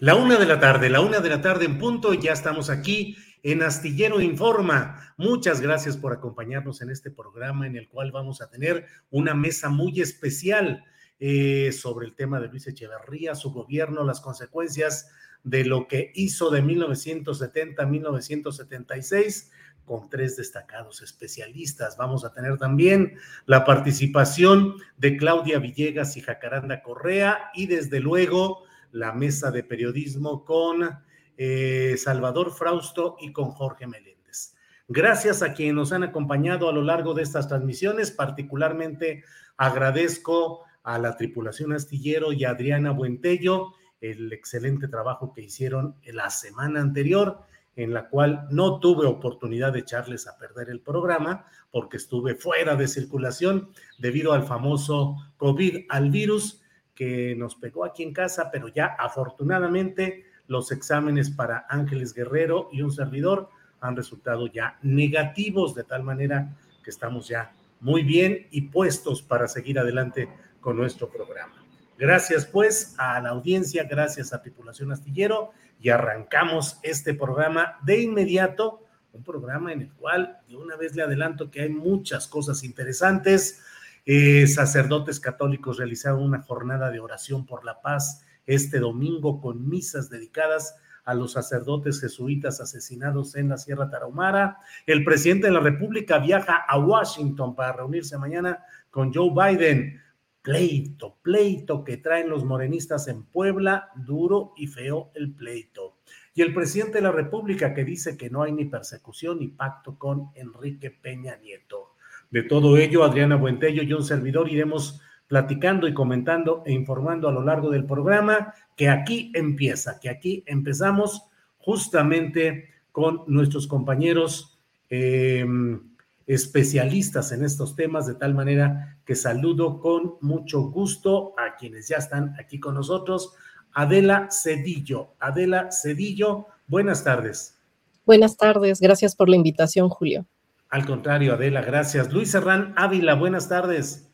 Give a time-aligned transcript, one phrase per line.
[0.00, 3.16] La una de la tarde, la una de la tarde en punto, ya estamos aquí
[3.42, 5.12] en Astillero Informa.
[5.16, 9.70] Muchas gracias por acompañarnos en este programa en el cual vamos a tener una mesa
[9.70, 10.84] muy especial
[11.18, 15.10] eh, sobre el tema de Luis Echeverría, su gobierno, las consecuencias
[15.42, 19.50] de lo que hizo de 1970 a 1976
[19.84, 21.96] con tres destacados especialistas.
[21.96, 28.67] Vamos a tener también la participación de Claudia Villegas y Jacaranda Correa y desde luego
[28.92, 30.88] la mesa de periodismo con
[31.36, 34.54] eh, Salvador Frausto y con Jorge Meléndez.
[34.88, 39.24] Gracias a quienes nos han acompañado a lo largo de estas transmisiones, particularmente
[39.56, 46.30] agradezco a la tripulación astillero y a Adriana Buentello el excelente trabajo que hicieron la
[46.30, 47.40] semana anterior,
[47.76, 52.74] en la cual no tuve oportunidad de echarles a perder el programa porque estuve fuera
[52.76, 56.62] de circulación debido al famoso COVID, al virus,
[56.98, 62.82] que nos pegó aquí en casa, pero ya afortunadamente los exámenes para Ángeles Guerrero y
[62.82, 63.50] un servidor
[63.80, 69.46] han resultado ya negativos, de tal manera que estamos ya muy bien y puestos para
[69.46, 70.28] seguir adelante
[70.60, 71.54] con nuestro programa.
[71.96, 78.82] Gracias pues a la audiencia, gracias a Tripulación Astillero y arrancamos este programa de inmediato,
[79.12, 83.62] un programa en el cual de una vez le adelanto que hay muchas cosas interesantes.
[84.10, 90.08] Eh, sacerdotes católicos realizaron una jornada de oración por la paz este domingo con misas
[90.08, 94.60] dedicadas a los sacerdotes jesuitas asesinados en la Sierra Tarahumara.
[94.86, 100.00] El presidente de la República viaja a Washington para reunirse mañana con Joe Biden.
[100.40, 105.98] Pleito, pleito que traen los morenistas en Puebla, duro y feo el pleito.
[106.32, 109.98] Y el presidente de la República que dice que no hay ni persecución ni pacto
[109.98, 111.97] con Enrique Peña Nieto.
[112.30, 117.32] De todo ello, Adriana Buentello y un servidor iremos platicando y comentando e informando a
[117.32, 121.22] lo largo del programa que aquí empieza, que aquí empezamos
[121.58, 125.80] justamente con nuestros compañeros em,
[126.26, 131.96] especialistas en estos temas, de tal manera que saludo con mucho gusto a quienes ya
[131.96, 133.34] están aquí con nosotros.
[133.72, 135.14] Adela Cedillo.
[135.20, 137.58] Adela Cedillo, buenas tardes.
[138.04, 140.26] Buenas tardes, gracias por la invitación, Julio.
[140.70, 142.12] Al contrario, Adela, gracias.
[142.12, 144.10] Luis Serrán Ávila, buenas tardes.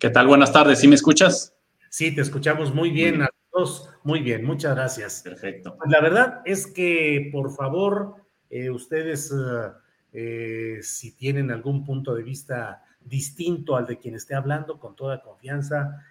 [0.00, 0.26] ¿Qué tal?
[0.26, 0.80] Buenas tardes.
[0.80, 1.56] ¿Sí me escuchas?
[1.90, 3.88] Sí, te escuchamos muy bien a todos.
[4.02, 5.22] Muy bien, muchas gracias.
[5.22, 5.76] Perfecto.
[5.78, 8.16] Pues la verdad es que, por favor,
[8.50, 9.70] eh, ustedes, eh,
[10.12, 15.22] eh, si tienen algún punto de vista distinto al de quien esté hablando, con toda
[15.22, 16.02] confianza,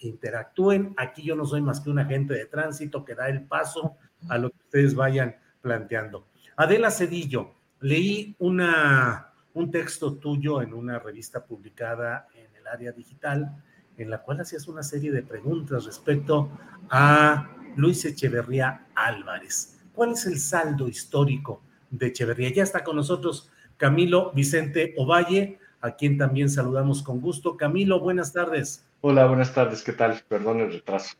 [0.00, 0.94] interactúen.
[0.96, 3.98] Aquí yo no soy más que un agente de tránsito que da el paso
[4.30, 6.26] a lo que ustedes vayan planteando.
[6.56, 13.60] Adela Cedillo, Leí una, un texto tuyo en una revista publicada en el área digital,
[13.98, 16.48] en la cual hacías una serie de preguntas respecto
[16.88, 19.80] a Luis Echeverría Álvarez.
[19.94, 22.52] ¿Cuál es el saldo histórico de Echeverría?
[22.52, 27.56] Ya está con nosotros Camilo Vicente Ovalle, a quien también saludamos con gusto.
[27.56, 28.86] Camilo, buenas tardes.
[29.00, 30.22] Hola, buenas tardes, ¿qué tal?
[30.28, 31.16] Perdón el retraso.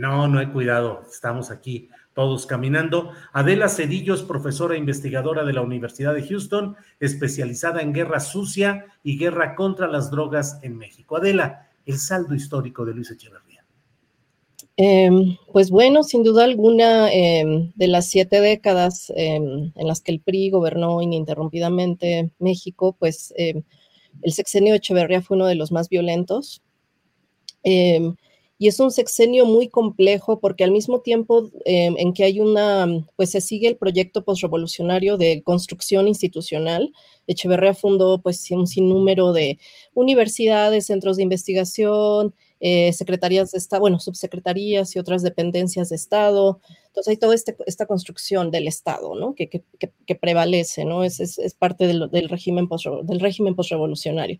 [0.00, 3.10] No, no hay cuidado, estamos aquí todos caminando.
[3.34, 9.18] Adela Cedillo es profesora investigadora de la Universidad de Houston, especializada en guerra sucia y
[9.18, 11.18] guerra contra las drogas en México.
[11.18, 13.62] Adela, el saldo histórico de Luis Echeverría.
[14.78, 20.12] Em, pues bueno, sin duda alguna, em, de las siete décadas em, en las que
[20.12, 25.90] el PRI gobernó ininterrumpidamente México, pues el sexenio de Echeverría fue uno de los más
[25.90, 26.62] violentos.
[28.62, 32.86] Y es un sexenio muy complejo porque al mismo tiempo em, en que hay una,
[33.16, 36.92] pues se sigue el proyecto postrevolucionario de construcción institucional,
[37.26, 39.58] Echeverría fundó pues un sinnúmero de
[39.94, 46.60] universidades, centros de investigación, eh, secretarías de Estado, bueno, subsecretarías y otras dependencias de Estado.
[46.88, 49.34] Entonces hay toda este, esta construcción del Estado, ¿no?
[49.34, 51.02] Que, que, que, prevalece, ¿no?
[51.02, 54.38] Es, es, es parte del, del, régimen post, del régimen postrevolucionario.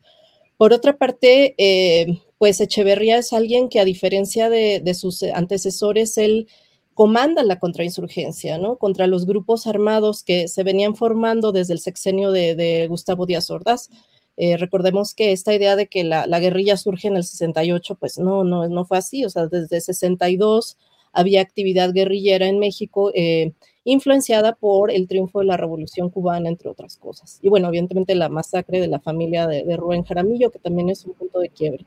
[0.61, 6.49] Por otra parte, eh, pues Echeverría es alguien que a diferencia de, sus antecesores, él
[6.93, 8.77] comanda la contrainsurgencia, ¿no?
[8.77, 13.89] Contra los grupos armados que se venían formando desde el sexenio de, Gustavo Díaz Ordaz.
[14.37, 18.45] Eh, recordemos que esta idea de que la, guerrilla surge en el 68, pues no,
[18.45, 19.25] no, no fue así.
[19.25, 20.77] O sea, desde 62
[21.12, 23.11] había actividad guerrillera en México.
[23.15, 23.53] Eh,
[23.85, 27.39] influenciada por el triunfo de la Revolución Cubana, entre otras cosas.
[27.43, 31.15] Y bueno, evidentemente la masacre de la familia de, Rubén Jaramillo, que también es un
[31.15, 31.87] punto de quiebre.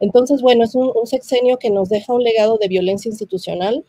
[0.00, 3.84] Entonces, bueno, es un, sexenio que nos deja un legado de violencia institucional,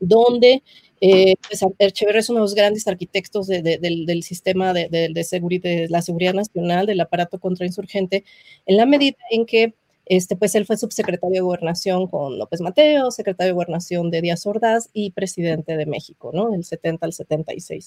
[0.00, 0.62] donde
[1.00, 5.88] eh, pues, Echeverría es uno de los grandes arquitectos del, sistema de, de, seguridad, de
[5.88, 8.24] la seguridad nacional, del aparato contrainsurgente,
[8.66, 9.74] en la medida en que
[10.06, 14.46] este, pues él fue subsecretario de Gobernación con López Mateo, secretario de Gobernación de Díaz
[14.46, 16.50] Ordaz y presidente de México, ¿no?
[16.50, 17.86] Del 70 al 76.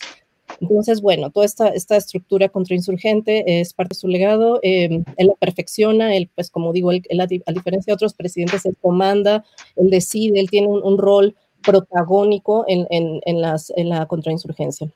[0.61, 4.59] Entonces, bueno, toda esta, esta estructura contrainsurgente es parte de su legado.
[4.63, 8.77] Eh, él la perfecciona, él, pues como digo, él, a, diferencia de otros presidentes, él
[8.81, 9.43] comanda,
[9.75, 14.91] él decide, él tiene un, rol protagónico en, en, en, las, en la contrainsurgencia.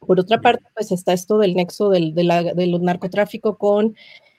[0.00, 3.94] Por otra parte, pues está esto del nexo del, del narcotráfico con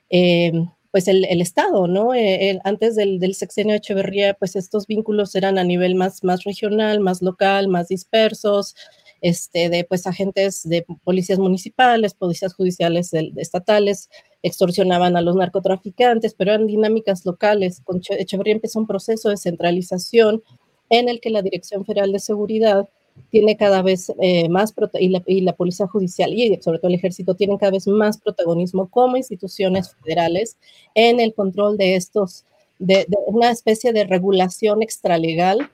[0.10, 0.52] eh,
[0.92, 2.14] pues el, Estado, ¿no?
[2.14, 7.00] Eh, antes del, sexenio de Echeverría, pues estos vínculos eran a nivel más, más regional,
[7.00, 8.76] más local, más dispersos,
[9.22, 14.10] este, de pues agentes de policías municipales, policías judiciales estatales,
[14.44, 17.82] extorsionaban a los narcotraficantes, pero eran dinámicas locales.
[17.84, 20.44] Con Echeverría empezó un proceso de centralización
[20.90, 22.90] en el que la Dirección Federal de Seguridad
[23.30, 26.96] tiene cada vez eh, más, y la, y la, Policía Judicial y sobre todo el
[26.96, 30.58] Ejército tienen cada vez más protagonismo como instituciones federales
[30.96, 32.46] en el control de estos,
[32.78, 35.70] de, una especie de regulación extralegal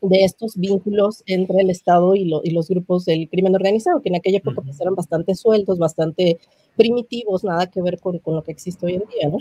[0.00, 4.16] de estos vínculos entre el Estado y, y, los grupos del crimen organizado, que en
[4.16, 6.40] aquella época pues, eran bastante sueltos, bastante
[6.76, 9.38] primitivos, nada que ver con, con lo que existe hoy en día, ¿no?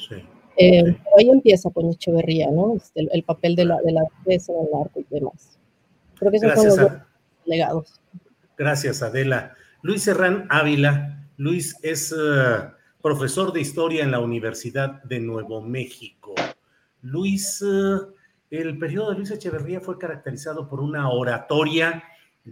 [0.58, 2.76] Eh, ahí empieza con Echeverría, ¿no?
[2.76, 5.58] Este, el, papel de la, de la defensa del arco y demás.
[6.20, 6.48] Creo que eso
[7.46, 8.00] legados.
[8.58, 9.56] Gracias, Adela.
[9.82, 11.28] Luis Serrán Ávila.
[11.38, 12.70] Luis es eh,
[13.02, 16.36] profesor de historia en la Universidad de Nuevo México.
[17.02, 17.98] Luis, eh,
[18.52, 22.04] el periodo de Luis Echeverría fue caracterizado por una oratoria,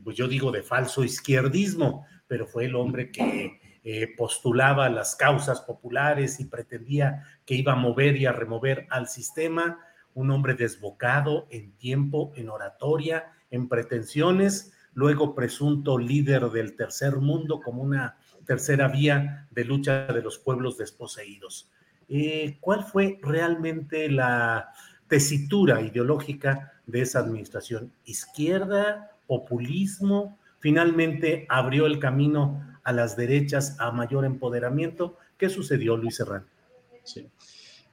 [0.03, 5.61] pues yo digo de falso izquierdismo, pero fue el hombre que eh, postulaba las causas
[5.61, 9.79] populares y pretendía que iba a mover y a remover al sistema,
[10.13, 17.61] un hombre desbocado en tiempo, en oratoria, en pretensiones, luego presunto líder del tercer mundo
[17.61, 21.69] como una tercera vía de lucha de los pueblos desposeídos.
[22.07, 24.73] Eh, ¿Cuál fue realmente la
[25.07, 27.91] tesitura ideológica de esa administración?
[28.05, 29.11] ¿Izquierda?
[29.27, 30.39] ¿Populismo?
[30.59, 35.17] ¿Finalmente abrió el camino a las derechas a mayor empoderamiento?
[35.37, 36.45] ¿Qué sucedió, Luis Serrano?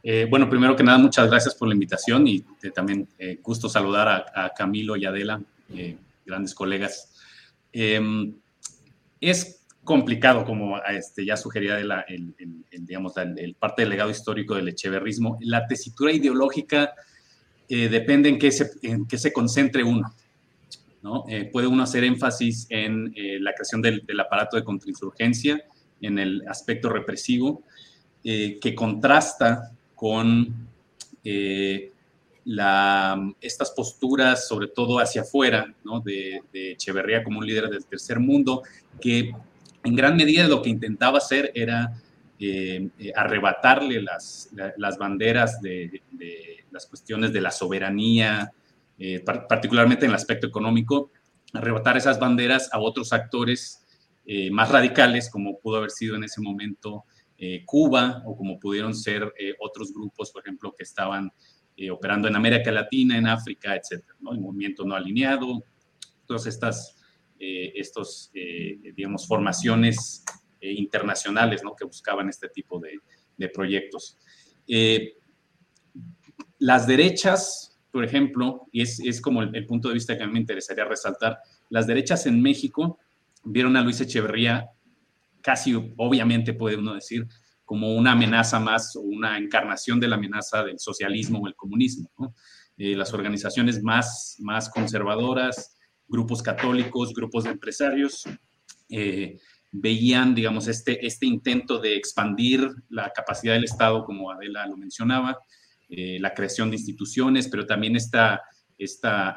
[0.03, 2.41] Eh, bueno, primero que nada, muchas gracias por la invitación y
[2.75, 5.41] también eh, gusto saludar a, a, Camilo y Adela
[6.27, 7.15] grandes colegas.
[7.73, 8.35] Em,
[9.21, 12.35] es complicado, como este, ya sugería el,
[12.81, 15.39] digamos, el, parte del legado histórico del echeverrismo.
[15.41, 16.93] La tesitura ideológica
[17.69, 20.15] eh, depende en qué, se, en qué se concentre uno.
[21.03, 21.25] ¿no?
[21.29, 25.63] Eh, puede uno hacer énfasis en eh, la creación del, del, aparato de contrainsurgencia,
[26.03, 27.63] en el aspecto represivo,
[28.23, 30.69] que contrasta con
[33.41, 35.75] estas posturas, sobre todo hacia afuera,
[36.05, 38.63] de, Echeverría como un líder del tercer mundo,
[39.01, 39.33] que
[39.83, 42.01] en gran medida lo que intentaba hacer era
[42.39, 44.51] eh, eh, arrebatarle las,
[44.99, 46.03] banderas de,
[46.71, 48.53] las cuestiones de la soberanía,
[48.99, 51.11] eh, particularmente en el aspecto económico,
[51.53, 53.83] arrebatar esas banderas a otros actores
[54.51, 57.05] más radicales, como pudo haber sido en ese momento
[57.65, 61.31] Cuba o como pudieron ser otros grupos, por ejemplo, que estaban
[61.77, 64.33] eh, operando en América Latina, en África, etcétera, ¿no?
[64.33, 65.65] El movimiento no alineado,
[66.27, 66.97] todas estas,
[67.39, 70.25] estos, digamos, formaciones
[70.61, 71.77] internacionales, ¿no?
[71.77, 72.99] Que buscaban este tipo de,
[73.51, 74.19] proyectos.
[76.59, 80.33] las derechas, por ejemplo, y es, es como el, punto de vista que a mí
[80.33, 82.99] me interesaría resaltar, las derechas en México
[83.45, 84.71] vieron a Luis Echeverría
[85.47, 87.27] casi, obviamente puede uno decir,
[87.67, 92.09] como una amenaza más o una encarnación de la amenaza del socialismo o el comunismo.
[92.79, 98.23] Eh, las organizaciones más, más conservadoras, grupos católicos, grupos de empresarios,
[98.89, 99.39] eh,
[99.73, 105.37] veían, digamos, este, este intento de expandir la capacidad del Estado, como Adela lo mencionaba,
[105.89, 108.43] eh, la creación de instituciones, pero también esta,
[108.79, 109.37] esta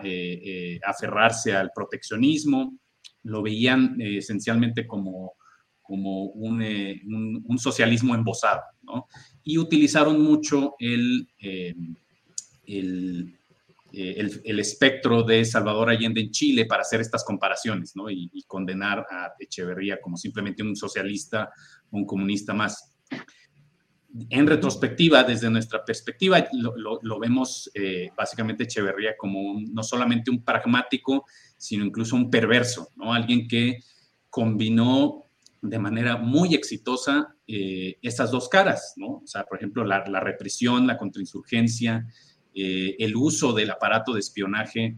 [0.85, 2.77] aferrarse al proteccionismo,
[3.23, 5.33] lo veían esencialmente como
[5.89, 6.31] como
[6.61, 9.07] eh, un, socialismo embosado, ¿no?
[9.43, 11.73] Y utilizaron mucho el, eh,
[12.67, 13.33] eh,
[13.91, 18.07] el, el, espectro de Salvador Allende en Chile para hacer estas comparaciones, ¿no?
[18.07, 21.49] Y, condenar a Echeverría como simplemente un socialista,
[21.89, 22.95] un comunista más.
[24.29, 27.71] En retrospectiva, desde nuestra perspectiva, lo, vemos
[28.15, 31.25] básicamente Echeverría como no solamente un pragmático,
[31.57, 33.11] sino incluso un perverso, ¿no?
[33.11, 33.79] Alguien que
[34.29, 35.28] combinó
[35.61, 39.21] de manera muy exitosa eh, estas dos caras, ¿no?
[39.23, 42.07] O sea, por ejemplo, la, represión, la contrainsurgencia,
[42.53, 44.97] eh, el uso del aparato de espionaje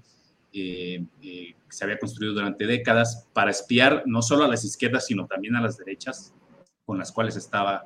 [0.54, 5.26] eh, que se había construido durante décadas para espiar no solo a las izquierdas, sino
[5.26, 6.34] también a las derechas,
[6.86, 7.86] con las cuales estaba,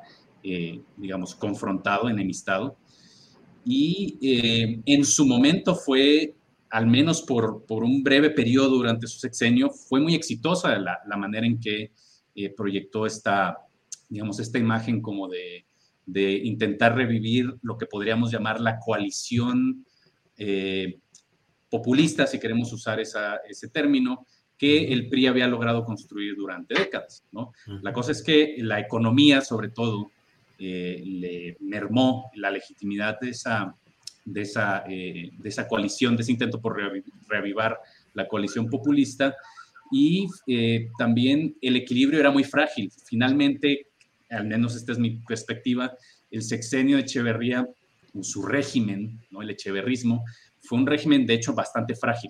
[0.98, 2.78] digamos, confrontado, enemistado.
[3.64, 4.18] Y
[4.86, 6.36] en su momento fue
[6.72, 11.18] al menos por, por, un breve periodo durante su sexenio, fue muy exitosa la, la
[11.18, 11.92] manera en que
[12.38, 13.58] eh, proyectó esta,
[14.10, 15.66] digamos, esta imagen como de,
[16.06, 19.86] de, intentar revivir lo que podríamos llamar la coalición
[20.38, 21.00] eh,
[21.70, 24.28] populista, si queremos usar esa, ese término,
[24.58, 27.24] que el PRI había logrado construir durante décadas.
[27.32, 27.54] ¿no?
[27.82, 30.12] La cosa es que la economía, sobre todo,
[30.60, 33.74] eh, le mermó la legitimidad de esa,
[34.26, 36.78] de, esa, de esa coalición, de ese intento por
[37.30, 37.80] reavivar
[38.14, 39.36] la coalición populista,
[39.98, 42.92] y eh, también el equilibrio era muy frágil.
[43.06, 43.88] Finalmente,
[44.30, 45.96] al menos esta es mi perspectiva,
[46.30, 47.66] el sexenio de Echeverría,
[48.14, 49.42] en su régimen, ¿no?
[49.42, 50.26] el echeverrismo,
[50.60, 52.30] fue un régimen de hecho bastante frágil,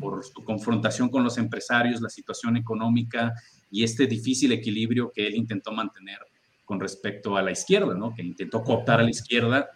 [0.00, 3.32] por su confrontación con los empresarios, la situación económica
[3.70, 6.18] y este difícil equilibrio que él intentó mantener
[6.64, 8.12] con respecto a la izquierda, ¿no?
[8.12, 9.70] que intentó cooptar a la izquierda,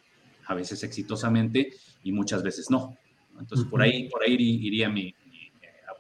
[0.47, 1.71] a veces exitosamente
[2.02, 2.97] y muchas veces no.
[3.38, 5.14] Entonces, por ahí, por ahí iría mi,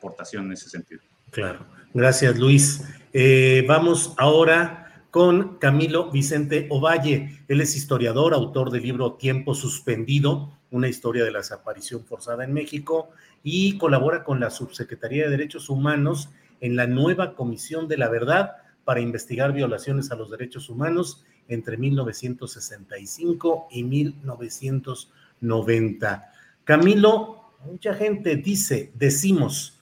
[0.04, 1.00] aportación en ese sentido.
[1.30, 2.84] Claro, gracias Luis.
[3.12, 7.40] Eh, vamos ahora con Camilo Vicente Ovalle.
[7.48, 12.52] Él es historiador, autor del libro Tiempo Suspendido, una historia de la desaparición forzada en
[12.52, 13.08] México,
[13.42, 16.28] y colabora con la Subsecretaría de Derechos Humanos
[16.60, 21.76] en la nueva Comisión de la Verdad para investigar violaciones a los derechos humanos entre
[21.76, 26.32] 1965 y 1990.
[26.64, 29.74] Camilo, mucha gente dice, decimos,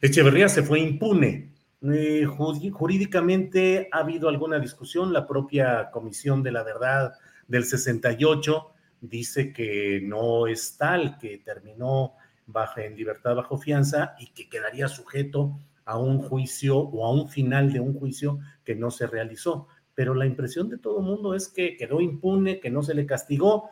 [0.00, 1.52] Echeverría se fue impune.
[1.82, 7.14] Eh, jurídicamente ha habido alguna discusión, la propia Comisión de la Verdad
[7.46, 12.14] del 68 dice que no es tal, que terminó
[12.46, 17.28] bajo, en libertad bajo fianza y que quedaría sujeto a un juicio o a un
[17.28, 19.68] final de un juicio que no se realizó.
[19.94, 23.04] Pero la impresión de todo el mundo es que quedó impune, que no se le
[23.04, 23.70] castigó.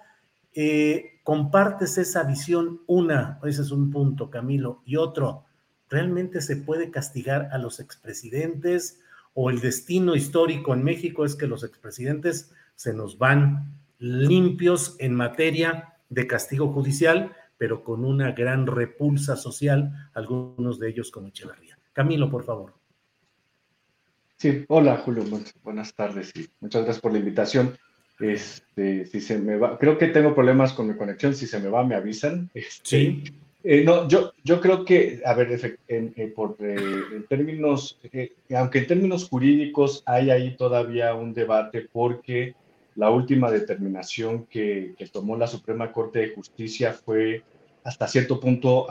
[0.54, 2.82] Eh, ¿Compartes esa visión?
[2.86, 4.82] Una, ese es un punto, Camilo.
[4.84, 5.45] Y otro,
[5.88, 9.00] ¿Realmente se puede castigar a los expresidentes
[9.34, 15.14] o el destino histórico en México es que los expresidentes se nos van limpios en
[15.14, 21.78] materia de castigo judicial, pero con una gran repulsa social, algunos de ellos como Echeverría?
[21.92, 22.74] Camilo, por favor.
[24.36, 25.24] Sí, hola Julio,
[25.62, 27.76] buenas tardes y muchas gracias por la invitación.
[28.18, 31.68] Este, si se me va, creo que tengo problemas con mi conexión, si se me
[31.68, 32.50] va me avisan.
[32.54, 33.24] Este, sí.
[33.68, 36.76] Eh, no, yo, yo creo que, a ver, en, eh, por, eh,
[37.12, 37.98] en términos,
[38.56, 42.54] aunque en términos jurídicos hay ahí todavía un debate porque
[42.94, 47.42] la última determinación que, que tomó la Suprema Corte de Justicia fue
[47.82, 48.86] hasta cierto punto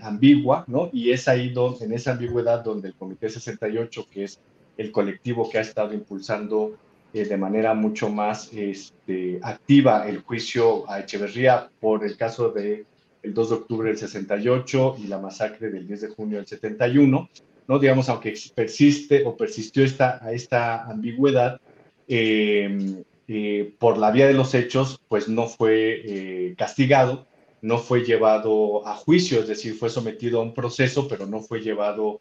[0.00, 0.88] ambigua, ¿no?
[0.90, 4.40] Y es ahí donde, en esa ambigüedad donde el Comité 68, que es
[4.78, 6.78] el colectivo que ha estado impulsando
[7.12, 12.86] de manera mucho más este, activa el juicio a Echeverría por el caso de
[13.22, 17.28] el 2 de octubre del 68 y la masacre del 10 de junio del 71,
[17.68, 17.78] ¿no?
[17.78, 21.60] Digamos, aunque persiste o persistió esta, esta ambigüedad,
[22.08, 27.26] em, eh, por la vía de los hechos, pues no fue eh, castigado
[27.62, 31.60] no fue llevado a juicio, es decir, fue sometido a un proceso, pero no fue
[31.60, 32.20] llevado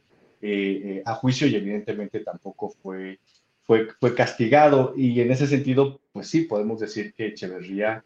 [1.06, 3.20] a juicio y evidentemente tampoco fue,
[3.64, 4.94] fue, fue castigado.
[4.96, 8.04] Y en ese sentido, pues sí, podemos decir que Echeverría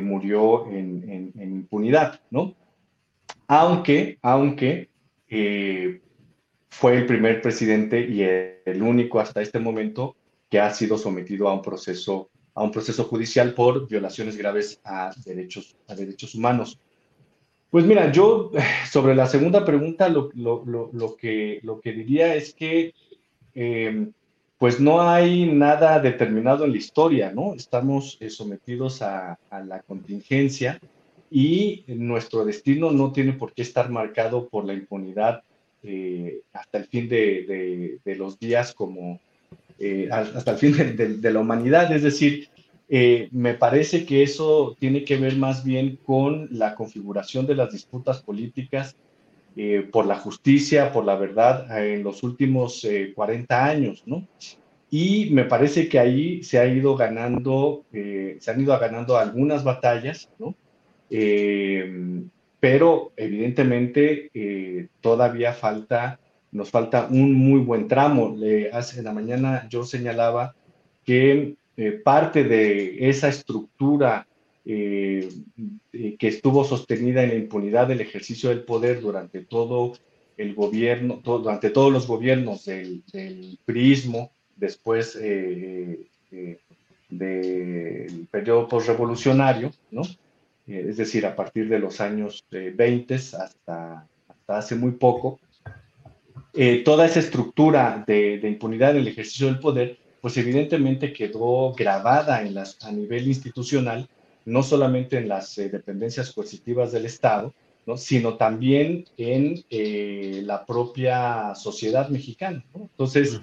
[0.00, 2.54] murió en, en, impunidad, ¿no?
[3.48, 4.88] Aunque, aunque
[6.70, 10.16] fue el primer presidente y el único hasta este momento
[10.48, 15.10] que ha sido sometido a un proceso, a un proceso judicial por violaciones graves a
[15.24, 16.78] derechos, a derechos humanos.
[17.70, 18.50] Pues mira, yo
[18.90, 22.94] sobre la segunda pregunta lo, lo, lo, que, lo que diría es que
[23.54, 24.12] em,
[24.62, 27.52] pues no hay nada determinado en la historia, ¿no?
[27.52, 30.78] Estamos eh, sometidos a, la contingencia
[31.32, 35.42] y nuestro destino no tiene por qué estar marcado por la impunidad
[35.82, 39.18] eh, hasta el fin de, los días como
[39.80, 40.76] eh, hasta el fin
[41.20, 41.92] de, la humanidad.
[41.92, 42.48] Es decir,
[43.32, 48.22] me parece que eso tiene que ver más bien con la configuración de las disputas
[48.22, 48.94] políticas
[49.90, 54.26] por la justicia, por la verdad en los últimos 40 años, ¿no?
[54.90, 60.30] Y me parece que ahí se ha ido ganando, se han ido ganando algunas batallas,
[60.38, 60.54] ¿no?
[62.62, 66.20] pero evidentemente eh, todavía falta,
[66.52, 68.36] nos falta un muy buen tramo.
[68.38, 70.54] Le, hace, en la mañana yo señalaba
[71.04, 74.28] que eh, parte de esa estructura
[74.64, 75.28] eh,
[76.18, 79.92] que estuvo sostenida en la impunidad del ejercicio del poder durante todo
[80.36, 86.08] el gobierno, durante todos los gobiernos del, del prismo, después del
[88.30, 90.02] periodo postrevolucionario, ¿no?
[90.66, 95.40] Eh, es decir, a partir de los años 20 hasta, hasta hace muy poco,
[96.54, 102.38] eh, toda esa estructura de, impunidad en el ejercicio del poder, pues evidentemente quedó grabada
[102.38, 104.08] a nivel institucional,
[104.44, 107.52] no solamente en las eh, dependencias coercitivas del Estado,
[107.86, 107.96] ¿no?
[107.96, 109.64] sino también en
[110.46, 112.64] la propia sociedad mexicana.
[112.74, 113.40] Entonces,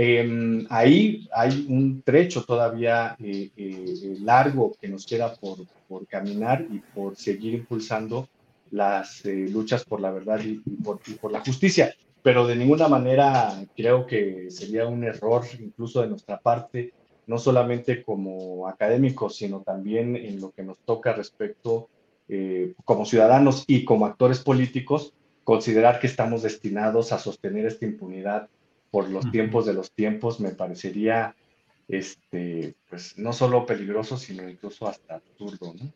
[0.00, 6.64] Em, ahí hay un trecho todavía eh, eh, largo que nos queda por, por, caminar
[6.70, 8.28] y por seguir impulsando
[8.70, 11.92] las eh, luchas por la verdad y, por, por, la justicia.
[12.22, 16.92] Pero de ninguna manera creo que sería un error incluso de nuestra parte,
[17.28, 21.88] no solamente como académicos, sino también en lo que nos toca respecto
[22.84, 25.14] como ciudadanos y como actores políticos,
[25.44, 28.50] considerar que estamos destinados a sostener esta impunidad
[28.90, 31.34] por los tiempos de los tiempos, me parecería,
[31.88, 35.92] este, pues, no solo peligroso, sino incluso hasta absurdo, ¿no?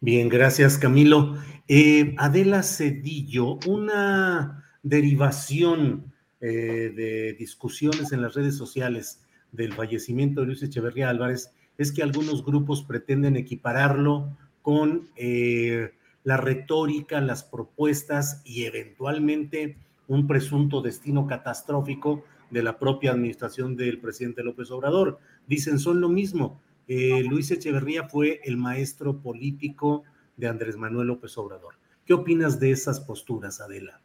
[0.00, 1.36] Bien, gracias Camilo.
[1.66, 9.23] Eh, Adela Cedillo, una derivación eh, de discusiones en las redes sociales
[9.54, 16.36] del fallecimiento de Luis Echeverría Álvarez es que algunos grupos pretenden equipararlo con eh, la
[16.36, 19.76] retórica, las propuestas y eventualmente
[20.08, 25.18] un presunto destino catastrófico de la propia administración del presidente López Obrador.
[25.46, 26.60] Dicen, son lo mismo.
[26.86, 30.04] Eh, Luis Echeverría fue el maestro político
[30.36, 31.74] de Andrés Manuel López Obrador.
[32.04, 34.00] ¿Qué opinas de esas posturas, Adela?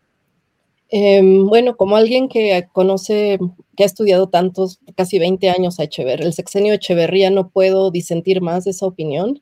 [0.92, 3.40] Em, bueno, como alguien que conoce,
[3.78, 8.42] que ha estudiado tantos, casi 20 años a Echeverría, el sexenio Echeverría, no puedo disentir
[8.42, 9.42] más de esa opinión.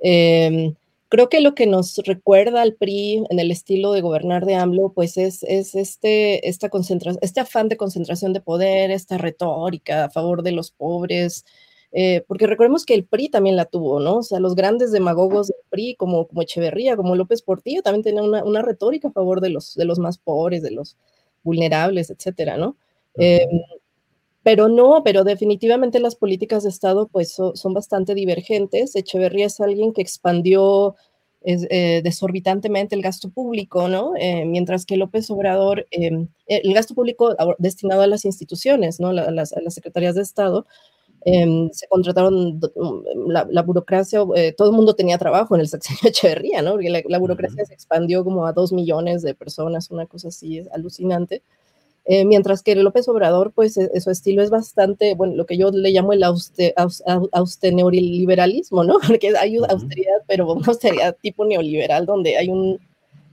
[0.00, 0.74] Em,
[1.12, 4.94] Creo que lo que nos recuerda al PRI en el estilo de gobernar de AMLO,
[4.94, 10.10] pues es, es este, esta concentración, este afán de concentración de poder, esta retórica a
[10.10, 11.44] favor de los pobres,
[11.92, 14.18] eh, porque recordemos que el PRI también la tuvo, ¿no?
[14.18, 18.24] O sea, los grandes demagogos del PRI, como, como Echeverría, como López Portillo, también tenían
[18.24, 20.96] una, una retórica a favor de los, de los más pobres, de los
[21.42, 22.76] vulnerables, etcétera, ¿no?
[24.42, 28.96] Pero no, pero definitivamente las políticas de Estado pues son bastante divergentes.
[28.96, 30.96] Echeverría es alguien que expandió
[31.44, 34.14] eh, desorbitantemente el gasto público, ¿no?
[34.16, 39.12] Eh, mientras que López Obrador, em, el gasto público destinado a las instituciones, ¿no?
[39.12, 40.66] las, a las secretarías de Estado,
[41.24, 42.60] em, se contrataron
[43.26, 46.72] la, burocracia, eh, todo el mundo tenía trabajo en el sexenio Echeverría, ¿no?
[46.72, 50.68] Porque la, burocracia se expandió como a dos millones de personas, una cosa así es
[50.72, 51.42] alucinante.
[52.04, 55.70] Eh, mientras que López Obrador, pues e, su estilo es bastante, bueno, lo que yo
[55.70, 56.74] le llamo el auste,
[57.72, 58.98] neoliberalismo, ¿no?
[59.06, 62.80] Porque hay austeridad, pero una austeridad tipo neoliberal, donde hay un,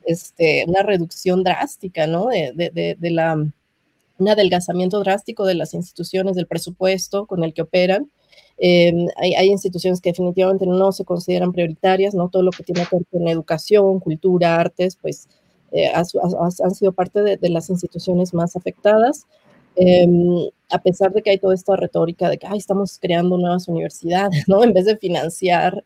[0.06, 2.28] este, una reducción drástica, ¿no?
[2.28, 3.44] De, de, de, la,
[4.20, 8.12] un adelgazamiento drástico de las instituciones, del presupuesto con el que operan.
[8.58, 12.30] Em, hay, hay, instituciones que definitivamente no se consideran prioritarias, ¿no?
[12.30, 15.30] Todo lo que tiene que ver con educación, cultura, artes, pues
[15.72, 19.26] eh, han sido parte de, las instituciones más afectadas.
[19.76, 24.44] Em, a pesar de que hay toda esta retórica de que estamos creando nuevas universidades,
[24.48, 24.64] ¿no?
[24.64, 25.82] En vez de financiar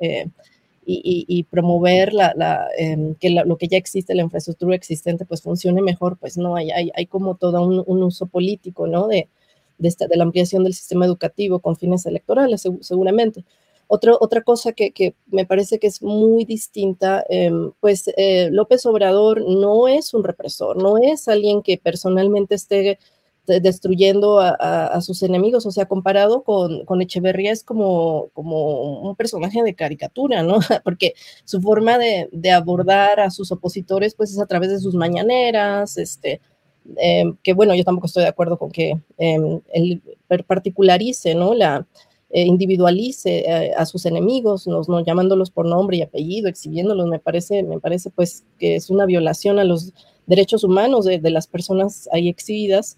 [0.86, 6.18] y, promover la, em, que lo que ya existe, la infraestructura existente, pues funcione mejor,
[6.18, 9.08] pues no, hay, hay, como todo un, uso político, ¿no?
[9.08, 9.30] De,
[9.78, 13.44] de, la ampliación del sistema educativo con fines electorales, seguramente.
[13.88, 18.86] Otra, otra cosa que, que, me parece que es muy distinta, em, pues eh, López
[18.86, 22.98] Obrador no es un represor, no es alguien que personalmente esté
[23.46, 29.64] destruyendo a, sus enemigos, o sea, comparado con, con, Echeverría es como, como un personaje
[29.64, 30.60] de caricatura, ¿no?
[30.84, 34.96] Porque su forma de, de abordar a sus opositores, pues es a través de sus
[34.96, 36.40] mañaneras, este,
[36.98, 40.02] em, que bueno, yo tampoco estoy de acuerdo con que eh, él
[40.48, 41.54] particularice, ¿no?
[41.54, 41.86] La,
[42.36, 47.62] eh, individualice eh, a sus enemigos, no, llamándolos por nombre y apellido, exhibiéndolos, me parece,
[47.62, 49.94] me parece pues que es una violación a los
[50.26, 52.98] derechos humanos de, de las personas ahí exhibidas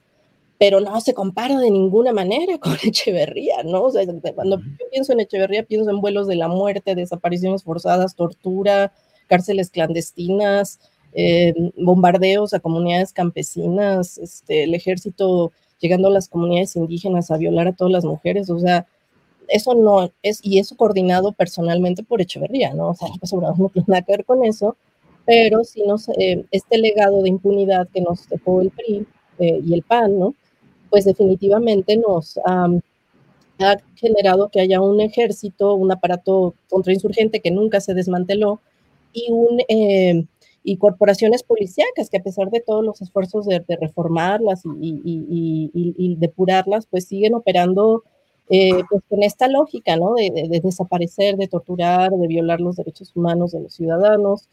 [0.58, 3.84] pero no se compara de ninguna manera con Echeverría, ¿no?
[3.84, 8.16] O sea, cuando yo pienso en Echeverría, pienso en vuelos de la muerte, desapariciones forzadas,
[8.16, 8.94] tortura,
[9.28, 10.80] cárceles clandestinas,
[11.14, 17.68] eh, bombardeos a comunidades campesinas, este, el ejército llegando a las comunidades indígenas a violar
[17.68, 18.86] a todas las mujeres, o sea,
[19.48, 22.90] eso no es, y eso coordinado personalmente por Echeverría, ¿no?
[22.90, 24.78] O sea, pues no tiene nada que ver con eso,
[25.26, 29.08] pero si nos, eh, este legado de impunidad que nos dejó el PRI
[29.40, 30.36] eh, y el PAN, ¿no?
[30.96, 32.70] Pues definitivamente nos ha
[33.96, 38.62] generado que haya un ejército, un aparato contrainsurgente que nunca se desmanteló
[39.12, 40.24] y, un, eh,
[40.64, 47.04] y corporaciones policíacas que a pesar de todos los esfuerzos de, reformarlas y, depurarlas, pues
[47.10, 48.04] siguen operando
[48.50, 50.14] eh, pues con esta lógica, ¿no?
[50.14, 54.48] De, de, desaparecer, de torturar, de violar los derechos humanos de los ciudadanos,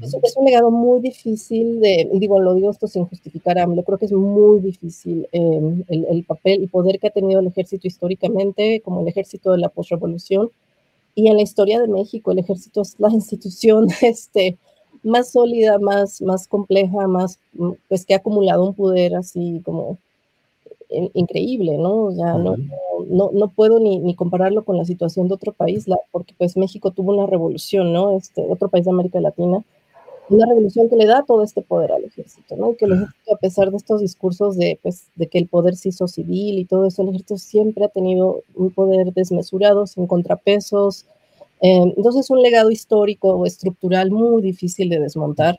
[0.00, 4.06] es, un legado muy difícil de, digo, lo digo esto sin justificar a creo que
[4.06, 8.80] es muy difícil em, el, el, papel y poder que ha tenido el ejército históricamente,
[8.82, 10.50] como el ejército de la postrevolución,
[11.14, 14.56] y en la historia de México el ejército es la institución este,
[15.02, 17.38] más sólida, más, más compleja, más,
[17.88, 19.98] pues que ha acumulado un poder así como
[20.88, 22.04] increíble, ¿no?
[22.04, 22.56] O sea, no,
[23.08, 26.56] no, no, puedo ni, ni, compararlo con la situación de otro país, la, porque pues
[26.56, 28.16] México tuvo una revolución, ¿no?
[28.16, 29.62] Este, otro país de América Latina,
[30.30, 32.72] una revolución que le da todo este poder al ejército, ¿no?
[32.72, 35.76] Y que el ejército, a pesar de estos discursos de, pues, de que el poder
[35.76, 40.06] se hizo civil y todo eso, el ejército siempre ha tenido un poder desmesurado, sin
[40.06, 41.06] contrapesos.
[41.60, 45.58] Eh, entonces es un legado histórico o estructural muy difícil de desmontar.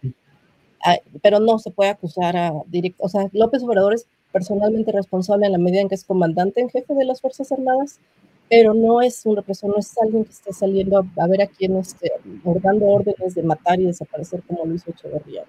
[1.22, 5.54] pero no se puede acusar a directo, o sea, López Obrador es personalmente responsable en
[5.54, 8.00] la medida en que es comandante en jefe de las Fuerzas Armadas,
[8.50, 11.78] pero no es un represor, no es alguien que esté saliendo a, ver a quién
[11.78, 12.12] esté
[12.63, 15.44] dando órdenes de matar y desaparecer como Luis Echeverría.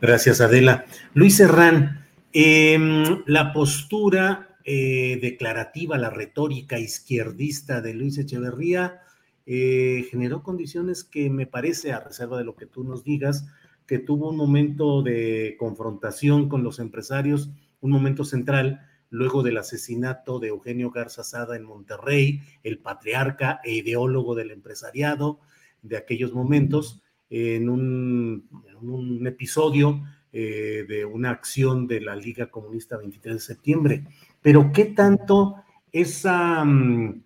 [0.00, 0.84] Gracias, Adela.
[1.14, 9.00] Luis Serrán, em, la postura eh, declarativa, la retórica izquierdista de Luis Echeverría
[9.46, 13.46] eh, generó condiciones que me parece, a reserva de lo que tú nos digas,
[13.86, 17.50] que tuvo un momento de confrontación con los empresarios
[17.86, 23.74] un momento central luego del asesinato de Eugenio Garza Sada en Monterrey, el patriarca e
[23.74, 25.40] ideólogo del empresariado
[25.82, 33.34] de aquellos momentos, en un, episodio eh, de una acción de la Liga Comunista 23
[33.34, 34.04] de septiembre.
[34.40, 35.56] Pero ¿qué tanto
[35.90, 37.24] esa, mm,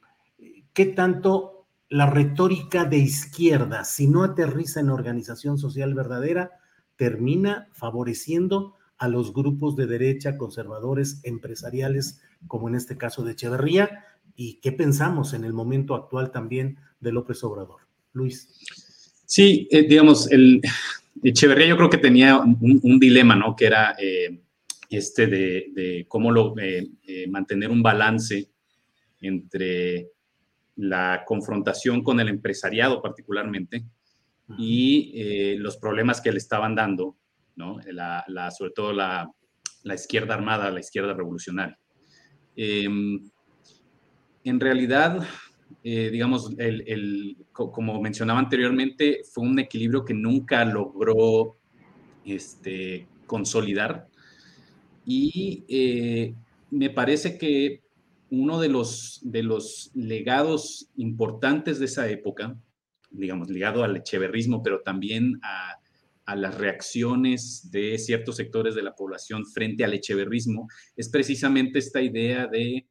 [0.73, 6.53] qué tanto la retórica de izquierda, si no aterriza en organización social verdadera,
[6.96, 14.04] termina favoreciendo a los grupos de derecha, conservadores, empresariales, como en este caso de Echeverría,
[14.36, 17.80] y qué pensamos en el momento actual también de López Obrador.
[18.12, 18.50] Luis.
[19.24, 20.60] Sí, eh, digamos, el
[21.22, 23.56] Echeverría yo creo que tenía un, dilema, ¿no?
[23.56, 24.42] Que era eh,
[24.90, 26.90] este de, cómo lo, eh,
[27.30, 28.50] mantener un balance
[29.22, 30.10] entre
[30.76, 33.82] la confrontación con el empresariado particularmente
[34.58, 37.16] y los problemas que le estaban dando
[38.51, 39.31] sobre todo la,
[39.94, 41.79] izquierda armada, la izquierda revolucionaria.
[42.57, 43.31] Em,
[44.44, 45.23] en realidad,
[45.83, 51.57] eh, digamos, el, como mencionaba anteriormente, fue un equilibrio que nunca logró
[52.25, 54.09] este, consolidar.
[55.05, 56.35] Y eh,
[56.70, 57.83] me parece que
[58.31, 62.57] uno de los, de los legados importantes de esa época,
[63.11, 65.80] digamos, ligado al echeverrismo, pero también a,
[66.31, 72.01] a las reacciones de ciertos sectores de la población frente al echeverrismo es precisamente esta
[72.01, 72.87] idea de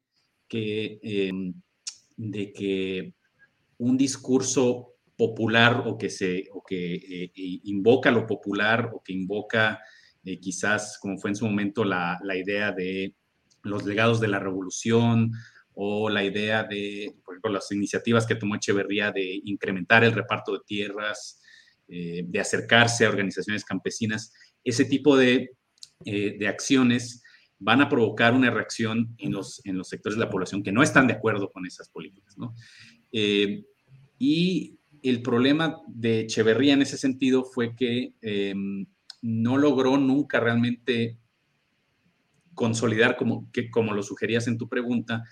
[0.46, 1.54] que, em,
[2.18, 3.14] de que
[3.78, 7.32] un discurso popular o que, se, o que eh,
[7.64, 9.80] invoca lo popular o que invoca
[10.22, 13.16] eh, quizás, como fue en su momento, la, la, idea de
[13.62, 15.32] los legados de la revolución
[15.72, 20.52] o la idea de, por ejemplo, las iniciativas que tomó Echeverría de incrementar el reparto
[20.52, 21.39] de tierras,
[21.92, 25.50] eh, de acercarse a organizaciones campesinas, ese tipo de,
[26.04, 27.22] eh, de, acciones
[27.58, 30.84] van a provocar una reacción en los, en los sectores de la población que no
[30.84, 32.38] están de acuerdo con esas políticas.
[32.38, 32.54] ¿no?
[33.10, 33.64] Eh,
[34.20, 38.14] y el problema de Echeverría en ese sentido fue que
[39.22, 41.18] no logró nunca realmente
[42.54, 45.24] consolidar, como, que, como lo sugerías en tu pregunta,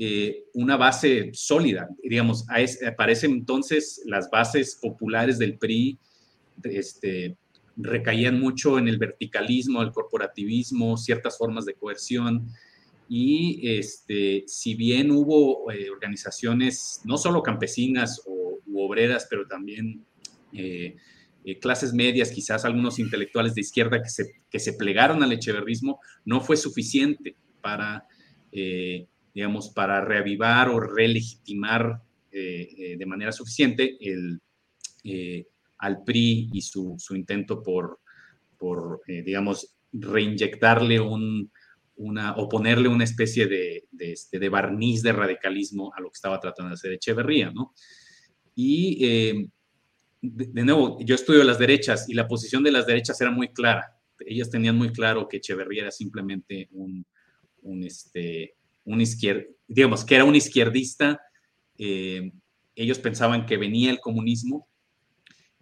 [0.00, 1.88] eh, una base sólida.
[2.04, 2.46] Digamos,
[2.96, 5.98] para ese entonces las bases populares del PRI
[6.62, 7.36] este,
[7.76, 12.46] recaían mucho en el verticalismo, el corporativismo, ciertas formas de coerción.
[13.08, 20.06] Y este, si bien hubo eh, organizaciones, no solo campesinas o, u obreras, pero también
[20.52, 20.94] eh,
[21.60, 26.40] clases medias, quizás algunos intelectuales de izquierda que se, que se plegaron al echeverrismo, no
[26.40, 28.06] fue suficiente para
[29.34, 34.40] digamos, para reavivar o relegitimar eh, eh, de manera suficiente el,
[35.04, 35.46] eh,
[35.78, 38.00] al PRI y su, su intento por,
[38.58, 41.50] por digamos, reinyectarle un,
[41.96, 46.16] una, o ponerle una especie de, de, este, de, barniz de radicalismo a lo que
[46.16, 47.72] estaba tratando de hacer Echeverría, ¿no?
[48.54, 49.48] Y
[50.20, 53.96] de, nuevo, yo estudio las derechas y la posición de las derechas era muy clara.
[54.26, 57.06] Ellas tenían muy claro que Echeverría era simplemente un,
[57.62, 58.57] un este,
[58.88, 59.04] un
[59.66, 61.20] digamos, que era un izquierdista,
[61.76, 62.32] eh,
[62.74, 64.68] ellos pensaban que venía el comunismo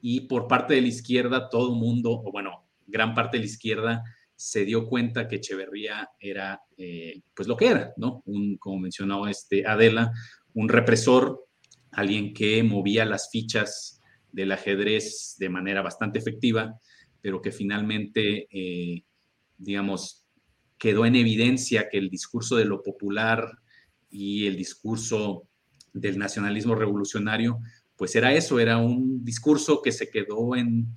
[0.00, 3.50] y por parte de la izquierda todo el mundo, o bueno, gran parte de la
[3.50, 4.04] izquierda
[4.36, 8.22] se dio cuenta que Echeverría era, eh, pues lo que era, ¿no?
[8.26, 10.12] Un, como mencionaba este Adela,
[10.54, 11.46] un represor,
[11.90, 16.78] alguien que movía las fichas del ajedrez de manera bastante efectiva,
[17.22, 19.02] pero que finalmente, eh,
[19.56, 20.25] digamos,
[20.78, 23.58] quedó en evidencia que el discurso de lo popular
[24.10, 25.48] y el discurso
[25.92, 27.58] del nacionalismo revolucionario,
[27.96, 30.92] pues era eso, era un discurso que se quedó en,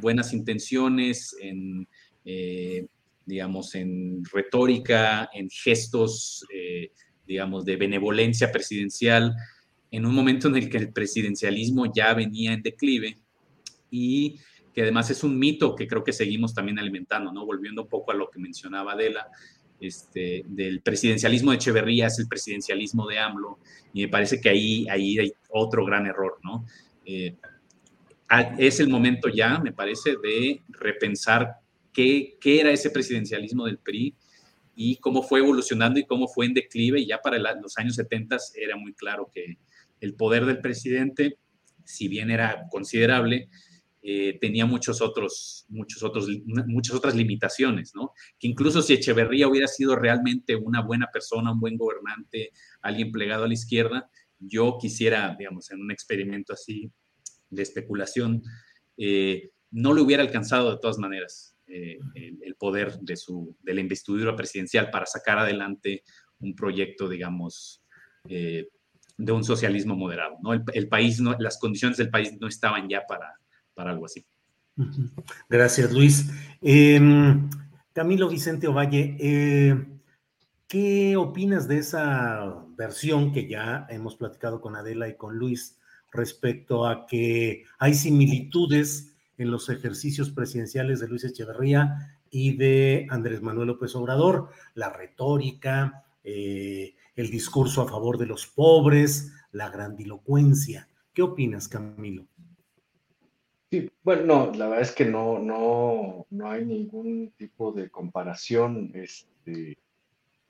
[0.00, 1.88] buenas intenciones, en,
[2.24, 2.86] eh,
[3.26, 6.90] digamos, en retórica, en gestos, eh,
[7.26, 9.34] digamos, de benevolencia presidencial,
[9.90, 13.18] en un momento en el que el presidencialismo ya venía en declive
[13.90, 14.40] y
[14.74, 17.46] que además es un mito que creo que seguimos también alimentando, ¿no?
[17.46, 19.28] Volviendo un poco a lo que mencionaba Adela,
[19.80, 23.58] este, del presidencialismo de Echeverría es el presidencialismo de AMLO,
[23.92, 26.66] y me parece que ahí, ahí hay otro gran error, ¿no?
[27.04, 27.36] Eh,
[28.58, 31.56] es el momento ya, me parece, de repensar
[31.92, 34.14] qué, qué, era ese presidencialismo del PRI
[34.74, 37.00] y cómo fue evolucionando y cómo fue en declive.
[37.00, 39.58] Y ya para los años 70 era muy claro que
[40.00, 41.38] el poder del presidente,
[41.84, 43.48] si bien era considerable,
[44.06, 46.28] eh, tenía muchos otros, muchos otros,
[46.66, 48.12] muchas otras limitaciones, ¿no?
[48.38, 52.50] Que incluso si Echeverría hubiera sido realmente una buena persona, un buen gobernante,
[52.82, 56.92] alguien plegado a la izquierda, yo quisiera, digamos, en un experimento así
[57.48, 58.42] de especulación,
[58.98, 63.80] eh, no le hubiera alcanzado de todas maneras eh, el, poder de, su, de la
[63.80, 66.04] investidura presidencial para sacar adelante
[66.40, 67.82] un proyecto, digamos,
[68.24, 70.52] de un socialismo moderado, ¿no?
[70.52, 73.38] El, el país, no, las condiciones del país no estaban ya para,
[73.74, 74.24] para algo así.
[75.48, 76.30] Gracias, Luis.
[76.60, 77.48] Em,
[77.92, 79.86] Camilo Vicente Ovalle, eh,
[80.66, 85.78] ¿qué opinas de esa versión que ya hemos platicado con Adela y con Luis
[86.12, 93.42] respecto a que hay similitudes en los ejercicios presidenciales de Luis Echeverría y de Andrés
[93.42, 94.48] Manuel López Obrador?
[94.74, 100.88] La retórica, eh, el discurso a favor de los pobres, la grandilocuencia.
[101.12, 102.26] ¿Qué opinas, Camilo?
[104.02, 109.78] Bueno, no, la verdad es que no, no, no hay ningún tipo de comparación este,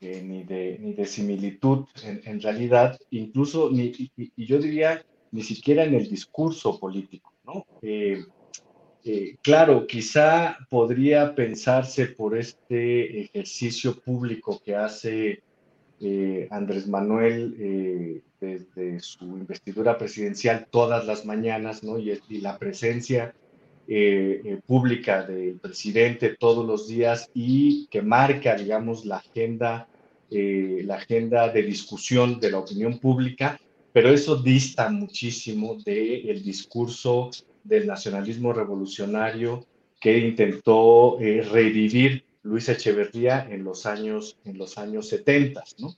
[0.01, 5.85] eh, ni, de, ni de similitud en, realidad, incluso, ni, y, yo diría, ni siquiera
[5.85, 7.65] en el discurso político, ¿no?
[7.81, 8.23] Eh,
[9.05, 15.43] eh, claro, quizá podría pensarse por este ejercicio público que hace
[16.51, 21.99] Andrés Manuel desde su investidura presidencial todas las mañanas, ¿no?
[21.99, 23.35] Y, la presencia
[23.87, 29.89] eh, eh, pública del presidente todos los días y que marca, digamos, la agenda,
[30.31, 33.59] eh, la agenda de discusión de la opinión pública,
[33.93, 37.31] pero eso dista muchísimo del discurso
[37.63, 39.65] del nacionalismo revolucionario
[40.01, 45.95] que intentó revivir Luis Echeverría en los años, en los años 70, ¿no?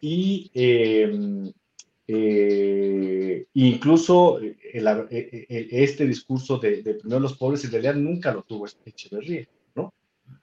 [0.00, 1.52] Y eh,
[3.54, 9.46] incluso eh, eh, este discurso de, primero los pobres en realidad nunca lo tuvo Echeverría,
[9.74, 9.92] ¿no?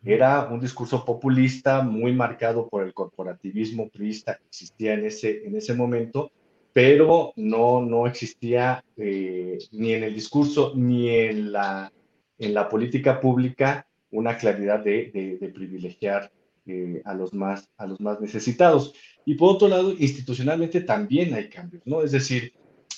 [0.03, 5.55] Era un discurso populista muy marcado por el corporativismo priista que existía en ese, en
[5.55, 6.31] ese momento,
[6.73, 11.91] pero no, no existía eh, ni en el discurso ni en la,
[12.39, 16.31] en la política pública una claridad de, de, privilegiar
[16.65, 18.93] eh, a, los más, a los más necesitados.
[19.25, 22.01] Y por otro lado, institucionalmente también hay cambios, ¿no?
[22.01, 22.53] Es decir,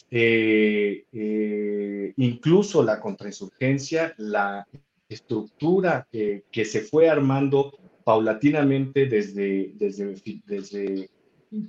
[0.09, 1.03] eh,
[2.17, 4.67] incluso la contrainsurgencia, la
[5.09, 11.09] estructura que se fue armando paulatinamente desde, desde, desde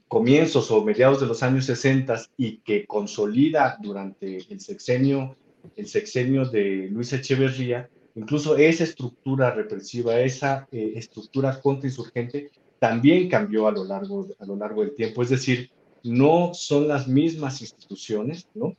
[0.08, 5.36] comienzos o mediados de los años 60 y que consolida durante el sexenio,
[5.76, 13.66] el sexenio de Luis Echeverría, incluso esa estructura represiva, esa eh, estructura contrainsurgente, también cambió
[13.66, 15.22] a lo, largo, a lo largo del tiempo.
[15.22, 15.70] Es decir,
[16.02, 18.76] no son las mismas instituciones, ¿no?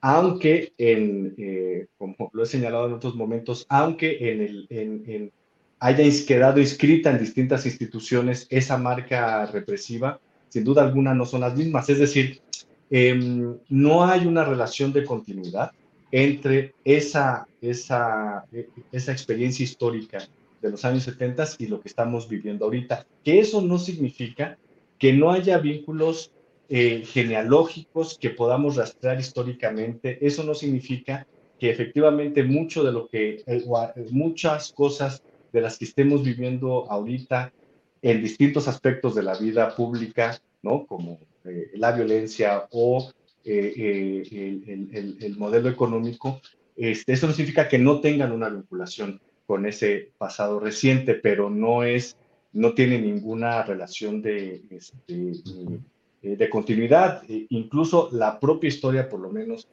[0.00, 5.32] Aunque en, eh, como lo he señalado en otros momentos, aunque en el, en,
[5.78, 11.56] haya quedado inscrita en distintas instituciones esa marca represiva, sin duda alguna no son las
[11.56, 11.88] mismas.
[11.90, 12.40] Es decir,
[12.90, 15.72] em, no hay una relación de continuidad
[16.10, 18.44] entre esa, esa,
[18.92, 20.18] esa experiencia histórica
[20.60, 23.06] de los años 70 y lo que estamos viviendo ahorita.
[23.24, 24.58] Que eso no significa
[24.98, 26.32] que no haya vínculos
[26.68, 30.24] eh, genealógicos que podamos rastrear históricamente.
[30.24, 31.26] Eso no significa
[31.58, 33.64] que efectivamente mucho de lo que, eh,
[34.10, 37.52] muchas cosas de las que estemos viviendo ahorita
[38.02, 40.86] en distintos aspectos de la vida pública, ¿no?
[40.86, 43.10] Como eh, la violencia o
[43.44, 46.40] eh, el, el, modelo económico,
[46.76, 51.82] este, eso no significa que no tengan una vinculación con ese pasado reciente, pero no
[51.82, 52.16] es,
[52.52, 55.32] no tiene ninguna relación de, este,
[56.22, 57.24] de continuidad.
[57.28, 59.66] E incluso la propia historia, por lo menos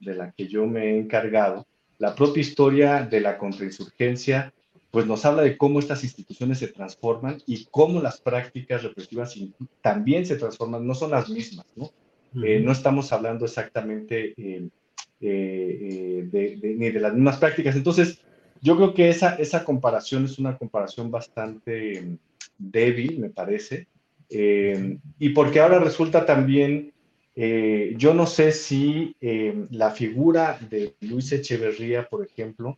[0.00, 1.66] de la que yo me he encargado,
[1.98, 4.50] la propia historia de la contrainsurgencia
[4.90, 9.38] pues nos habla de cómo estas instituciones se transforman y cómo las prácticas represivas
[9.82, 11.92] también se transforman, no son las mismas, ¿no?
[12.42, 14.70] Eh, no estamos hablando exactamente eh,
[15.20, 17.76] eh, de, ni de las mismas prácticas.
[17.76, 18.22] Entonces,
[18.60, 22.18] yo creo que esa, esa comparación es una comparación bastante mm,
[22.58, 23.86] débil, me parece,
[24.30, 26.92] y porque ahora resulta también,
[27.34, 29.16] yo no sé si
[29.70, 32.76] la figura de Luis Echeverría, por ejemplo,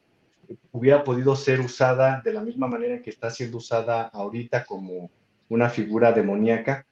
[0.73, 5.11] hubiera podido ser usada de la misma manera que está siendo usada ahorita como
[5.49, 6.87] una figura demoníaca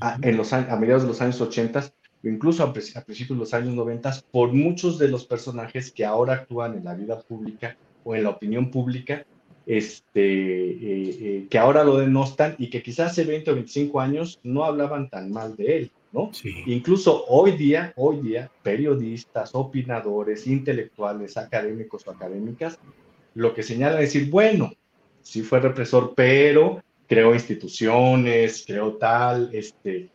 [0.00, 3.54] a, en los, a mediados de los años 80 o incluso a, principios de los
[3.54, 8.14] años 90 por muchos de los personajes que ahora actúan en la vida pública o
[8.14, 9.24] en la opinión pública,
[9.66, 14.40] este, eh, eh, que ahora lo denostan y que quizás hace 20 o 25 años
[14.42, 15.90] no hablaban tan mal de él.
[16.12, 16.30] ¿no?
[16.66, 22.78] Incluso hoy día, hoy día, periodistas, opinadores, intelectuales, académicos o académicas,
[23.34, 24.72] lo que señalan es decir, bueno,
[25.22, 30.10] sí fue represor, pero creó instituciones, creó tal, este,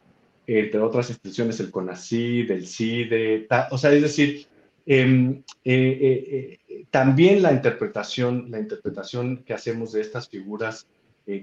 [0.48, 4.48] entre otras instituciones, el CONACYT, el CIDE, o sea, es decir,
[4.86, 6.60] em, eh, eh, eh,
[6.92, 10.88] también la interpretación, la interpretación que hacemos de estas figuras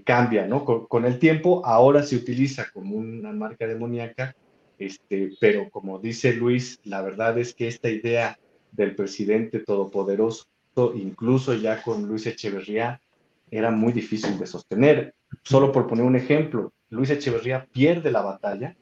[0.04, 0.64] cambia, ¿no?
[0.64, 4.36] Con, con, el tiempo, ahora se utiliza como una marca demoníaca
[4.84, 8.38] este, pero como dice Luis, la verdad es que esta idea
[8.72, 10.46] del presidente todopoderoso,
[10.94, 13.00] incluso ya con Luis Echeverría,
[13.50, 15.14] era muy difícil de sostener.
[15.44, 18.74] Solo por poner un ejemplo, Luis Echeverría pierde la batalla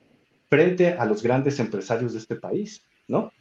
[0.49, 3.33] frente a los grandes empresarios de este país, ¿no?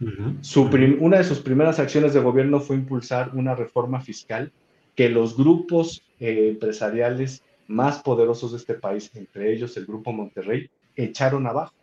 [0.99, 4.51] una de sus primeras acciones de gobierno fue impulsar una reforma fiscal
[4.95, 10.69] que los grupos eh, empresariales más poderosos de este país, entre ellos el Grupo Monterrey,
[10.95, 11.73] echaron abajo.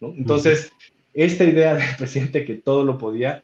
[0.00, 0.72] Entonces,
[1.12, 3.42] esta idea del presidente que todo lo podía,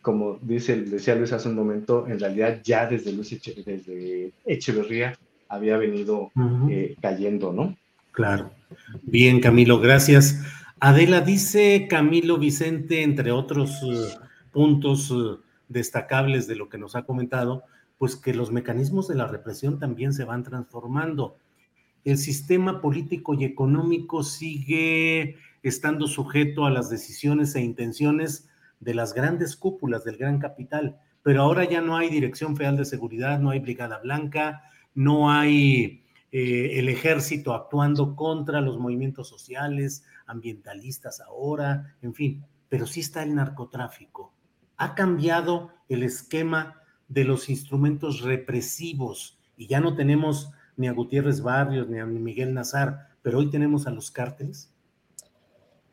[0.00, 3.36] como dice, decía Luis hace un momento, en realidad ya desde, Luis
[3.66, 6.30] desde Echeverría había venido
[6.70, 7.76] eh, cayendo, ¿no?
[8.12, 8.52] Claro.
[9.02, 10.40] Bien, Camilo, gracias.
[10.82, 14.16] Adela, dice Camilo Vicente, entre otros eh,
[14.50, 15.38] puntos eh,
[15.68, 17.64] destacables de lo que nos ha comentado,
[17.98, 21.36] pues que los mecanismos de la represión también se van transformando.
[22.02, 28.48] El sistema político y económico sigue estando sujeto a las decisiones e intenciones
[28.80, 30.96] de las grandes cúpulas del gran capital.
[31.22, 34.62] Pero ahora ya no hay Dirección Federal de Seguridad, no hay Brigada Blanca,
[34.94, 42.86] no hay eh, el ejército actuando contra los movimientos sociales, ambientalistas ahora, en fin, pero
[42.86, 44.32] sí está el narcotráfico.
[44.76, 51.42] Ha cambiado el esquema de los instrumentos represivos y ya no tenemos ni a Gutiérrez
[51.42, 54.72] Barrios ni a Miguel Nazar, pero hoy tenemos a los cárteles.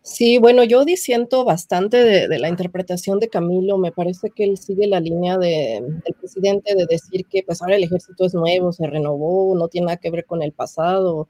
[0.02, 3.78] Sí, bueno, yo disiento bastante de, la interpretación de Camilo.
[3.78, 7.76] Me parece que él sigue la línea de, del presidente de decir que pues ahora
[7.76, 11.28] el ejército es nuevo, se renovó, no tiene nada que ver con el pasado.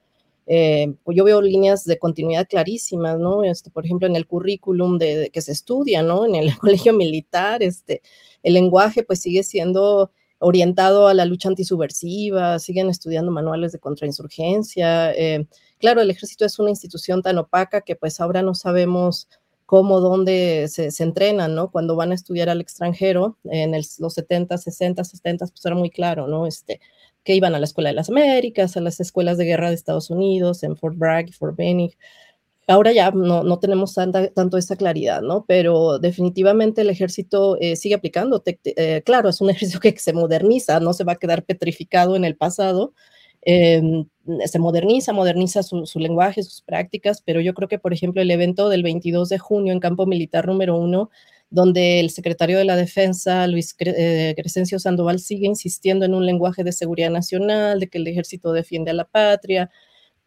[0.49, 3.43] Eh, pues yo veo líneas de continuidad clarísimas, ¿no?
[3.43, 6.25] Este, por ejemplo, en el currículum de, que se estudia, ¿no?
[6.25, 8.01] En el colegio militar, este,
[8.43, 15.11] el lenguaje pues sigue siendo orientado a la lucha antisubversiva, siguen estudiando manuales de contrainsurgencia.
[15.13, 15.47] Eh,
[15.79, 19.27] claro, el ejército es una institución tan opaca que pues ahora no sabemos
[19.65, 21.71] cómo, dónde se, entrenan, ¿no?
[21.71, 26.27] Cuando van a estudiar al extranjero, en los 70, 60, 70, pues era muy claro,
[26.27, 26.47] ¿no?
[26.47, 26.79] Este,
[27.25, 30.09] que iban a la Escuela de las Américas, a las escuelas de guerra de Estados
[30.09, 31.91] Unidos, en Fort Bragg y Fort Benning.
[32.67, 35.45] Ahora ya no, no tenemos tanta, tanto esa claridad, ¿no?
[35.47, 38.43] Pero definitivamente el ejército eh, sigue aplicando.
[38.45, 42.25] Eh, claro, es un ejército que se moderniza, no se va a quedar petrificado en
[42.25, 42.93] el pasado.
[43.41, 44.05] Em,
[44.45, 48.31] se moderniza, moderniza su, su, lenguaje, sus prácticas, pero yo creo que, por ejemplo, el
[48.31, 51.09] evento del 22 de junio en Campo Militar número uno
[51.49, 56.63] donde el secretario de la Defensa, Luis eh, Crescencio Sandoval, sigue insistiendo en un lenguaje
[56.63, 59.69] de seguridad nacional, de que el ejército defiende a la patria,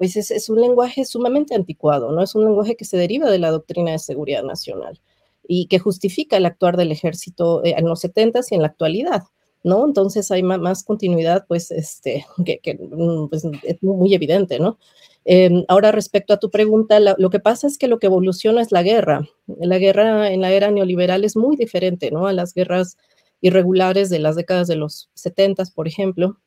[0.00, 2.22] pues es, un lenguaje sumamente anticuado, ¿no?
[2.22, 4.98] Es un lenguaje que se deriva de la doctrina de seguridad nacional
[5.46, 9.24] y que justifica el actuar del ejército eh, en los 70 y en la actualidad.
[9.62, 9.86] ¿no?
[9.86, 12.24] Entonces hay más, continuidad, pues, este,
[12.62, 14.78] que, mm, pues, es muy evidente, ¿no?
[15.26, 18.72] Em, ahora, respecto a tu pregunta, lo que pasa es que lo que evoluciona es
[18.72, 19.28] la guerra.
[19.46, 22.26] La guerra en la era neoliberal es muy diferente, ¿no?
[22.26, 22.96] A las guerras
[23.42, 26.38] irregulares de las décadas de los 70, por ejemplo.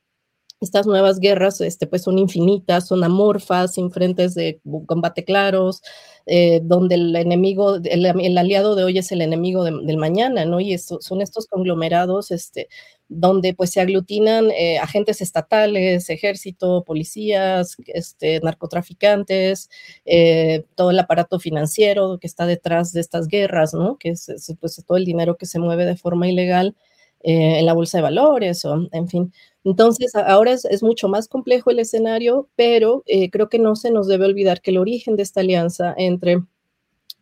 [0.64, 5.82] Estas nuevas guerras este, pues son infinitas, son amorfas, sin frentes de combate claros,
[6.26, 10.61] eh, donde el enemigo, el, aliado de hoy es el enemigo del mañana, ¿no?
[10.61, 12.70] Y son estos conglomerados este,
[13.09, 19.70] donde pues se aglutinan eh, agentes estatales, ejército, policías, este, narcotraficantes,
[20.05, 23.97] eh, todo el aparato financiero que está detrás de estas guerras, ¿no?
[23.97, 26.76] Que es, pues, todo el dinero que se mueve de forma ilegal
[27.24, 29.34] eh, en la bolsa de valores o en fin.
[29.63, 34.07] Entonces, ahora es, es mucho más complejo el escenario, pero creo que no se nos
[34.07, 36.39] debe olvidar que el origen de esta alianza entre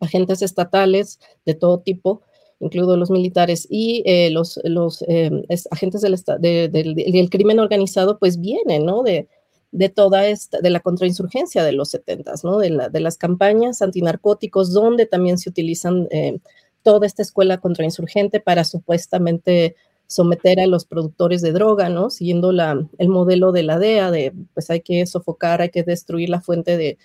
[0.02, 2.22] agentes estatales de todo tipo,
[2.60, 5.32] incluidos los militares y eh, los, los eh,
[5.72, 9.04] agentes del, del, crimen organizado, pues vienen, ¿no?
[9.04, 9.28] De,
[9.72, 12.58] de toda esta, de la contrainsurgencia de los 70, ¿no?
[12.58, 16.40] De, la, de las campañas antinarcóticos, donde también se utilizan eh,
[16.84, 19.76] toda esta escuela contrainsurgente para supuestamente
[20.12, 22.10] someter a los productores de droga, ¿no?
[22.10, 26.30] Siguiendo la, el modelo de la DEA, de pues hay que sofocar, hay que destruir
[26.30, 26.98] la fuente de,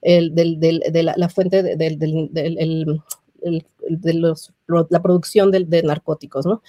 [0.00, 3.02] el, del, de la, fuente del, del
[3.88, 4.52] de los,
[4.90, 6.62] la producción de, narcóticos, ¿no?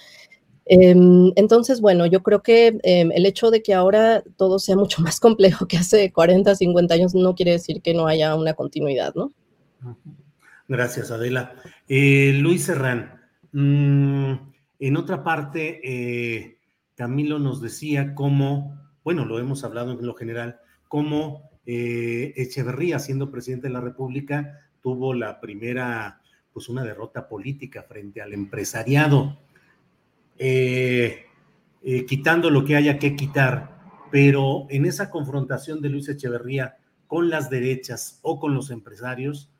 [0.66, 5.02] Em, entonces, bueno, yo creo que em, el hecho de que ahora todo sea mucho
[5.02, 9.14] más complejo que hace 40, 50 años no quiere decir que no haya una continuidad,
[9.14, 9.32] ¿no?
[10.66, 11.54] Gracias, Adela.
[11.88, 13.20] Eh, Luis Serrán,
[13.52, 14.32] mm,
[14.78, 16.58] en otra parte, eh,
[16.94, 23.30] Camilo nos decía cómo, bueno, lo hemos hablado en lo general, cómo eh, Echeverría, siendo
[23.30, 26.20] presidente de la República, tuvo la primera
[26.52, 29.38] pues una derrota política frente al empresariado,
[30.38, 31.26] eh,
[32.06, 33.76] quitando lo que haya que quitar,
[34.12, 36.76] pero en esa confrontación de Luis Echeverría
[37.08, 39.50] con las derechas o con los empresarios,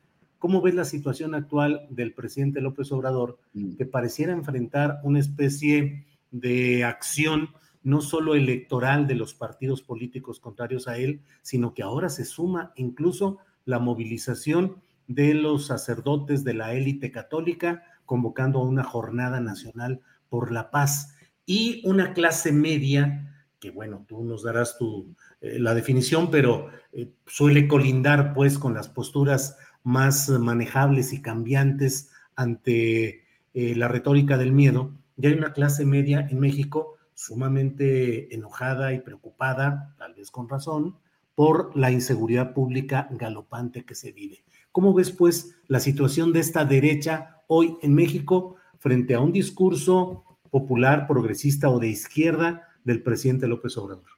[0.45, 3.77] ¿cómo ves la situación actual del presidente López Obrador, mm.
[3.77, 7.49] que pareciera enfrentar una especie de acción
[7.81, 12.73] no solo electoral de los partidos políticos contrarios a él, sino que ahora se suma
[12.75, 20.01] incluso la movilización de los sacerdotes de la élite católica convocando a una jornada nacional
[20.29, 21.15] por la paz
[21.47, 27.09] y una clase media que bueno, tú nos darás tu, eh, la definición, pero eh,
[27.25, 33.23] suele colindar pues con las posturas más manejables y cambiantes ante
[33.53, 34.91] eh, la retórica del miedo.
[35.15, 40.97] Y hay una clase media en México sumamente enojada y preocupada, tal vez con razón,
[41.35, 44.43] por la inseguridad pública galopante que se vive.
[44.71, 50.39] ¿Cómo ves, pues, la situación de esta derecha hoy en México frente a un discurso
[50.49, 54.09] popular, progresista o de izquierda del presidente López Obrador?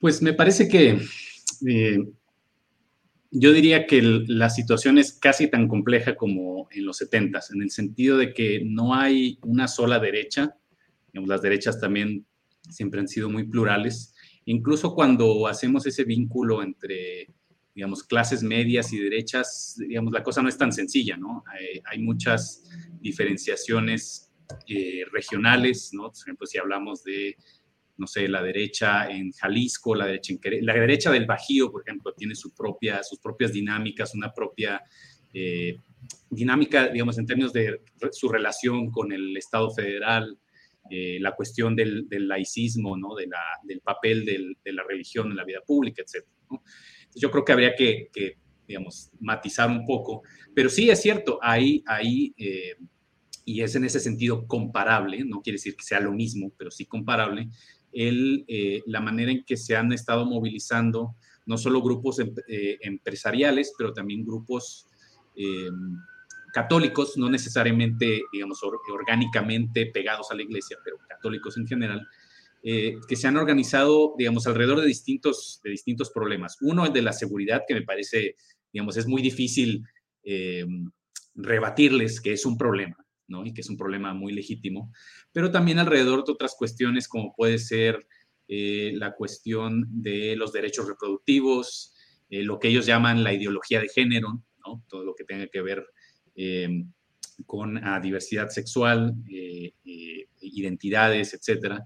[0.00, 0.98] Pues me parece que
[1.66, 2.12] eh,
[3.30, 7.70] yo diría que la situación es casi tan compleja como en los 70, en el
[7.70, 10.56] sentido de que no hay una sola derecha.
[11.12, 12.26] las derechas también
[12.68, 14.14] siempre han sido muy plurales.
[14.46, 17.28] Incluso cuando hacemos ese vínculo entre
[17.74, 21.44] digamos, clases medias y derechas, digamos, la cosa no es tan sencilla, ¿no?
[21.84, 22.64] Hay, muchas
[23.00, 24.32] diferenciaciones
[24.66, 26.10] eh, regionales, ¿no?
[26.10, 27.36] Por ejemplo, si hablamos de,
[28.00, 32.14] no sé, la derecha en Jalisco, la derecha en la derecha del Bajío, por ejemplo,
[32.14, 34.82] tiene su propia, sus propias dinámicas, una propia
[36.30, 40.38] dinámica, digamos, en términos de su relación con el Estado federal,
[40.90, 43.14] la cuestión del, laicismo, ¿no?
[43.14, 46.26] de la, del papel de la religión en la vida pública, etc.
[47.14, 48.08] Yo creo que habría que,
[48.66, 50.22] digamos, matizar un poco,
[50.54, 52.34] pero sí es cierto, hay, hay
[53.44, 56.86] y es en ese sentido comparable, no quiere decir que sea lo mismo, pero sí
[56.86, 57.48] comparable,
[57.92, 61.16] el, eh, la manera en que se han estado movilizando
[61.46, 64.86] no solo grupos em, eh, empresariales, pero también grupos
[65.34, 65.96] em,
[66.52, 68.60] católicos, no necesariamente, digamos,
[68.92, 72.06] orgánicamente pegados a la iglesia, pero católicos en general,
[72.62, 76.56] eh, que se han organizado, digamos, alrededor de distintos, de distintos problemas.
[76.60, 78.36] Uno, el de la seguridad, que me parece,
[78.72, 79.84] digamos, es muy difícil
[81.34, 82.96] rebatirles que es un problema
[83.44, 84.92] y que es un problema muy legítimo,
[85.32, 88.06] pero también alrededor de otras cuestiones como puede ser
[88.52, 91.94] eh, la cuestión de los derechos reproductivos,
[92.28, 94.42] eh, lo que ellos llaman la ideología de género,
[94.88, 95.86] todo lo que tenga que ver
[96.34, 96.92] em,
[97.46, 99.72] con diversidad sexual, eh,
[100.40, 101.78] identidades, etc.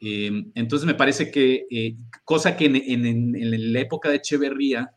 [0.00, 4.90] Em, entonces me parece que, cosa que en, la época de Echeverría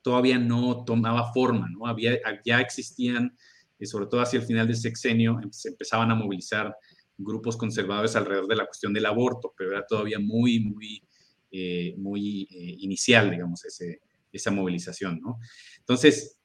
[0.00, 1.86] todavía no tomaba forma, ¿no?
[1.86, 3.36] Había, ya existían
[3.78, 6.74] y sobre todo hacia el final del sexenio, em, se empezaban a movilizar
[7.16, 11.02] grupos conservadores alrededor de la cuestión del aborto, pero era todavía muy, muy,
[11.50, 14.00] eh, muy eh, inicial, digamos, ese,
[14.32, 15.38] esa movilización, ¿no?
[15.78, 16.38] Entonces,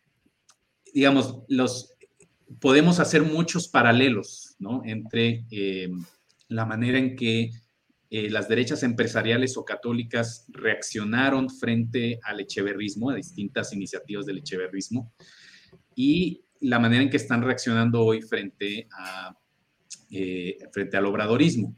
[0.94, 1.94] digamos, los,
[2.60, 4.82] podemos hacer muchos paralelos, ¿no?
[4.86, 5.90] Entre eh,
[6.48, 7.52] la manera en que
[8.30, 15.12] las derechas empresariales o católicas reaccionaron frente al echeverrismo, a distintas iniciativas del echeverrismo,
[15.96, 19.38] y la manera en que están reaccionando hoy frente, a,
[20.10, 21.76] eh, frente al obradorismo.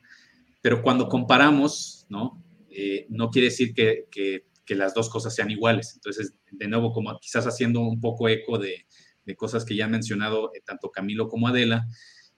[0.62, 2.44] Pero cuando comparamos, ¿no?
[2.70, 4.44] Eh, no quiere decir que, que,
[4.76, 5.94] las dos cosas sean iguales.
[5.96, 8.86] Entonces, de nuevo, como quizás haciendo un poco eco de,
[9.26, 11.88] de cosas que ya han mencionado eh, tanto Camilo como Adela,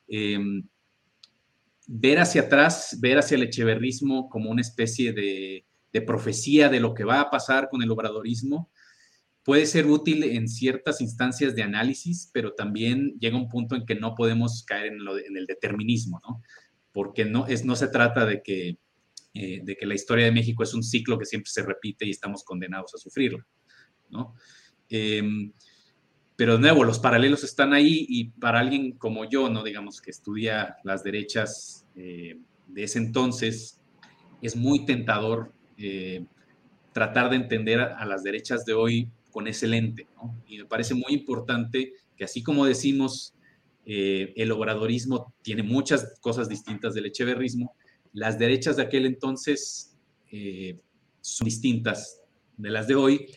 [0.08, 0.68] em,
[1.88, 6.94] ver hacia atrás, ver hacia el echeverrismo como una especie de, de profecía de lo
[6.94, 8.70] que va a pasar con el obradorismo,
[9.48, 13.96] puede ser útil en ciertas instancias de análisis, pero también llega un punto en que
[13.96, 16.44] no podemos caer en, el determinismo, ¿no?
[16.92, 18.78] Porque no, es, no se trata de que,
[19.34, 22.10] eh, de que la historia de México es un ciclo que siempre se repite y
[22.10, 23.46] estamos condenados a sufrirlo,
[24.10, 24.36] ¿no?
[24.90, 25.54] Em,
[26.36, 29.64] pero de nuevo, los paralelos están ahí y para alguien como yo, ¿no?
[29.64, 32.38] Digamos que estudia las derechas eh,
[32.68, 33.80] de ese entonces,
[34.42, 36.26] es muy tentador eh,
[36.92, 40.08] tratar de entender a, las derechas de hoy con ese lente.
[40.48, 43.36] Y me parece muy importante que así como decimos,
[43.86, 47.76] eh, el obradorismo tiene muchas cosas distintas del echeverrismo,
[48.14, 49.96] las derechas de aquel entonces
[50.32, 50.82] eh,
[51.22, 52.24] son distintas
[52.58, 53.28] de las de hoy,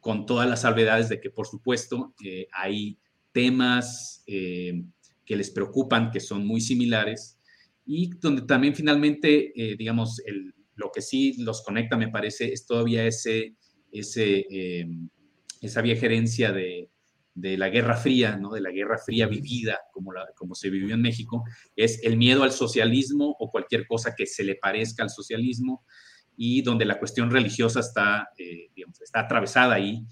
[0.00, 2.96] con todas las salvedades de que, por supuesto, eh, hay
[3.30, 7.38] temas que les preocupan, que son muy similares,
[7.84, 10.22] y donde también finalmente, digamos,
[10.76, 13.56] lo que sí los conecta, me parece, es todavía ese,
[13.92, 14.46] ese
[15.66, 16.90] esa vieja herencia de,
[17.34, 18.52] la Guerra Fría, ¿no?
[18.52, 21.44] de la Guerra Fría vivida, como, como se vivió en México,
[21.74, 25.84] es el miedo al socialismo o cualquier cosa que se le parezca al socialismo
[26.36, 28.70] y donde la cuestión religiosa está, eh,
[29.02, 30.04] está atravesada ahí.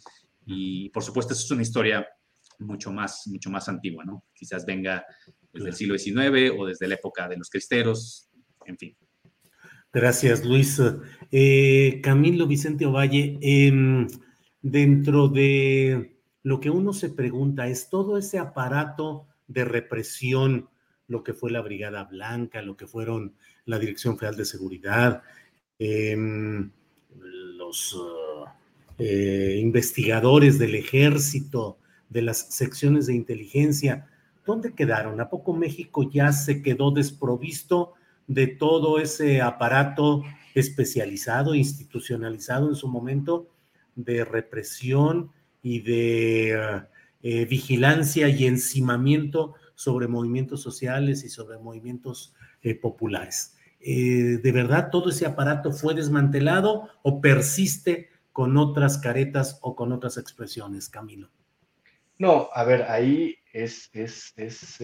[0.45, 2.07] Y por supuesto, eso es una historia
[2.59, 4.25] mucho más, mucho más antigua, ¿no?
[4.35, 5.05] Quizás venga
[5.53, 8.29] desde el siglo XIX o desde la época de los cristeros,
[8.67, 8.97] en fin.
[9.93, 10.81] Gracias, Luis.
[11.31, 14.07] Eh, Camilo Vicente Ovalle, eh,
[14.63, 20.69] dentro de lo que uno se pregunta es todo ese aparato de represión,
[21.09, 23.35] lo que fue la Brigada Blanca, lo que fueron
[23.65, 25.23] la Dirección Federal de Seguridad,
[25.79, 26.71] em,
[27.57, 27.97] los
[28.99, 34.07] eh, investigadores del ejército, de las secciones de inteligencia,
[34.45, 35.21] ¿dónde quedaron?
[35.21, 37.95] ¿A poco México ya se quedó desprovisto
[38.27, 40.23] de todo ese aparato
[40.55, 43.49] especializado, institucionalizado en su momento?
[43.95, 45.31] De represión
[45.63, 46.83] y de
[47.23, 53.57] eh, vigilancia y encimamiento sobre movimientos sociales y sobre movimientos eh, populares.
[53.81, 59.93] Eh, ¿De verdad todo ese aparato fue desmantelado o persiste con otras caretas o con
[59.93, 61.31] otras expresiones, Camilo?
[62.19, 64.81] No, a ver, ahí es, es, es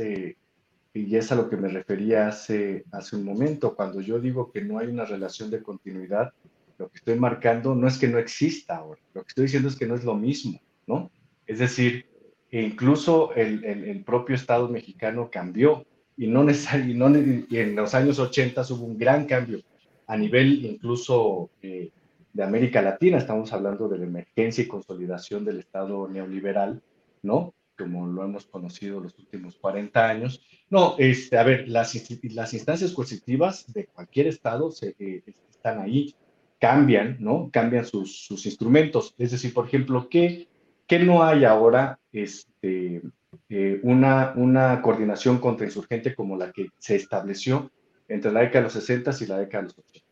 [0.95, 4.63] y es a lo que me refería hace, hace un momento, cuando yo digo que
[4.63, 6.33] no hay una relación de continuidad
[6.79, 9.77] lo que estoy marcando no es que no exista ahora, lo que estoy diciendo es
[9.77, 11.11] que no es lo mismo, ¿no?
[11.47, 12.07] Es decir,
[12.51, 15.85] incluso el, el, propio Estado mexicano cambió
[16.17, 19.61] y no, y en los años 80 hubo un gran cambio
[20.07, 21.91] a nivel incluso eh,
[22.33, 23.19] de América Latina.
[23.19, 26.83] Estamos hablando de la emergencia y consolidación del Estado neoliberal,
[27.23, 27.55] ¿no?
[27.77, 30.43] Como lo hemos conocido los últimos 40 años.
[30.71, 36.15] No, este, a ver, las, las instancias coercitivas de cualquier Estado eh, están ahí,
[36.59, 37.51] cambian, ¿no?
[37.53, 39.15] Cambian sus, sus instrumentos.
[39.19, 40.49] Es decir, por ejemplo, ¿qué,
[40.87, 43.03] qué no hay ahora este,
[43.49, 47.71] eh, una, una coordinación contrainsurgente como la que se estableció
[48.09, 50.07] entre la década de los 60 y la década de los 80?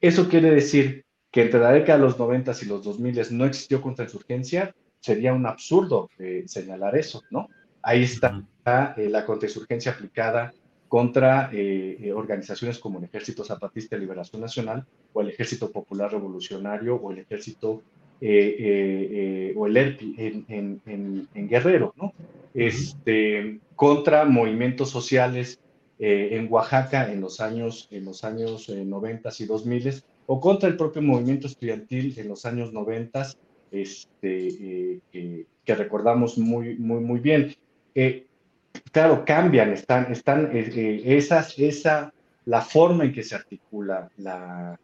[0.00, 3.80] Eso quiere decir que entre la década de los 90 y los 2000 no existió
[3.80, 7.48] contrainsurgencia, sería un absurdo eh, señalar eso, ¿no?
[7.82, 8.42] Ahí está
[8.96, 10.52] eh, la contrainsurgencia aplicada
[10.88, 16.96] contra eh, organizaciones como el Ejército Zapatista de Liberación Nacional o el Ejército Popular Revolucionario
[16.96, 17.82] o el Ejército
[18.18, 20.14] o el ERPI
[20.48, 22.14] en, Guerrero, ¿no?
[22.54, 25.60] Este, contra movimientos sociales
[25.98, 31.02] en Oaxaca en los años, en los años 90 y 2000 o contra el propio
[31.02, 33.28] movimiento estudiantil en los años 90,
[33.70, 37.54] este, eh, que recordamos muy, muy, muy bien.
[37.94, 38.25] Eh,
[38.92, 42.12] claro, cambian, están, están eh, esas, esa,
[42.44, 44.78] la forma en que se articula la,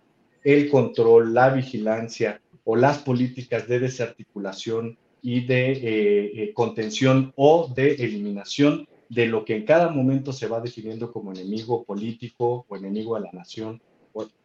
[0.44, 8.88] el control, la vigilancia o las políticas de desarticulación y de contención o de eliminación
[9.08, 13.20] de lo que en cada momento se va definiendo como enemigo político o enemigo a
[13.20, 13.80] la nación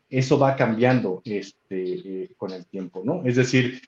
[0.10, 3.24] eso va cambiando este, eh, con el tiempo, ¿no?
[3.26, 3.82] Es decir,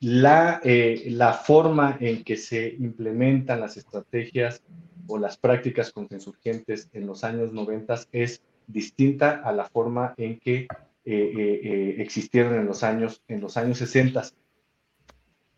[0.00, 4.62] la, eh, la forma en que se implementan las estrategias
[5.06, 10.66] o las prácticas contrainsurgentes en los años 90 es distinta a la forma en que
[11.04, 14.22] eh, existieron en los años, en los años 60.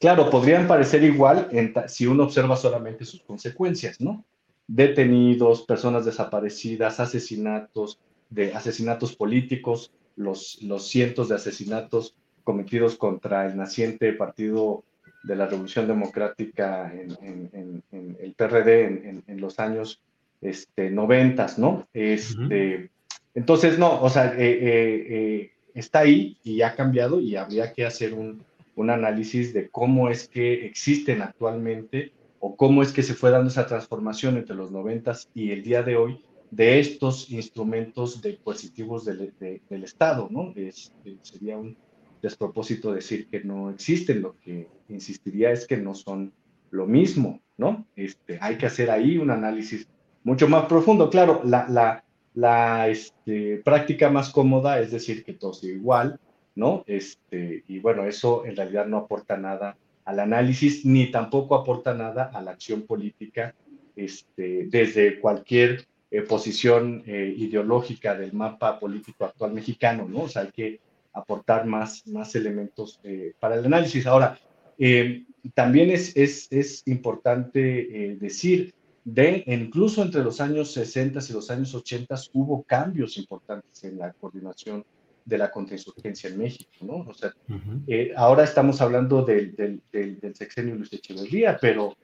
[0.01, 1.49] Claro, podrían parecer igual
[1.87, 4.25] si uno observa solamente sus consecuencias, ¿no?
[4.67, 13.57] Detenidos, personas desaparecidas, asesinatos, de asesinatos políticos, los, los cientos de asesinatos cometidos contra el
[13.57, 14.85] naciente Partido
[15.23, 20.01] de la Revolución Democrática en, el PRD en, los años
[20.41, 21.87] este, 90, ¿no?
[21.93, 22.91] Este,
[23.35, 27.87] Entonces, no, o sea, eh, eh, eh, está ahí y ha cambiado y habría que
[27.87, 33.15] hacer un, un análisis de cómo es que existen actualmente o cómo es que se
[33.15, 38.21] fue dando esa transformación entre los 90 y el día de hoy de estos instrumentos
[38.21, 40.53] de coercitivos del, del Estado, ¿no?
[40.55, 41.77] Es, sería un
[42.23, 46.33] despropósito decir que no existen, lo que insistiría es que no son
[46.71, 47.85] lo mismo, ¿no?
[47.97, 49.89] Este, hay que hacer ahí un análisis
[50.25, 51.11] mucho más profundo.
[51.11, 52.05] Claro, la, la,
[52.35, 56.19] la este, práctica más cómoda es decir que todo sea igual,
[56.55, 56.85] ¿no?
[56.87, 62.31] Este, y bueno, eso en realidad no aporta nada al análisis ni tampoco aporta nada
[62.33, 63.55] a la acción política
[63.95, 70.23] este, desde cualquier eh, posición eh, ideológica del mapa político actual mexicano, ¿no?
[70.23, 70.81] O sea, hay que
[71.13, 74.07] aportar más, más elementos eh, para el análisis.
[74.07, 74.39] Ahora,
[75.55, 81.75] también es, es, es importante decir, de, incluso entre los años 60 y los años
[81.75, 84.85] 80 hubo cambios importantes en la coordinación
[85.25, 87.07] de la contrainsurgencia en México, ¿no?
[87.09, 87.33] O sea,
[88.17, 91.95] ahora estamos hablando del, del, del, del sexenio Luis Echeverría, pero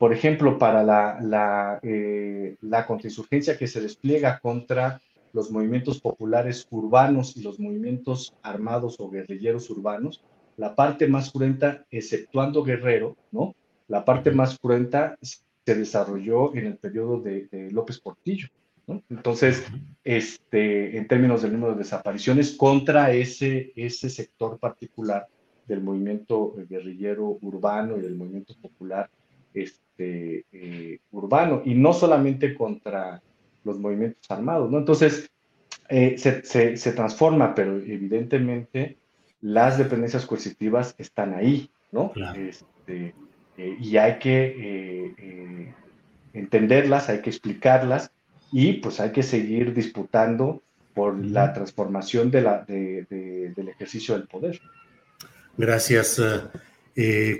[0.00, 5.02] por ejemplo, para la, la, eh, la contrainsurgencia que se despliega contra
[5.32, 10.22] los movimientos populares urbanos y los movimientos armados o guerrilleros urbanos,
[10.56, 13.54] la parte más cruenta, exceptuando Guerrero, ¿no?
[13.88, 18.48] La parte más cruenta se desarrolló en el periodo de, López Portillo,
[18.86, 19.02] ¿no?
[19.08, 19.64] Entonces,
[20.04, 25.26] este, en términos del número de desapariciones, contra ese, ese sector particular
[25.66, 29.08] del movimiento guerrillero urbano y del movimiento popular
[29.54, 33.22] este, eh, urbano y no solamente contra
[33.64, 34.78] los movimientos armados, ¿no?
[34.78, 35.30] Entonces,
[35.88, 38.98] eh, se, se, transforma, pero evidentemente
[39.40, 42.12] las dependencias coercitivas están ahí, ¿no?
[42.36, 43.14] Este,
[43.56, 45.74] eh, y hay que
[46.32, 48.12] entenderlas, hay que explicarlas
[48.52, 50.62] y pues hay que seguir disputando
[50.94, 54.60] por la transformación de la, del ejercicio del poder.
[55.56, 56.22] Gracias,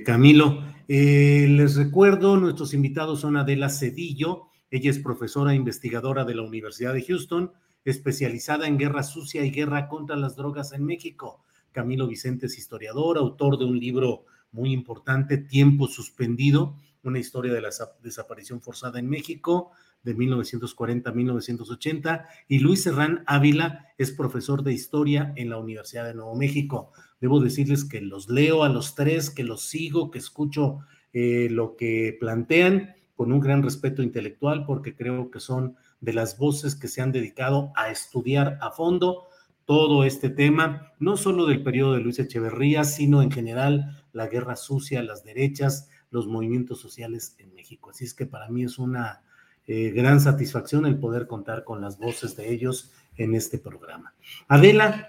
[0.05, 0.63] Camilo.
[0.93, 6.95] Eh, les recuerdo, nuestros invitados son Adela Cedillo, ella es profesora investigadora de la Universidad
[6.95, 7.53] de Houston,
[7.85, 11.43] especializada en guerra sucia y guerra contra las drogas en México.
[11.73, 17.63] Camilo Vicente es historiador, autor de un libro muy importante, Tiempo Suspendido, una historia de
[17.63, 17.71] la
[18.03, 19.71] desaparición forzada en México
[20.03, 22.29] de 1940 a 1980.
[22.49, 26.93] Y Luis Serrán Ávila es profesor de historia en la Universidad de Nuevo México.
[27.21, 30.81] Debo decirles que los leo a los tres, que los sigo, que escucho
[31.13, 36.39] eh, lo que plantean con un gran respeto intelectual, porque creo que son de las
[36.39, 39.29] voces que se han dedicado a estudiar a fondo
[39.67, 44.57] todo este tema, no solo del periodo de Luis Echeverría, sino en general la guerra
[44.57, 47.91] sucia, las derechas, los movimientos sociales en México.
[47.91, 49.21] Así es que para mí es una
[49.67, 54.15] eh, gran satisfacción el poder contar con las voces de ellos en este programa.
[54.49, 55.09] Adela,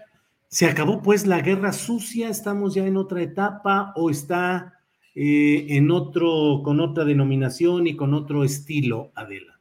[0.49, 2.27] ¿se acabó pues la guerra sucia?
[2.27, 4.80] ¿Estamos ya en otra etapa o está
[5.15, 9.51] eh, en otro, con otra denominación y con otro estilo, Adela?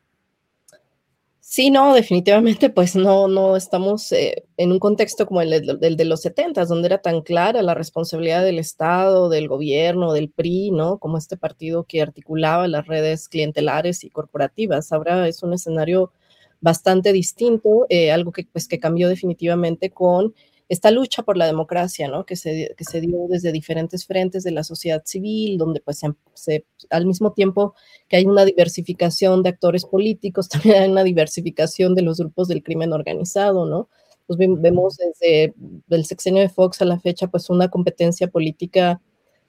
[1.53, 6.23] Sí, no, definitivamente, pues no, no estamos eh, en un contexto como el, de los
[6.23, 10.99] 70, donde era tan clara la responsabilidad del Estado, del gobierno, del PRI, ¿no?
[10.99, 14.93] Como este partido que articulaba las redes clientelares y corporativas.
[14.93, 16.13] Ahora es un escenario
[16.61, 20.33] bastante distinto, eh, algo que, pues, que cambió definitivamente con
[20.71, 22.25] esta lucha por la democracia, ¿no?
[22.25, 26.01] Que se, que se dio desde diferentes frentes de la sociedad civil, donde pues
[26.35, 27.75] se, al mismo tiempo
[28.09, 32.63] que hay una diversificación de actores políticos, también hay una diversificación de los grupos del
[32.63, 33.89] crimen organizado, ¿no?
[34.29, 35.55] Pues vemos desde
[35.89, 39.03] el sexenio de Fox a la fecha pues una competencia política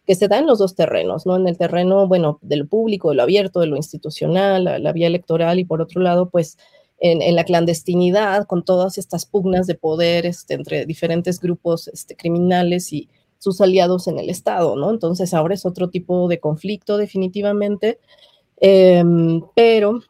[0.08, 1.36] que se da en los dos terrenos, ¿no?
[1.36, 5.06] En el terreno, bueno, del público, de lo abierto, de lo institucional, la, la vía
[5.06, 6.58] electoral y por otro lado, pues
[7.02, 12.94] en, la clandestinidad, con todas estas pugnas de poder este, entre diferentes grupos este, criminales
[12.94, 14.92] y sus aliados en el Estado, ¿no?
[14.92, 18.00] Entonces ahora es otro tipo de conflicto definitivamente,
[18.58, 20.02] em, pero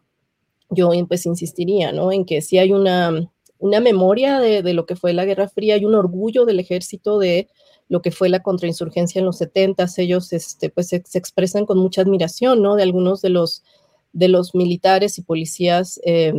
[0.69, 2.11] yo pues insistiría, ¿no?
[2.11, 5.85] En que si hay una, una memoria de, lo que fue la Guerra Fría, hay
[5.85, 7.47] un orgullo del ejército de
[7.87, 11.77] lo que fue la contrainsurgencia en los 70, ellos este, pues se, se, expresan con
[11.77, 12.75] mucha admiración, ¿no?
[12.75, 13.63] De algunos de los,
[14.11, 16.33] de los militares y policías eh,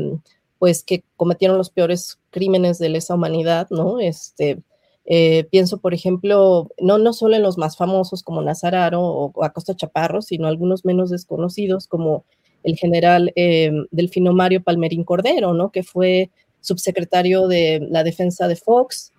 [0.62, 3.98] pues que cometieron los peores crímenes de lesa humanidad, ¿no?
[3.98, 4.62] Este,
[5.04, 9.74] eh, pienso, por ejemplo, no, no solo en los más famosos como Nazararo o, Acosta
[9.74, 12.24] Chaparro, sino algunos menos desconocidos como
[12.62, 15.72] el general eh, Delfino Mario Palmerín Cordero, ¿no?
[15.72, 19.12] Que fue subsecretario de la defensa de Fox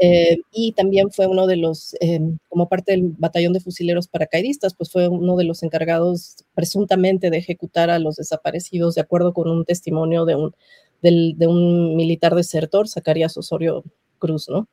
[0.00, 4.74] eh, y también fue uno de los, eh, como parte del batallón de fusileros paracaidistas,
[4.74, 9.50] pues fue uno de los encargados presuntamente de ejecutar a los desaparecidos, de acuerdo con
[9.50, 10.54] un testimonio de un
[11.02, 13.84] de un militar desertor, Zacarías Osorio
[14.18, 14.68] Cruz, ¿no?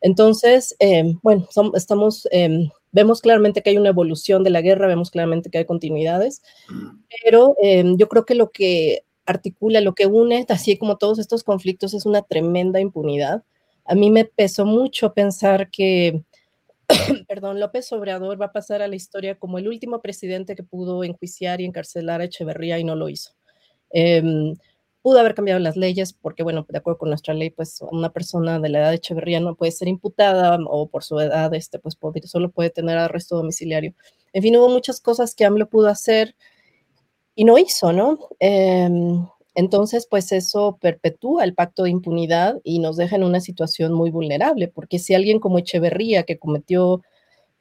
[0.00, 5.10] Entonces, eh, bueno, estamos, eh, vemos claramente que hay una evolución de la guerra, vemos
[5.10, 6.42] claramente que hay continuidades,
[7.24, 11.42] pero eh, yo creo que lo que articula, lo que une, así como todos estos
[11.42, 13.42] conflictos, es una tremenda impunidad.
[13.84, 16.22] A mí me pesó mucho pensar que,
[17.28, 21.04] perdón, López Obrador va a pasar a la historia como el último presidente que pudo
[21.04, 23.32] enjuiciar y encarcelar a Echeverría y no lo hizo.
[25.06, 28.58] Pudo haber cambiado las leyes, porque, bueno, de acuerdo con nuestra ley, pues una persona
[28.58, 31.96] de la edad de Echeverría no puede ser imputada o por su edad, este, pues
[32.24, 33.94] solo puede tener arresto domiciliario.
[34.32, 36.34] En fin, hubo muchas cosas que AMLO pudo hacer
[37.36, 38.18] y no hizo, ¿no?
[38.40, 43.92] Em, entonces, pues eso perpetúa el pacto de impunidad y nos deja en una situación
[43.92, 47.02] muy vulnerable, porque si alguien como Echeverría, que cometió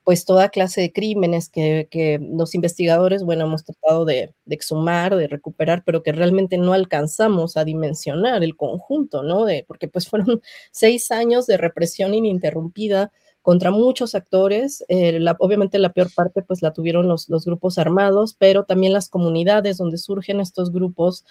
[0.06, 5.84] pues toda clase de crímenes que, los investigadores, bueno, hemos tratado de, exhumar, de recuperar,
[5.84, 9.46] pero que realmente no alcanzamos a dimensionar el conjunto, ¿no?
[9.46, 10.42] De, porque pues fueron
[10.72, 14.86] seis años de represión ininterrumpida contra muchos actores.
[14.90, 19.10] Eh, obviamente la peor parte pues la tuvieron los, los grupos armados, pero también las
[19.10, 21.26] comunidades donde surgen estos grupos,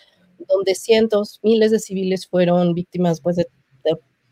[0.48, 3.46] donde cientos, miles de civiles fueron víctimas pues de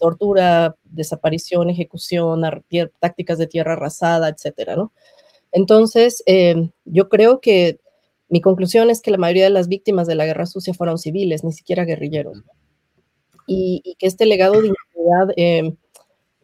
[0.03, 2.43] tortura, desaparición, ejecución,
[2.99, 4.93] tácticas de tierra arrasada, etcétera, ¿no?
[5.53, 7.79] Entonces, eh, yo creo que
[8.29, 11.45] mi conclusión es que la mayoría de las víctimas de la guerra sucia fueron civiles,
[11.45, 12.43] ni siquiera guerrilleros.
[13.47, 15.77] Y, que este legado de impunidad, eh,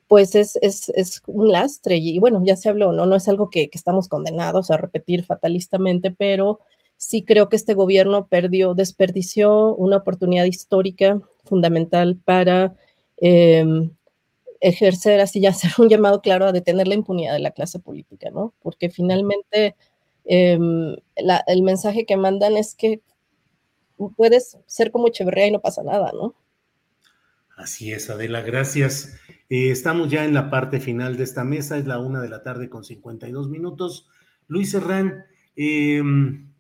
[0.06, 1.96] pues es, es, es, un lastre.
[1.96, 3.06] Y bueno, ya se habló, ¿no?
[3.06, 6.61] No es algo que, que, estamos condenados a repetir fatalistamente, pero
[6.96, 12.76] sí creo que este gobierno perdió, desperdició una oportunidad histórica fundamental para
[13.20, 13.90] Em,
[14.60, 18.30] ejercer así, ya hacer un llamado claro a detener la impunidad de la clase política,
[18.30, 18.54] ¿no?
[18.60, 19.76] Porque finalmente
[20.24, 20.96] em,
[21.46, 23.00] el mensaje que mandan es que
[24.16, 26.34] puedes ser como Echeverría y no pasa nada, ¿no?
[27.56, 29.18] Así es, Adela, gracias.
[29.48, 32.44] Eh, estamos ya en la parte final de esta mesa, es la una de la
[32.44, 34.08] tarde con 52 minutos.
[34.46, 35.24] Luis Serrán,
[35.56, 36.52] em,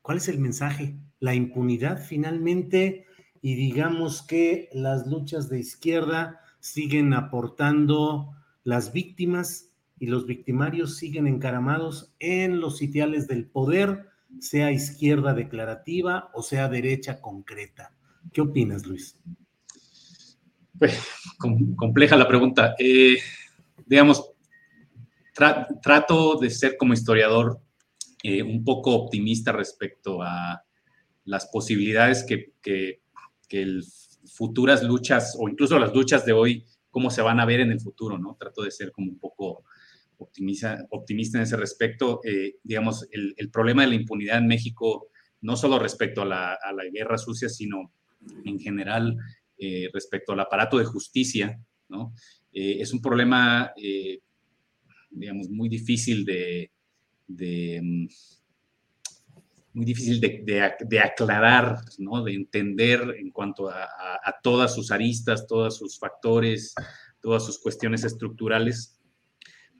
[0.00, 0.96] ¿cuál es el mensaje?
[1.18, 3.04] La impunidad finalmente
[3.42, 8.32] y digamos que las luchas de izquierda siguen aportando
[8.64, 14.06] las víctimas y los victimarios siguen encaramados en los sitiales del poder,
[14.38, 17.94] sea izquierda declarativa o sea derecha concreta.
[18.32, 19.18] ¿Qué opinas, Luis?
[20.78, 20.98] Pues,
[21.76, 22.74] compleja la pregunta.
[22.78, 23.18] Eh,
[23.86, 24.32] digamos,
[25.82, 27.60] trato de ser como historiador
[28.22, 30.62] eh, un poco optimista respecto a
[31.24, 33.02] las posibilidades que, que
[33.50, 33.80] que
[34.32, 37.80] futuras luchas o incluso las luchas de hoy cómo se van a ver en el
[37.80, 38.36] futuro, ¿no?
[38.38, 39.64] Trato de ser como un poco
[40.18, 42.20] optimista, optimista en ese respecto.
[42.24, 45.08] Eh, digamos, el, el, problema de la impunidad en México,
[45.40, 47.92] no solo respecto a la, a la guerra sucia, sino
[48.44, 49.16] en general
[49.58, 52.14] eh, respecto al aparato de justicia, ¿no?
[52.52, 53.72] Eh, es un problema,
[55.10, 56.70] digamos, muy difícil de,
[57.26, 58.08] de mm,
[59.72, 62.22] muy difícil de, aclarar, ¿no?
[62.24, 63.88] de entender en cuanto a,
[64.42, 66.74] todas sus aristas, todos sus factores,
[67.20, 68.98] todas sus cuestiones estructurales.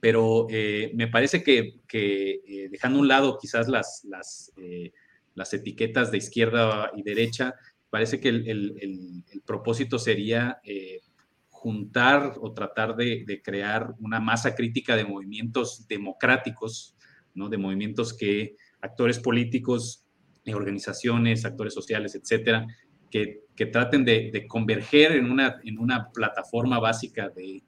[0.00, 4.92] Pero eh, me parece que, eh, dejando a un lado quizás las, las, eh,
[5.34, 7.54] las, etiquetas de izquierda y derecha,
[7.90, 10.60] parece que el, el propósito sería
[11.60, 16.96] juntar o tratar de, crear una masa crítica de movimientos democráticos,
[17.34, 17.50] ¿no?
[17.50, 20.04] de movimientos que actores políticos,
[20.54, 22.66] organizaciones, actores sociales, etcétera,
[23.10, 27.62] que, traten de, converger en una, en una plataforma básica de,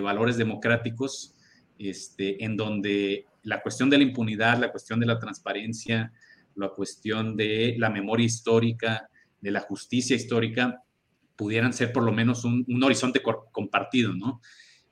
[0.00, 1.34] valores democráticos,
[1.78, 6.12] este, en donde la cuestión de la impunidad, la cuestión de la transparencia,
[6.54, 9.08] la cuestión de la memoria histórica,
[9.40, 10.82] de la justicia histórica,
[11.36, 14.40] pudieran ser por lo menos un, horizonte compartido, ¿no?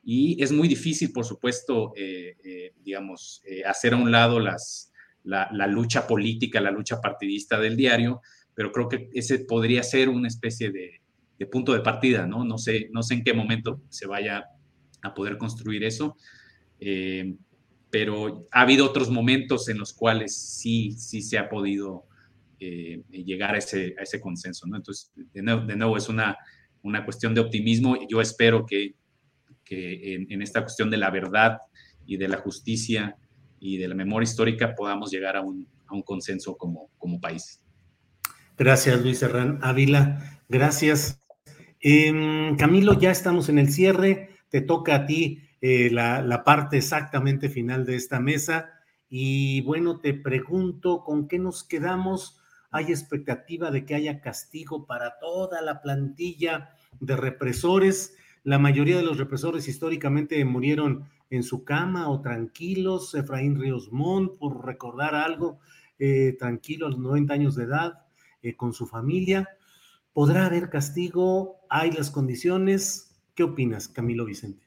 [0.03, 4.93] Y es muy difícil, por supuesto, eh, eh, digamos, eh, hacer a un lado las,
[5.25, 8.21] la, lucha política, la lucha partidista del diario,
[8.55, 11.01] pero creo que ese podría ser una especie de,
[11.51, 12.43] punto de partida, ¿no?
[12.43, 14.47] No sé, no sé en qué momento se vaya
[15.03, 16.17] a poder construir eso,
[16.81, 17.35] eh,
[17.91, 22.07] pero ha habido otros momentos en los cuales sí, sí se ha podido
[22.59, 24.77] eh, llegar a ese, a ese consenso, ¿no?
[24.77, 26.37] Entonces, de nuevo, es una,
[26.83, 27.99] una cuestión de optimismo.
[28.09, 28.95] Yo espero que,
[29.65, 31.59] que en, en, esta cuestión de la verdad
[32.07, 33.17] y de la justicia
[33.65, 37.63] y de la memoria histórica podamos llegar a un, a un consenso como, como país.
[38.59, 40.43] Gracias, Luis Serrán Ávila.
[40.51, 41.23] Gracias.
[41.81, 44.29] Em, Camilo, ya estamos en el cierre.
[44.51, 48.71] Te toca a ti eh, la, la, parte exactamente final de esta mesa.
[49.09, 52.39] Y bueno, te pregunto, ¿con qué nos quedamos?
[52.71, 56.69] ¿Hay expectativa de que haya castigo para toda la plantilla
[57.01, 58.15] de represores?
[58.43, 64.39] La mayoría de los represores históricamente murieron en su cama o tranquilos, Efraín Ríos Montt,
[64.39, 65.59] por recordar algo,
[65.99, 68.05] eh, tranquilo a los 90 años de edad,
[68.43, 69.49] eh, con su familia.
[70.13, 71.61] ¿Podrá haber castigo?
[71.69, 73.17] ¿Hay las condiciones?
[73.35, 74.65] ¿Qué opinas, Camilo Vicente?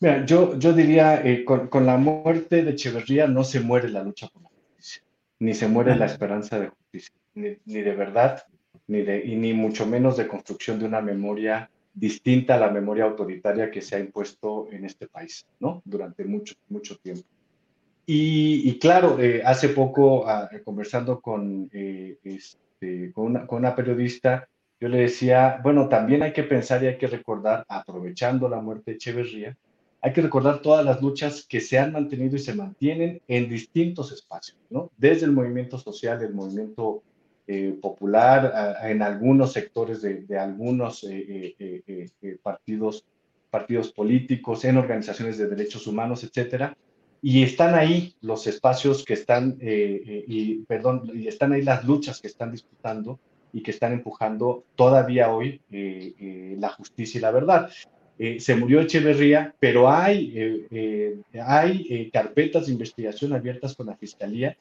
[0.00, 4.26] Mira, yo, yo diría, eh, con, la muerte de Echeverría no se muere la lucha
[4.28, 5.02] por la justicia,
[5.38, 8.42] ni se muere la esperanza de justicia, ni, ni de verdad,
[8.88, 13.04] ni de, y ni mucho menos de construcción de una memoria distinta a la memoria
[13.04, 15.82] autoritaria que se ha impuesto en este país, ¿no?
[15.84, 17.24] Durante mucho, mucho tiempo.
[18.04, 24.48] Y, claro, eh, hace poco, ah, conversando con, eh, este, con, una, periodista,
[24.80, 28.90] yo le decía, bueno, también hay que pensar y hay que recordar, aprovechando la muerte
[28.90, 29.56] de Echeverría,
[30.00, 34.10] hay que recordar todas las luchas que se han mantenido y se mantienen en distintos
[34.10, 34.90] espacios, ¿no?
[34.98, 37.04] Desde el movimiento social, el movimiento
[37.48, 43.04] eh, popular en algunos sectores de, algunos eh, eh, partidos,
[43.50, 46.76] partidos políticos, en organizaciones de derechos humanos, etcétera.
[47.20, 52.28] Y están ahí los espacios que están, y, perdón, y están ahí las luchas que
[52.28, 53.18] están disputando
[53.52, 57.70] y que están empujando todavía hoy la justicia y la verdad.
[58.38, 60.66] se murió Echeverría, pero hay,
[61.44, 64.56] hay carpetas de investigación abiertas con la Fiscalía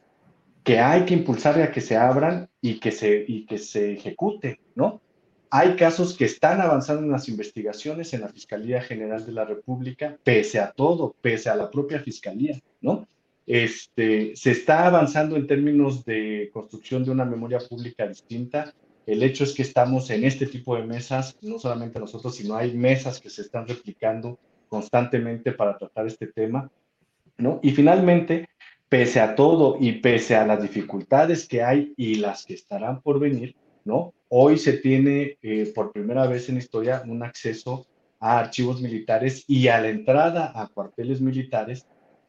[0.64, 4.60] que hay que impulsar a que se abran y que se, y que se ejecute,
[4.76, 5.02] ¿no?
[5.50, 10.18] Hay casos que están avanzando en las investigaciones en la Fiscalía General de la República,
[10.24, 13.08] pese a todo, pese a la propia Fiscalía, ¿no?
[13.46, 18.74] Este, se está avanzando en términos de construcción de una memoria pública distinta.
[19.06, 22.74] El hecho es que estamos en este tipo de mesas, no solamente nosotros, sino hay
[22.74, 24.40] mesas que se están replicando
[24.70, 26.72] constantemente para tratar este tema,
[27.38, 27.60] ¿no?
[27.62, 28.48] Y finalmente,
[28.92, 33.22] pese a todo y pese a las dificultades que hay y las que estarán por
[33.22, 34.14] venir, ¿no?
[34.28, 37.88] Hoy se tiene eh, por primera vez en historia un acceso
[38.20, 41.88] a archivos militares y a la entrada a cuarteles militares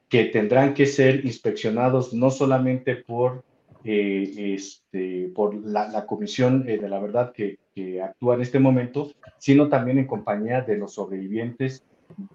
[0.09, 3.43] que tendrán que ser inspeccionados no solamente por,
[3.83, 9.11] eh, este, por la, Comisión eh, de la Verdad que, que actúa en este momento,
[9.39, 11.85] sino también en compañía de los sobrevivientes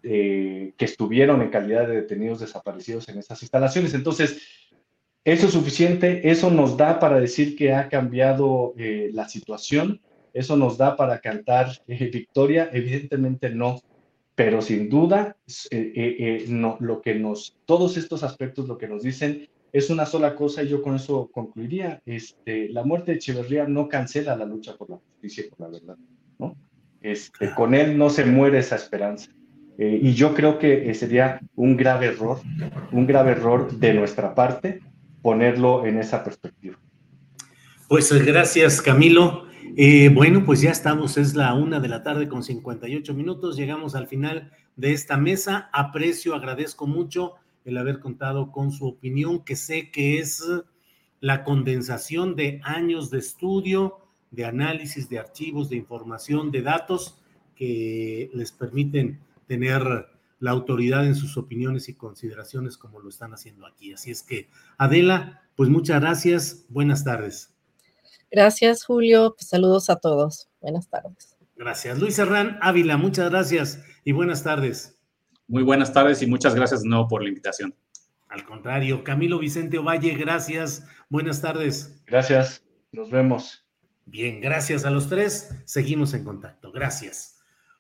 [0.03, 3.93] eh, que estuvieron en calidad de detenidos desaparecidos en esas instalaciones.
[3.93, 4.41] Entonces,
[5.23, 10.01] eso es suficiente, eso nos da para decir que ha cambiado eh, la situación,
[10.33, 13.81] eso nos da para cantar eh, victoria, evidentemente no,
[14.35, 15.35] pero sin duda,
[16.47, 20.63] no, lo que nos, todos estos aspectos lo que nos dicen es una sola cosa
[20.63, 24.91] y yo con eso concluiría, este, la muerte de Echeverría no cancela la lucha por
[24.91, 25.97] la justicia y por la verdad,
[26.37, 26.55] ¿no?
[27.01, 29.31] este, con él no se muere esa esperanza.
[29.77, 32.39] Eh, y yo creo que sería un grave error,
[32.91, 34.81] un grave error de nuestra parte
[35.21, 36.77] ponerlo en esa perspectiva.
[37.87, 39.45] Pues gracias, Camilo.
[39.75, 43.93] Eh, bueno, pues ya estamos, es la una de la tarde con 58 minutos, llegamos
[43.93, 45.69] al final de esta mesa.
[45.71, 50.43] Aprecio, agradezco mucho el haber contado con su opinión, que sé que es
[51.19, 53.99] la condensación de años de estudio,
[54.31, 57.21] de análisis de archivos, de información, de datos
[57.55, 60.07] que les permiten tener
[60.39, 63.93] la autoridad en sus opiniones y consideraciones como lo están haciendo aquí.
[63.93, 67.53] Así es que, Adela, pues muchas gracias, buenas tardes.
[68.29, 71.35] Gracias, Julio, pues saludos a todos, buenas tardes.
[71.55, 71.97] Gracias.
[71.99, 74.99] Luis Herrán Ávila, muchas gracias y buenas tardes.
[75.47, 77.73] Muy buenas tardes y muchas gracias de nuevo por la invitación.
[78.29, 82.03] Al contrario, Camilo Vicente Ovalle, gracias, buenas tardes.
[82.05, 83.65] Gracias, nos vemos.
[84.05, 87.36] Bien, gracias a los tres, seguimos en contacto, gracias.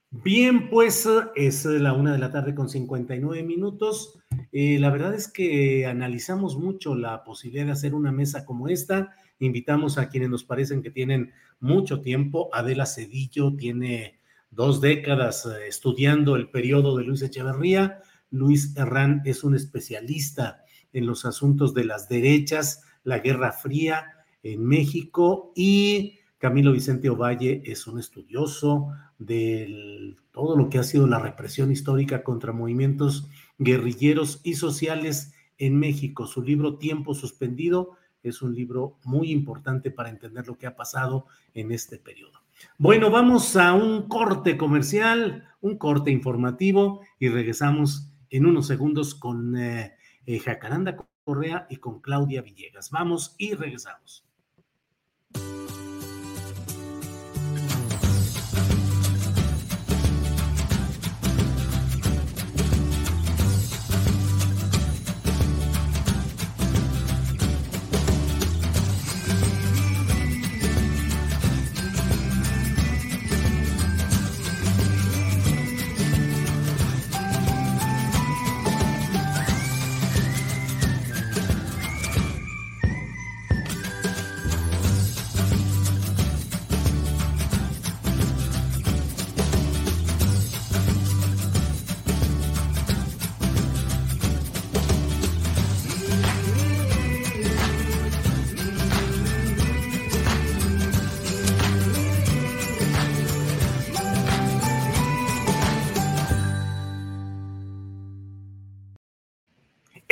[0.09, 4.17] Bien, pues es la una de la tarde con 59 minutos.
[4.53, 9.11] Eh, la verdad es que analizamos mucho la posibilidad de hacer una mesa como esta.
[9.39, 12.49] Invitamos a quienes nos parecen que tienen mucho tiempo.
[12.53, 17.99] Adela Cedillo tiene dos décadas eh, estudiando el periodo de Luis Echeverría.
[18.31, 24.05] Luis Herrán es un especialista en los asuntos de las derechas, la Guerra Fría
[24.41, 31.07] en México y Camilo Vicente Ovalle es un estudioso de todo lo que ha sido
[31.07, 33.27] la represión histórica contra movimientos
[33.57, 36.27] guerrilleros y sociales en México.
[36.27, 41.25] Su libro Tiempo Suspendido es un libro muy importante para entender lo que ha pasado
[41.53, 42.39] en este periodo.
[42.77, 49.57] Bueno, vamos a un corte comercial, un corte informativo y regresamos en unos segundos con
[49.57, 52.91] eh, eh, Jacaranda Correa y con Claudia Villegas.
[52.91, 54.27] Vamos y regresamos.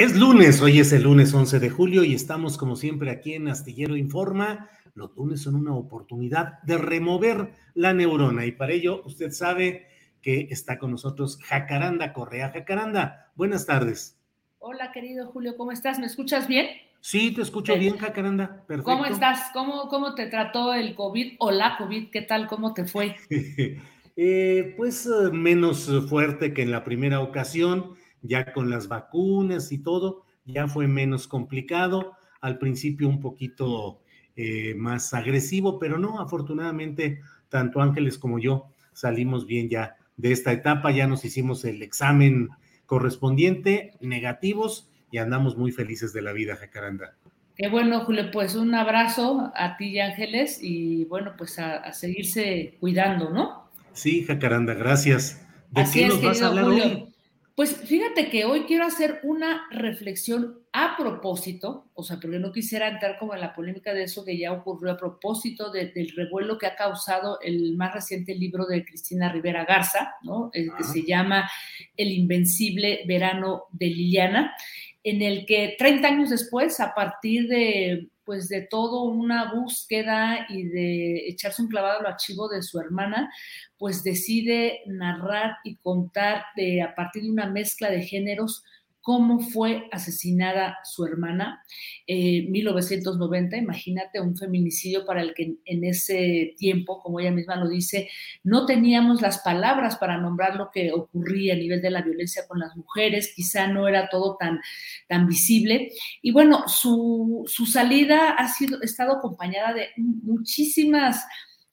[0.05, 3.47] Es lunes, hoy es el lunes 11 de julio y estamos como siempre aquí en
[3.47, 4.69] Astillero Informa.
[4.93, 9.87] Los lunes son una oportunidad de remover la neurona y para ello usted sabe
[10.21, 12.51] que está con nosotros Jacaranda Correa.
[12.51, 14.15] Jacaranda, buenas tardes.
[14.59, 15.97] Hola querido Julio, ¿cómo estás?
[15.97, 16.67] ¿Me escuchas bien?
[17.01, 18.63] Sí, te escucho bien, Jacaranda.
[18.67, 18.83] Perfecto.
[18.91, 19.49] ¿Cómo estás?
[19.53, 22.11] ¿Cómo, ¿Cómo te trató el COVID o la COVID?
[22.11, 22.45] ¿Qué tal?
[22.45, 23.15] ¿Cómo te fue?
[24.17, 27.97] Eh, pues eh, menos fuerte que en la primera ocasión
[28.27, 34.01] ya con las vacunas y todo, ya fue menos complicado, al principio un poquito
[34.35, 40.51] eh, más agresivo, pero no, afortunadamente, tanto Ángeles como yo salimos bien ya de esta
[40.51, 42.49] etapa, ya nos hicimos el examen
[42.85, 47.15] correspondiente, negativos, y andamos muy felices de la vida, Jacaranda.
[47.55, 52.75] Qué bueno, Julio, pues un abrazo a ti y Ángeles, y bueno, pues a, seguirse
[52.79, 53.69] cuidando, ¿no?
[53.93, 55.41] Sí, Jacaranda, gracias.
[55.71, 57.14] ¿De qué nos vas a hablar hoy?
[57.55, 62.89] Pues fíjate que hoy quiero hacer una reflexión a propósito, o sea, porque no quisiera
[62.89, 66.67] entrar como en la polémica de eso que ya ocurrió a propósito del revuelo que
[66.67, 70.49] ha causado el más reciente libro de Cristina Rivera Garza, ¿no?
[70.51, 71.49] El que se llama
[71.95, 74.53] El Invencible Verano de Liliana,
[75.01, 80.63] en el que 30 años después, a partir de pues de todo una búsqueda y
[80.63, 83.31] de echarse un clavado al archivo de su hermana,
[83.77, 88.63] pues decide narrar y contar de, a partir de una mezcla de géneros
[89.05, 91.63] cómo fue asesinada su hermana
[92.07, 93.55] en 1990.
[93.55, 98.09] Imagínate un feminicidio para el que en ese tiempo, como ella misma lo dice,
[98.43, 102.57] no teníamos las palabras para nombrar lo que ocurría a nivel de la violencia con
[102.57, 104.59] las mujeres, quizá no era todo tan,
[105.07, 105.91] tan visible.
[106.23, 111.23] Y bueno, su, su salida ha sido, estado acompañada de muchísimas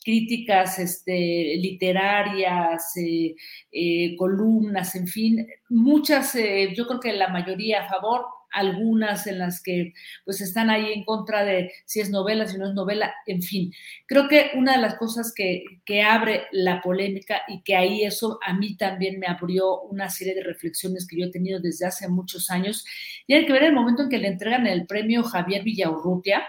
[0.05, 3.35] críticas este, literarias, eh,
[3.71, 9.39] eh, columnas, en fin, muchas, eh, yo creo que la mayoría a favor, algunas en
[9.39, 9.95] las que
[10.25, 13.73] pues están ahí en contra de si es novela, si no es novela, en fin.
[14.07, 18.39] Creo que una de las cosas que, que abre la polémica y que ahí eso
[18.47, 22.09] a mí también me abrió una serie de reflexiones que yo he tenido desde hace
[22.09, 22.85] muchos años,
[23.27, 26.43] tiene que ver el momento en que le entregan el premio Javier Villaurrutia,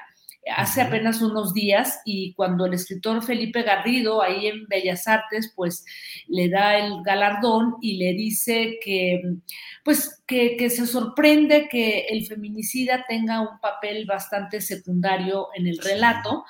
[0.56, 5.86] hace apenas unos días y cuando el escritor Felipe Garrido ahí en Bellas Artes pues
[6.28, 9.22] le da el galardón y le dice que
[9.84, 15.78] pues que, que, se sorprende que el feminicida tenga un papel bastante secundario en el
[15.78, 16.44] relato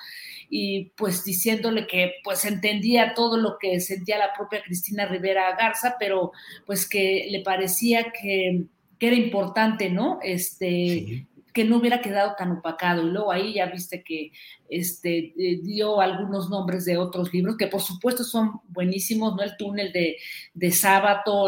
[0.50, 5.96] y pues diciéndole que pues entendía todo lo que sentía la propia Cristina Rivera Garza
[5.98, 6.32] pero
[6.66, 8.64] pues que le parecía que,
[8.98, 10.18] que era importante, ¿no?
[10.22, 13.06] Este, que no hubiera quedado tan opacado.
[13.06, 14.32] Y luego ahí ya viste que
[14.68, 19.42] este, eh, dio algunos nombres de otros libros, que por supuesto son buenísimos, ¿no?
[19.42, 20.16] El túnel de,
[20.52, 20.72] de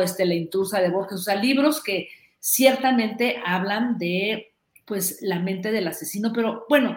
[0.02, 4.54] este, La intrusa de Borges, o sea, libros que ciertamente hablan de,
[4.86, 6.32] pues, la mente del asesino.
[6.32, 6.96] Pero bueno,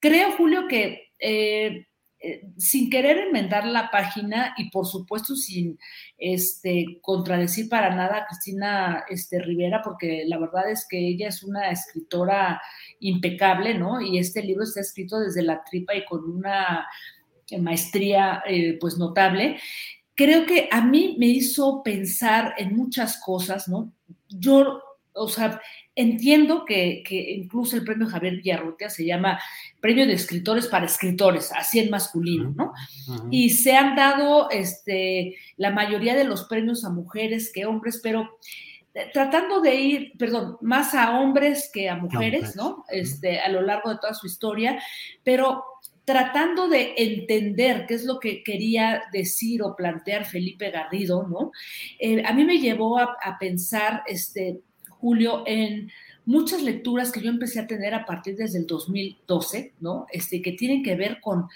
[0.00, 1.86] creo, Julio, que eh,
[2.20, 5.78] eh, sin querer enmendar la página y por supuesto sin
[6.16, 11.44] este, contradecir para nada a Cristina este, Rivera, porque la verdad es que ella es
[11.44, 12.60] una escritora
[12.98, 14.00] impecable, ¿no?
[14.00, 16.88] Y este libro está escrito desde la tripa y con una
[17.56, 19.58] maestría eh, pues notable.
[20.14, 23.92] Creo que a mí me hizo pensar en muchas cosas, ¿no?
[24.28, 25.60] Yo, o sea,
[26.00, 29.40] Entiendo que, incluso el premio Javier Villarrutia se llama
[29.80, 32.72] Premio de Escritores para Escritores, así en masculino, ¿no?
[33.32, 38.38] Y se han dado este, la mayoría de los premios a mujeres que hombres, pero
[38.94, 42.84] eh, tratando de ir, perdón, más a hombres que a mujeres, ¿no?
[42.90, 44.80] Este, a lo largo de toda su historia,
[45.24, 45.64] pero
[46.04, 51.50] tratando de entender qué es lo que quería decir o plantear Felipe Garrido, ¿no?
[51.98, 54.60] Eh, a mí me llevó a, a pensar, este,
[55.00, 55.90] Julio, en
[56.26, 60.06] muchas lecturas que yo empecé a tener a partir desde el 2012, ¿no?
[60.12, 61.46] Este, que tienen que ver con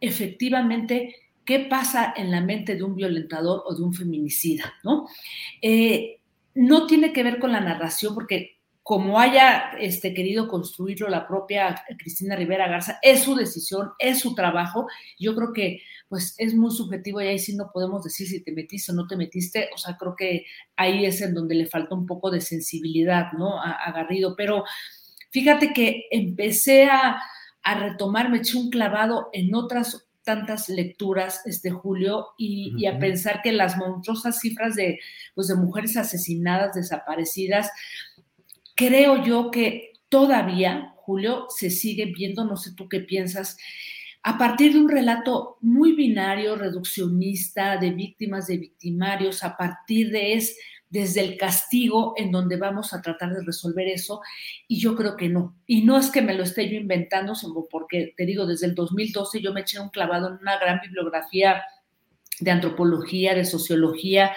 [0.00, 5.06] efectivamente qué pasa en la mente de un violentador o de un feminicida, ¿no?
[5.60, 6.18] Eh,
[6.54, 8.51] no tiene que ver con la narración, porque
[8.82, 14.34] como haya este, querido construirlo la propia Cristina Rivera Garza, es su decisión, es su
[14.34, 14.86] trabajo.
[15.18, 18.52] Yo creo que pues es muy subjetivo y ahí sí no podemos decir si te
[18.52, 19.70] metiste o no te metiste.
[19.74, 20.44] O sea, creo que
[20.76, 23.62] ahí es en donde le falta un poco de sensibilidad, ¿no?
[23.62, 24.34] A, Garrido.
[24.36, 24.64] Pero
[25.30, 27.22] fíjate que empecé a,
[27.62, 33.42] a retomar, me eché un clavado en otras tantas lecturas, este Julio, y, a pensar
[33.42, 35.00] que las monstruosas cifras de,
[35.34, 37.70] pues, de mujeres asesinadas, desaparecidas,
[38.86, 43.56] creo yo que todavía, Julio, se sigue viendo, no sé tú qué piensas,
[44.24, 50.34] a partir de un relato muy binario, reduccionista, de víctimas, de victimarios, a partir de
[50.34, 50.56] es
[50.88, 54.20] desde el castigo en donde vamos a tratar de resolver eso,
[54.68, 55.56] y yo creo que no.
[55.66, 58.74] Y no es que me lo esté yo inventando, sino porque, te digo, desde el
[58.74, 61.62] 2012 yo me eché un clavado en una gran bibliografía
[62.40, 64.32] de antropología, de sociología,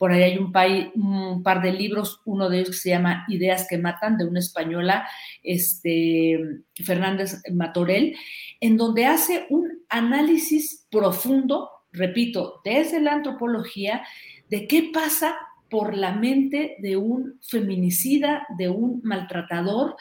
[0.00, 4.16] por ahí hay un, par de libros, uno de ellos se llama Ideas que Matan,
[4.16, 5.06] de una española,
[5.42, 6.40] este,
[6.82, 8.16] Fernández Matorel,
[8.62, 14.02] en donde hace un análisis profundo, repito, desde la antropología,
[14.48, 15.36] de qué pasa
[15.68, 19.96] por la mente de un feminicida, de un maltratador,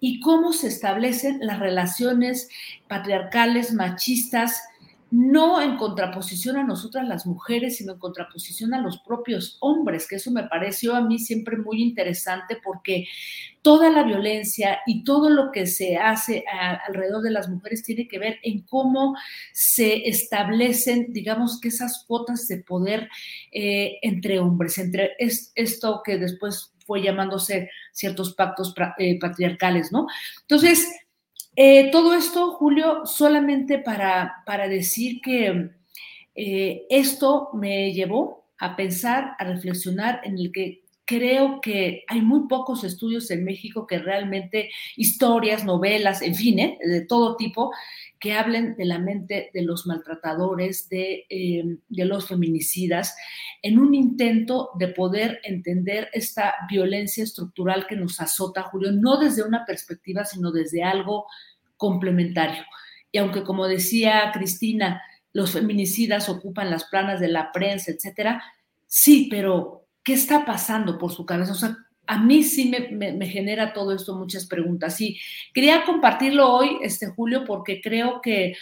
[0.00, 2.48] y cómo se establecen las relaciones
[2.88, 4.62] patriarcales, machistas,
[5.12, 10.16] no en contraposición a nosotras las mujeres, sino en contraposición a los propios hombres, que
[10.16, 13.04] eso me pareció a mí siempre muy interesante porque
[13.60, 16.44] toda la violencia y todo lo que se hace
[16.88, 19.14] alrededor de las mujeres tiene que ver en cómo
[19.52, 23.10] se establecen, digamos que esas cuotas de poder
[23.52, 30.06] eh, entre hombres, entre esto que después fue llamándose ciertos pactos eh, patriarcales, ¿no?
[30.40, 30.88] Entonces,
[31.56, 35.70] eh, todo esto, Julio, solamente para, para decir que
[36.34, 42.48] eh, esto me llevó a pensar, a reflexionar en el que creo que hay muy
[42.48, 46.78] pocos estudios en México que realmente, historias, novelas, en fin, ¿eh?
[46.80, 47.72] de todo tipo,
[48.20, 51.26] que hablen de la mente de los maltratadores, de,
[51.88, 53.16] de, los feminicidas,
[53.62, 59.42] en un intento de poder entender esta violencia estructural que nos azota, Julio, no desde
[59.42, 61.26] una perspectiva, sino desde algo
[61.76, 62.62] complementario.
[63.10, 65.02] Y aunque, como decía Cristina,
[65.32, 68.42] los feminicidas ocupan las planas de la prensa, etcétera,
[68.86, 71.52] sí, pero ¿qué está pasando por su cabeza?
[71.52, 71.76] O sea,
[72.06, 75.00] a mí sí me, genera todo esto muchas preguntas.
[75.00, 75.18] Y
[75.54, 78.54] quería compartirlo hoy, este Julio, porque creo que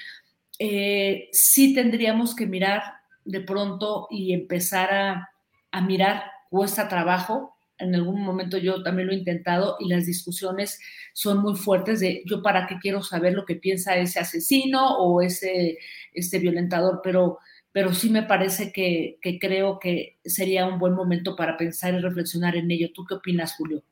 [0.59, 2.83] eh, sí tendríamos que mirar
[3.25, 5.31] de pronto y empezar a,
[5.71, 10.79] a mirar cuesta trabajo en algún momento yo también lo he intentado y las discusiones
[11.13, 15.23] son muy fuertes de yo para qué quiero saber lo que piensa ese asesino o
[15.23, 15.79] ese
[16.13, 17.39] este violentador, pero,
[17.73, 21.99] pero sí me parece que, que creo que sería un buen momento para pensar y
[21.99, 22.89] reflexionar en ello.
[22.93, 23.83] ¿Tú qué opinas, Julio?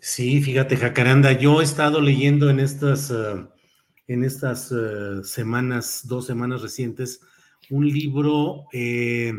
[0.00, 3.48] Sí, fíjate, Jacaranda, yo he estado leyendo en estas, uh,
[4.08, 7.20] en estas uh, semanas, dos semanas recientes,
[7.70, 9.32] un libro eh,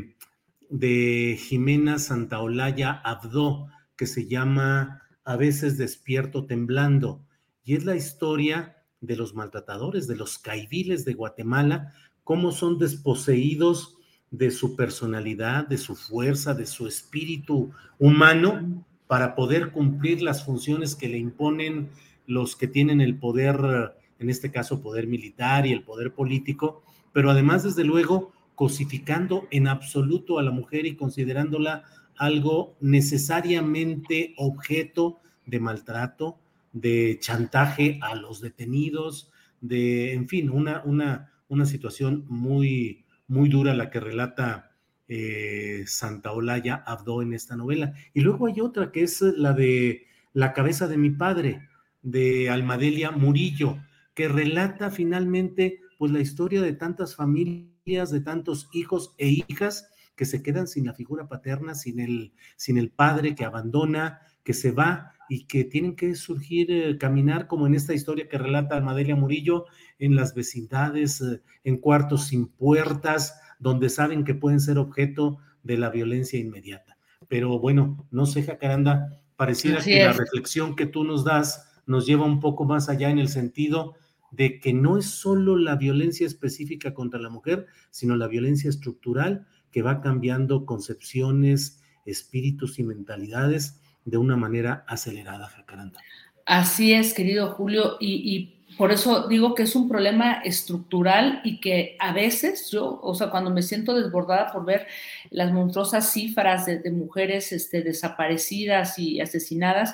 [0.69, 7.25] de Jimena Santaolalla Abdó que se llama A veces despierto temblando,
[7.63, 11.93] y es la historia de los maltratadores, de los caiviles de Guatemala,
[12.23, 13.97] cómo son desposeídos
[14.31, 20.95] de su personalidad, de su fuerza, de su espíritu humano para poder cumplir las funciones
[20.95, 21.89] que le imponen
[22.25, 27.29] los que tienen el poder, en este caso poder militar y el poder político, pero
[27.29, 31.83] además, desde luego, cosificando en absoluto a la mujer y considerándola
[32.17, 36.39] algo necesariamente objeto de maltrato,
[36.71, 39.31] de chantaje a los detenidos,
[39.61, 44.71] de, en fin, una, una, una situación muy, muy dura la que relata
[45.07, 47.93] eh, Santa Olaya Abdo en esta novela.
[48.13, 51.67] Y luego hay otra que es la de La cabeza de mi padre,
[52.01, 53.77] de Almadelia Murillo,
[54.13, 60.25] que relata finalmente pues la historia de tantas familias, de tantos hijos e hijas que
[60.25, 64.71] se quedan sin la figura paterna, sin el, sin el padre que abandona, que se
[64.71, 69.15] va y que tienen que surgir, eh, caminar como en esta historia que relata Almadelia
[69.15, 69.65] Murillo,
[69.99, 75.77] en las vecindades, eh, en cuartos sin puertas, donde saben que pueden ser objeto de
[75.77, 76.97] la violencia inmediata.
[77.29, 82.25] Pero bueno, no sé, Jacaranda, pareciera que la reflexión que tú nos das nos lleva
[82.25, 83.95] un poco más allá en el sentido
[84.31, 89.45] de que no es solo la violencia específica contra la mujer, sino la violencia estructural
[89.71, 95.99] que va cambiando concepciones, espíritus y mentalidades de una manera acelerada, Jacaranda.
[96.45, 101.95] Así es, querido Julio, y, por eso digo que es un problema estructural y que
[101.99, 104.87] a veces yo, o sea, cuando me siento desbordada por ver
[105.29, 109.93] las monstruosas cifras de, mujeres este, desaparecidas y asesinadas,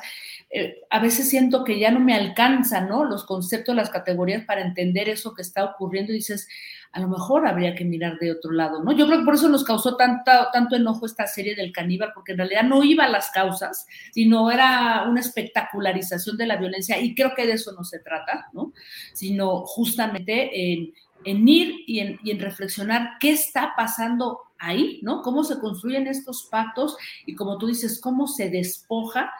[0.49, 3.03] eh, a veces siento que ya no me alcanzan, ¿no?
[3.03, 6.48] Los conceptos, las categorías para entender eso que está ocurriendo y dices,
[6.91, 8.91] a lo mejor habría que mirar de otro lado, ¿no?
[8.91, 12.31] Yo creo que por eso nos causó tanta, tanto enojo esta serie del caníbal, porque
[12.31, 17.13] en realidad no iba a las causas, sino era una espectacularización de la violencia, y
[17.13, 18.73] creo que de eso no se trata, ¿no?
[19.13, 25.21] Sino justamente en, ir y en, y en reflexionar qué está pasando ahí, ¿no?
[25.21, 29.31] Cómo se construyen estos pactos y como tú dices, cómo se despoja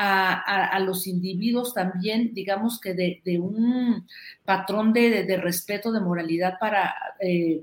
[0.00, 4.06] a, los individuos también, digamos que de, un
[4.44, 7.62] patrón de, respeto, de moralidad para eh,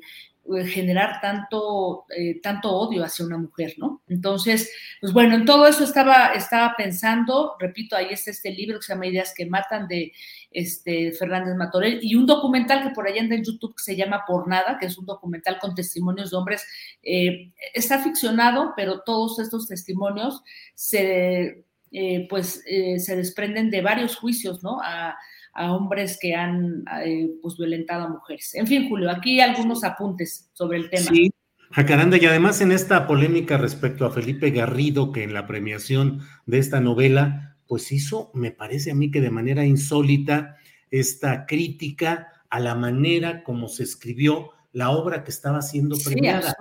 [0.65, 4.03] generar tanto, eh, tanto odio hacia una mujer, ¿no?
[4.07, 4.71] Entonces,
[5.01, 8.93] pues bueno, en todo eso estaba, estaba pensando, repito, ahí está este libro que se
[8.93, 10.11] llama Ideas que Matan de
[10.51, 14.23] este, Fernández Matorel y un documental que por allá anda en YouTube que se llama
[14.27, 16.67] Por Nada, que es un documental con testimonios de hombres.
[17.01, 20.43] Eh, está ficcionado, pero todos estos testimonios
[20.75, 21.64] se
[21.97, 24.81] eh, pues eh, se desprenden de varios juicios, ¿no?
[24.83, 25.15] A,
[25.57, 28.53] hombres que han eh, pues violentado a mujeres.
[28.55, 31.05] En fin, Julio, aquí algunos apuntes sobre el tema.
[31.05, 31.31] Sí,
[31.71, 36.57] Jacaranda, y además en esta polémica respecto a Felipe Garrido, que en la premiación de
[36.57, 40.57] esta novela, pues hizo, me parece a mí que de manera insólita,
[40.91, 46.53] esta crítica a la manera como se escribió la obra que estaba siendo premiada.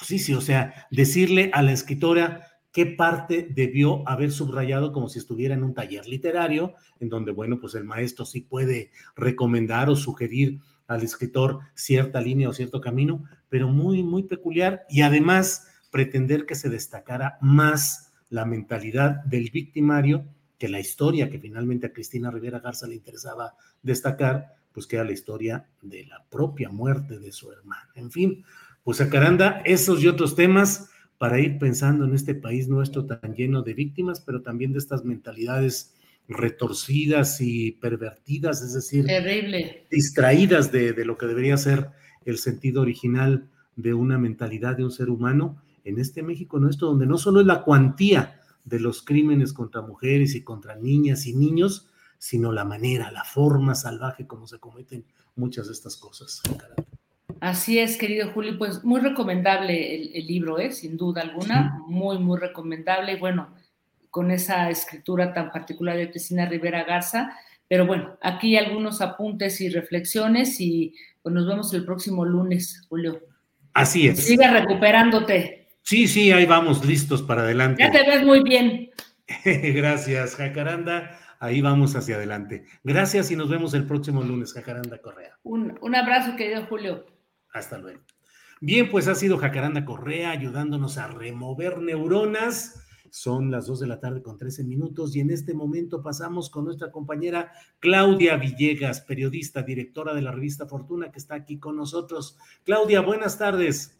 [0.00, 5.08] Sí, sí, sí, o sea, decirle a la escritora, qué parte debió haber subrayado como
[5.08, 9.90] si estuviera en un taller literario, en donde, bueno, pues el maestro sí puede recomendar
[9.90, 15.68] o sugerir al escritor cierta línea o cierto camino, pero muy, muy peculiar y además
[15.90, 20.24] pretender que se destacara más la mentalidad del victimario
[20.58, 25.04] que la historia que finalmente a Cristina Rivera Garza le interesaba destacar, pues que era
[25.04, 27.90] la historia de la propia muerte de su hermana.
[27.94, 28.44] En fin,
[28.84, 30.88] pues a Caranda, esos y otros temas
[31.22, 35.04] para ir pensando en este país nuestro tan lleno de víctimas, pero también de estas
[35.04, 35.94] mentalidades
[36.26, 39.06] retorcidas y pervertidas, es decir,
[39.88, 41.90] distraídas de, de, lo que debería ser
[42.24, 47.06] el sentido original de una mentalidad de un ser humano en este México nuestro, donde
[47.06, 51.88] no solo es la cuantía de los crímenes contra mujeres y contra niñas y niños,
[52.18, 55.04] sino la manera, la forma salvaje como se cometen
[55.36, 56.42] muchas de estas cosas.
[57.42, 60.70] Así es, querido Julio, pues muy recomendable el, libro, ¿eh?
[60.70, 63.14] sin duda alguna, muy, muy recomendable.
[63.14, 63.52] Y bueno,
[64.10, 67.36] con esa escritura tan particular de Cristina Rivera Garza.
[67.66, 73.20] Pero bueno, aquí algunos apuntes y reflexiones y pues nos vemos el próximo lunes, Julio.
[73.74, 74.24] Así es.
[74.24, 75.66] Siga recuperándote.
[75.82, 77.82] Sí, sí, ahí vamos, listos para adelante.
[77.82, 78.88] Ya te ves muy bien.
[79.44, 81.18] Gracias, Jacaranda.
[81.40, 82.66] Ahí vamos hacia adelante.
[82.84, 85.36] Gracias y nos vemos el próximo lunes, Jacaranda Correa.
[85.42, 87.11] Un, un abrazo, querido Julio.
[87.52, 88.00] Hasta luego.
[88.60, 92.86] Bien, pues ha sido Jacaranda Correa ayudándonos a remover neuronas.
[93.10, 96.64] Son las 2 de la tarde con 13 minutos y en este momento pasamos con
[96.64, 102.38] nuestra compañera Claudia Villegas, periodista, directora de la revista Fortuna, que está aquí con nosotros.
[102.64, 103.98] Claudia, buenas tardes.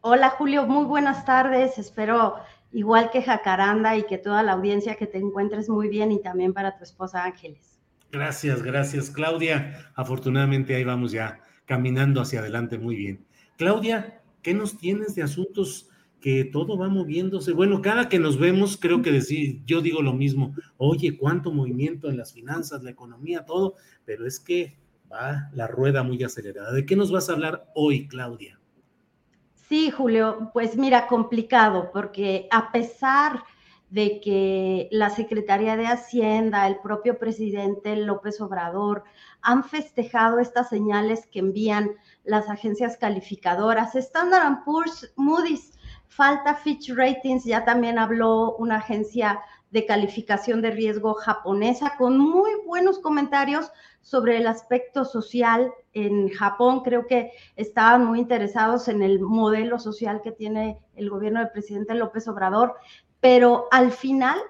[0.00, 1.78] Hola Julio, muy buenas tardes.
[1.78, 2.36] Espero
[2.72, 6.54] igual que Jacaranda y que toda la audiencia que te encuentres muy bien y también
[6.54, 7.80] para tu esposa Ángeles.
[8.12, 9.90] Gracias, gracias Claudia.
[9.96, 13.26] Afortunadamente ahí vamos ya caminando hacia adelante muy bien.
[13.56, 15.90] Claudia, ¿qué nos tienes de asuntos
[16.20, 17.52] que todo va moviéndose?
[17.52, 22.08] Bueno, cada que nos vemos creo que decir, yo digo lo mismo, oye, cuánto movimiento
[22.08, 23.74] en las finanzas, la economía, todo,
[24.04, 24.78] pero es que
[25.12, 26.72] va la rueda muy acelerada.
[26.72, 28.58] ¿De qué nos vas a hablar hoy, Claudia?
[29.68, 33.42] Sí, Julio, pues mira, complicado, porque a pesar
[33.90, 39.04] de que la Secretaría de Hacienda, el propio presidente López Obrador
[39.46, 41.92] han festejado estas señales que envían
[42.24, 43.94] las agencias calificadoras.
[43.94, 45.78] Standard Poor's, Moody's,
[46.08, 49.40] falta Fitch Ratings, ya también habló una agencia
[49.70, 53.70] de calificación de riesgo japonesa con muy buenos comentarios
[54.00, 56.80] sobre el aspecto social en Japón.
[56.80, 61.94] Creo que estaban muy interesados en el modelo social que tiene el gobierno del presidente
[61.94, 62.74] López Obrador,
[63.20, 64.40] pero al final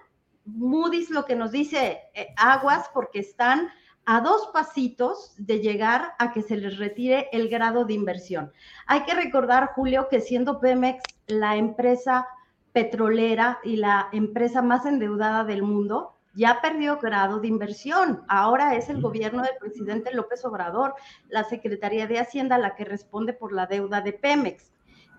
[0.47, 3.69] Moody's lo que nos dice, eh, aguas porque están
[4.07, 8.53] a dos pasitos de llegar a que se les retire el grado de inversión.
[8.87, 12.29] Hay que recordar, Julio, que siendo Pemex la empresa
[12.73, 18.23] petrolera y la empresa más endeudada del mundo, ya perdió grado de inversión.
[18.29, 20.95] Ahora es el gobierno del presidente López Obrador,
[21.29, 24.73] la Secretaría de Hacienda, la que responde por la deuda de Pemex.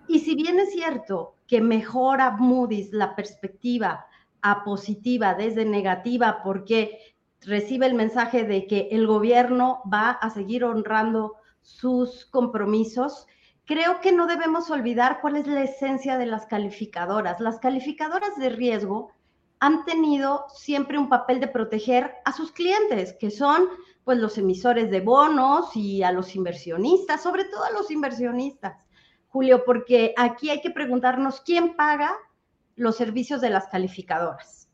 [0.06, 4.06] Y si bien es cierto que mejora Moody's la perspectiva
[4.40, 10.64] a positiva desde negativa, porque recibe el mensaje de que el gobierno va a seguir
[10.64, 13.26] honrando sus compromisos,
[13.64, 17.40] creo que no debemos olvidar cuál es la esencia de las calificadoras.
[17.40, 19.12] Las calificadoras de riesgo
[19.60, 23.68] han tenido siempre un papel de proteger a sus clientes, que son
[24.04, 28.82] pues los emisores de bonos y a los inversionistas, sobre todo a los inversionistas,
[29.28, 32.16] Julio, porque aquí hay que preguntarnos quién paga
[32.74, 34.70] los servicios de las calificadoras.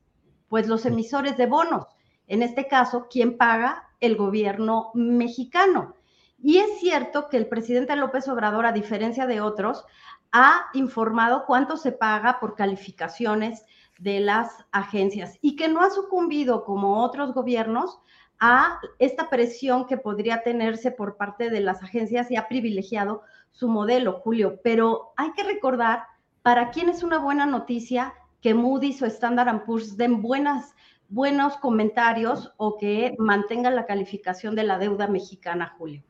[0.49, 1.94] Pues los emisores de bonos.
[2.27, 3.89] En este caso, ¿quién paga?
[4.01, 5.95] El gobierno mexicano.
[6.43, 9.85] Y es cierto que el presidente López Obrador, a diferencia de otros,
[10.33, 13.65] ha informado cuánto se paga por calificaciones
[13.99, 18.01] de las agencias y que no ha sucumbido como otros gobiernos
[18.41, 23.23] a esta presión que podría tenerse por parte de las agencias y ha privilegiado
[23.53, 24.61] su modelo, Julio.
[24.63, 26.05] Pero hay que recordar
[26.43, 30.75] para quién es una buena noticia que Moody's o Standard Poor's den buenas,
[31.15, 36.03] buenos comentarios o que mantengan la calificación de la deuda mexicana, Julio.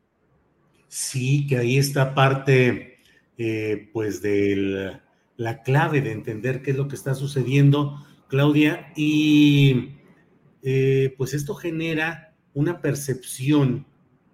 [0.88, 2.98] Sí, que ahí está parte,
[3.36, 5.00] eh, pues, del
[5.36, 7.98] la clave de entender qué es lo que está sucediendo,
[8.28, 9.96] Claudia, y
[10.62, 13.86] eh, pues esto genera una percepción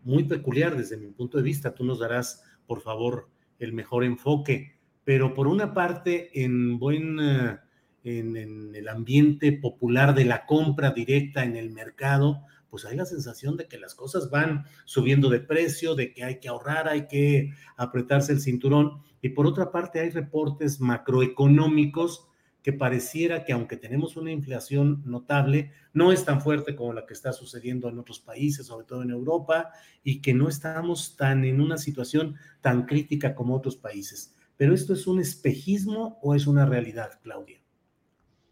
[0.04, 1.74] muy peculiar desde mi punto de vista.
[1.74, 3.28] Tú nos darás, por favor,
[3.58, 7.18] el mejor enfoque, pero por una parte, en buen...
[7.18, 7.58] Eh,
[8.04, 13.56] en, el ambiente popular de la compra directa en el mercado, pues hay la sensación
[13.56, 17.52] de que las cosas van subiendo de precio, de que hay que ahorrar, hay que
[17.76, 19.02] apretarse el cinturón.
[19.20, 22.28] Y por otra parte, hay reportes macroeconómicos
[22.62, 27.14] que pareciera que aunque tenemos una inflación notable, no es tan fuerte como la que
[27.14, 29.70] está sucediendo en otros países, sobre todo en Europa,
[30.04, 34.34] y que no estamos tan en una situación tan crítica como otros países.
[34.56, 37.59] Pero esto es un espejismo o es una realidad, Claudia?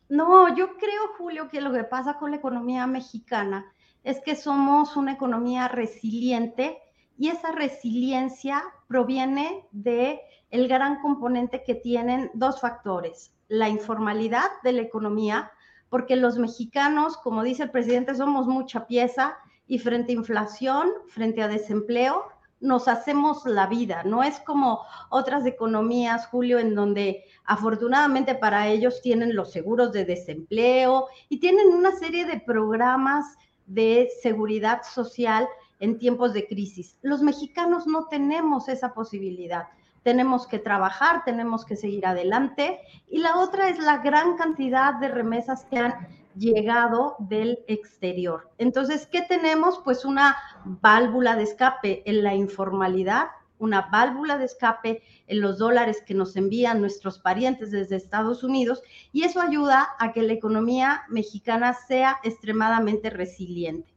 [0.08, 3.70] No, yo creo, Julio, que lo que pasa con la economía mexicana
[4.04, 6.78] es que somos una economía resiliente
[7.18, 10.20] y esa resiliencia proviene de
[10.50, 15.50] el gran componente que tienen dos factores, la informalidad de la economía,
[15.90, 19.36] porque los mexicanos, como dice el presidente, somos mucha pieza
[19.66, 22.24] y frente a inflación, frente a desempleo,
[22.60, 24.02] nos hacemos la vida.
[24.04, 24.80] No es como
[25.10, 31.68] otras economías, Julio, en donde afortunadamente para ellos tienen los seguros de desempleo y tienen
[31.68, 33.36] una serie de programas
[33.66, 35.46] de seguridad social
[35.80, 36.96] en tiempos de crisis.
[37.02, 39.68] Los mexicanos no tenemos esa posibilidad.
[40.02, 42.80] Tenemos que trabajar, tenemos que seguir adelante.
[43.08, 48.50] Y la otra es la gran cantidad de remesas que han llegado del exterior.
[48.58, 49.80] Entonces, ¿qué tenemos?
[49.84, 53.28] Pues una válvula de escape en la informalidad
[53.58, 58.82] una válvula de escape en los dólares que nos envían nuestros parientes desde Estados Unidos
[59.12, 63.92] y eso ayuda a que la economía mexicana sea extremadamente resiliente.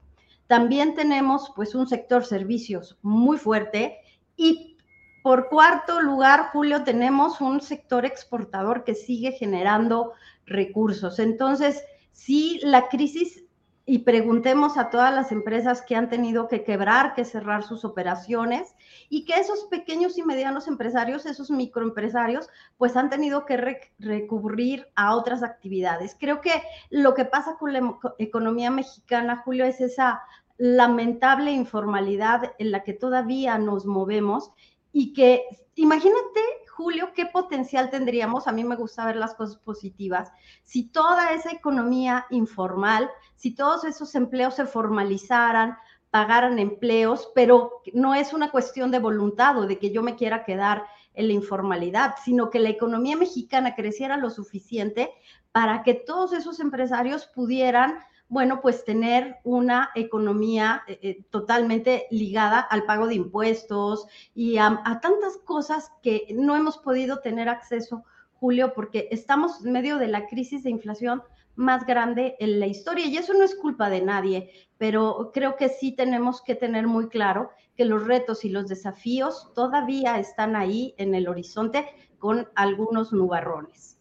[0.47, 3.99] También tenemos pues un sector servicios muy fuerte
[4.35, 4.77] y
[5.23, 10.13] por cuarto lugar, Julio, tenemos un sector exportador que sigue generando
[10.47, 11.19] recursos.
[11.19, 13.43] Entonces, sí, la crisis
[13.85, 18.75] y preguntemos a todas las empresas que han tenido que quebrar, que cerrar sus operaciones
[19.09, 22.47] y que esos pequeños y medianos empresarios, esos microempresarios,
[22.77, 26.15] pues han tenido que recurrir a otras actividades.
[26.19, 30.21] Creo que lo que pasa con la economía mexicana, Julio, es esa
[30.57, 34.51] lamentable informalidad en la que todavía nos movemos
[34.93, 35.43] y que
[35.75, 36.41] imagínate
[36.75, 38.47] Julio, ¿qué potencial tendríamos?
[38.47, 40.31] A mí me gusta ver las cosas positivas.
[40.63, 45.77] Si toda esa economía informal, si todos esos empleos se formalizaran,
[46.11, 50.43] pagaran empleos, pero no es una cuestión de voluntad o de que yo me quiera
[50.43, 55.11] quedar en la informalidad, sino que la economía mexicana creciera lo suficiente
[55.51, 57.99] para que todos esos empresarios pudieran
[58.31, 64.81] bueno, pues tener una economía eh, eh, totalmente ligada al pago de impuestos y a,
[65.01, 70.27] tantas cosas que no hemos podido tener acceso, Julio, porque estamos en medio de la
[70.27, 71.21] crisis de inflación
[71.55, 75.67] más grande en la historia y eso no es culpa de nadie, pero creo que
[75.67, 80.95] sí tenemos que tener muy claro que los retos y los desafíos todavía están ahí
[80.97, 81.85] en el horizonte
[82.17, 83.97] con algunos nubarrones.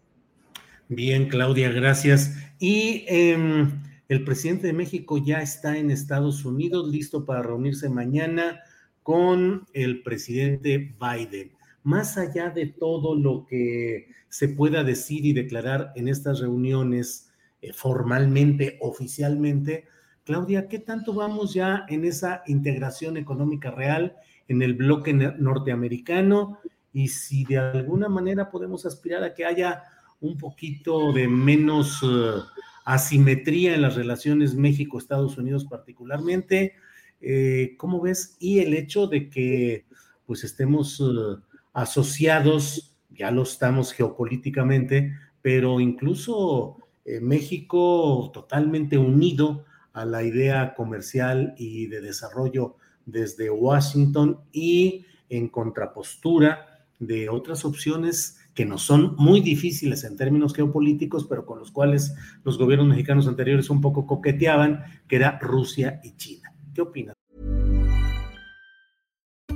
[0.86, 2.36] Bien, Claudia, gracias.
[2.61, 8.61] Y em, el presidente de México ya está en Estados Unidos, listo para reunirse mañana
[9.05, 11.53] con el presidente Biden.
[11.85, 17.31] Más allá de todo lo que se pueda decir y declarar en estas reuniones
[17.62, 19.85] eh, formalmente, oficialmente,
[20.24, 24.16] Claudia, ¿qué tanto vamos ya en esa integración económica real
[24.49, 26.59] en el bloque norteamericano?
[26.93, 29.85] Y si de alguna manera podemos aspirar a que haya
[30.20, 32.03] un poquito de menos...
[32.03, 32.41] Eh,
[32.85, 36.74] asimetría en las relaciones México-Estados Unidos particularmente.
[37.20, 38.36] Eh, ¿Cómo ves?
[38.39, 39.86] Y el hecho de que
[40.27, 41.40] pues estemos eh,
[41.73, 45.12] asociados, ya lo estamos geopolíticamente,
[45.43, 52.77] pero incluso eh, México totalmente unido a la idea comercial y de desarrollo
[53.07, 60.55] desde Washington y en contrapostura de otras opciones que nos son muy difíciles en términos
[60.55, 62.14] geopolíticos, pero con los cuales
[62.44, 66.52] los gobiernos mexicanos anteriores un poco coqueteaban, que era Rusia y China.
[66.74, 67.14] ¿Qué opinas?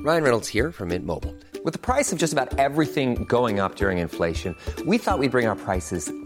[0.05, 1.35] Ryan Reynolds here from Mint Mobile.
[1.65, 4.55] With the price of just about everything going up during inflation,
[4.87, 6.13] we thought we'd bring our prices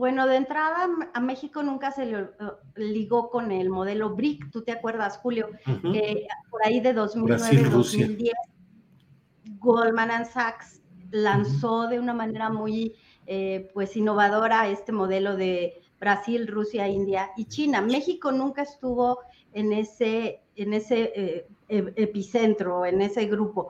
[0.00, 2.30] Bueno, de entrada a México nunca se le
[2.74, 5.50] ligó con el modelo BRIC, ¿tú te acuerdas, Julio?
[5.66, 6.26] Uh -huh.
[6.50, 8.32] por ahí de 2009-2010,
[9.58, 12.94] Goldman Sachs lanzó de una manera muy
[13.26, 17.82] eh, pues innovadora este modelo de Brasil, Rusia, India y China.
[17.82, 19.18] México nunca estuvo
[19.52, 23.68] en ese, en ese eh, epicentro, en ese grupo.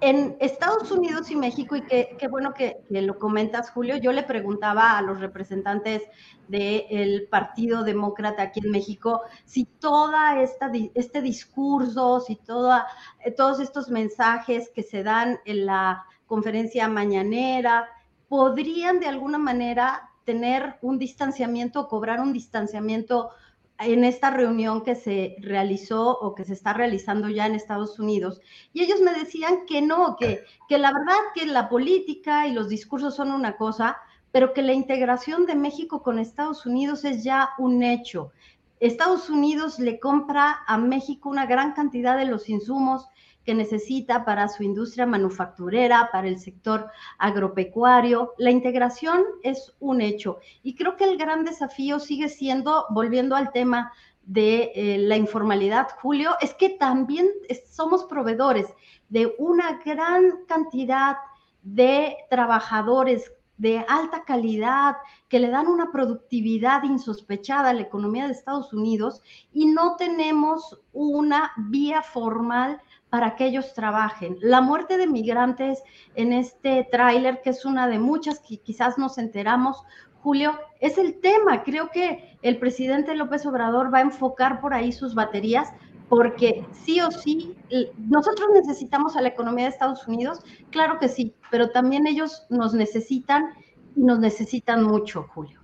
[0.00, 4.98] En Estados Unidos y México, y qué, bueno que, lo comentas, Julio, yo le preguntaba
[4.98, 6.02] a los representantes
[6.48, 12.86] del Partido Demócrata aquí en México si toda este discurso, si toda,
[13.24, 17.88] eh, todos estos mensajes que se dan en la conferencia mañanera,
[18.28, 23.30] podrían de alguna manera tener un distanciamiento, cobrar un distanciamiento
[23.78, 28.40] en esta reunión que se realizó o que se está realizando ya en Estados Unidos.
[28.72, 32.68] Y ellos me decían que no, que, que la verdad que la política y los
[32.68, 33.98] discursos son una cosa,
[34.32, 38.32] pero que la integración de México con Estados Unidos es ya un hecho.
[38.80, 43.08] Estados Unidos le compra a México una gran cantidad de los insumos
[43.46, 48.34] que necesita para su industria manufacturera, para el sector agropecuario.
[48.38, 53.52] La integración es un hecho y creo que el gran desafío sigue siendo, volviendo al
[53.52, 53.92] tema
[54.24, 57.28] de eh, la informalidad, Julio, es que también
[57.70, 58.66] somos proveedores
[59.08, 61.16] de una gran cantidad
[61.62, 64.96] de trabajadores de alta calidad,
[65.28, 70.78] que le dan una productividad insospechada a la economía de Estados Unidos y no tenemos
[70.92, 74.36] una vía formal para que ellos trabajen.
[74.40, 75.82] La muerte de migrantes
[76.14, 79.82] en este tráiler, que es una de muchas que quizás nos enteramos,
[80.20, 81.62] Julio, es el tema.
[81.62, 85.72] Creo que el presidente López Obrador va a enfocar por ahí sus baterías
[86.08, 87.56] porque sí o sí,
[87.98, 90.38] nosotros necesitamos a la economía de Estados Unidos,
[90.70, 93.54] claro que sí, pero también ellos nos necesitan
[93.96, 95.60] y nos necesitan mucho, Julio.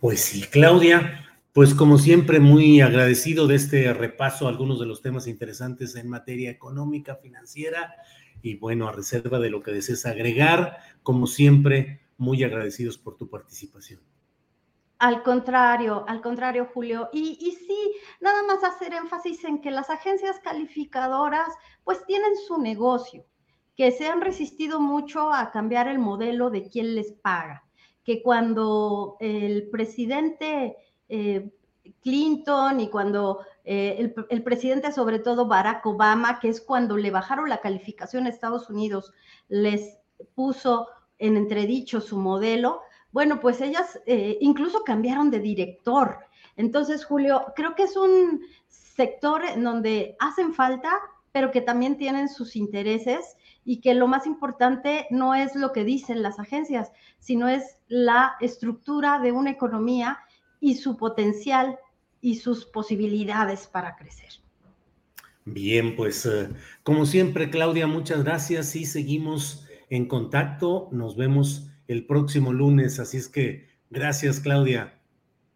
[0.00, 1.27] Pues sí, Claudia,
[1.58, 6.08] pues como siempre muy agradecido de este repaso a algunos de los temas interesantes en
[6.08, 7.96] materia económica, financiera
[8.40, 13.28] y bueno, a reserva de lo que desees agregar, como siempre, muy agradecidos por tu
[13.28, 14.00] participación.
[15.00, 17.08] Al contrario, al contrario, Julio.
[17.12, 17.34] Y,
[17.66, 21.48] sí, nada más hacer énfasis en que las agencias calificadoras
[21.82, 23.26] pues tienen su negocio,
[23.76, 27.64] que se han resistido mucho a cambiar el modelo de quién les paga,
[28.04, 30.76] que cuando el presidente
[31.08, 31.50] eh,
[32.02, 37.48] Clinton y cuando eh, el, presidente, sobre todo Barack Obama, que es cuando le bajaron
[37.48, 39.12] la calificación a Estados Unidos,
[39.48, 39.98] les
[40.34, 42.80] puso en entredicho su modelo,
[43.10, 46.18] bueno, pues ellas eh, incluso cambiaron de director.
[46.56, 50.90] Entonces, Julio, creo que es un sector en donde hacen falta,
[51.32, 55.84] pero que también tienen sus intereses y que lo más importante no es lo que
[55.84, 60.18] dicen las agencias, sino es la estructura de una economía
[60.60, 61.78] y su potencial
[62.20, 64.30] y sus posibilidades para crecer.
[65.44, 66.48] Bien, pues uh,
[66.82, 70.88] como siempre, Claudia, muchas gracias y seguimos en contacto.
[70.92, 72.98] Nos vemos el próximo lunes.
[72.98, 74.98] Así es que gracias, Claudia.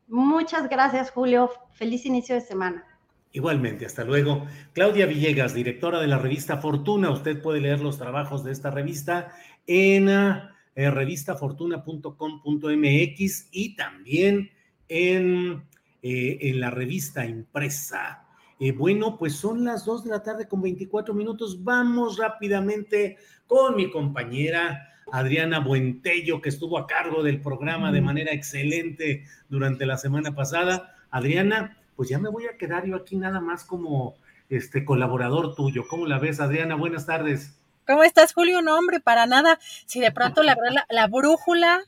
[0.08, 1.50] Muchas gracias, Julio.
[1.72, 2.86] Feliz inicio de semana.
[3.32, 4.46] Igualmente, hasta luego.
[4.74, 7.10] Claudia Villegas, directora de la revista Fortuna.
[7.10, 9.32] Usted puede leer los trabajos de esta revista
[9.66, 14.50] en eh, revistafortuna.com.mx y también
[14.88, 15.64] en,
[16.02, 18.26] eh, en la revista impresa.
[18.58, 21.64] Eh, bueno, pues son las 2 de la tarde con 24 minutos.
[21.64, 28.32] Vamos rápidamente con mi compañera Adriana Buentello, que estuvo a cargo del programa de manera
[28.32, 30.94] excelente durante la semana pasada.
[31.10, 34.14] Adriana, pues ya me voy a quedar yo aquí nada más como
[34.48, 35.86] este colaborador tuyo.
[35.88, 36.74] ¿Cómo la ves, Adriana?
[36.74, 37.58] Buenas tardes.
[37.86, 38.62] ¿Cómo estás, Julio?
[38.62, 39.58] No, hombre, para nada.
[39.86, 41.82] Si de pronto la, la, la brújula,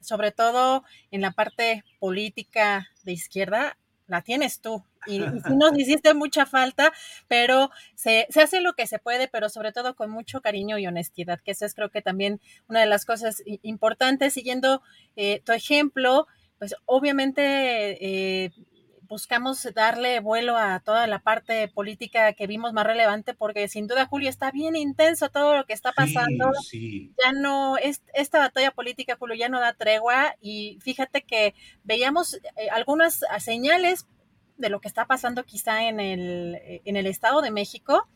[0.00, 4.84] sobre todo en la parte política de izquierda, la tienes tú.
[5.06, 6.92] Y, y sí nos hiciste mucha falta,
[7.28, 10.86] pero se, se, hace lo que se puede, pero sobre todo con mucho cariño y
[10.86, 14.34] honestidad, que eso es creo que también una de las cosas importantes.
[14.34, 14.82] Siguiendo
[15.16, 16.26] eh, tu ejemplo,
[16.58, 18.52] pues obviamente eh,
[19.10, 24.06] buscamos darle vuelo a toda la parte política que vimos más relevante, porque sin duda,
[24.06, 26.52] Julio, está bien intenso todo lo que está pasando.
[26.62, 27.14] Sí, sí.
[27.22, 32.34] Ya no, es, esta batalla política, Julio, ya no da tregua y fíjate que veíamos
[32.34, 34.06] eh, algunas señales
[34.56, 38.08] de lo que está pasando quizá en el, en el Estado de México.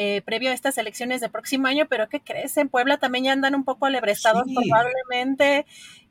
[0.00, 2.56] Eh, previo a estas elecciones de próximo año, pero ¿qué crees?
[2.56, 4.54] En Puebla también ya andan un poco alebrestados, sí.
[4.54, 5.66] probablemente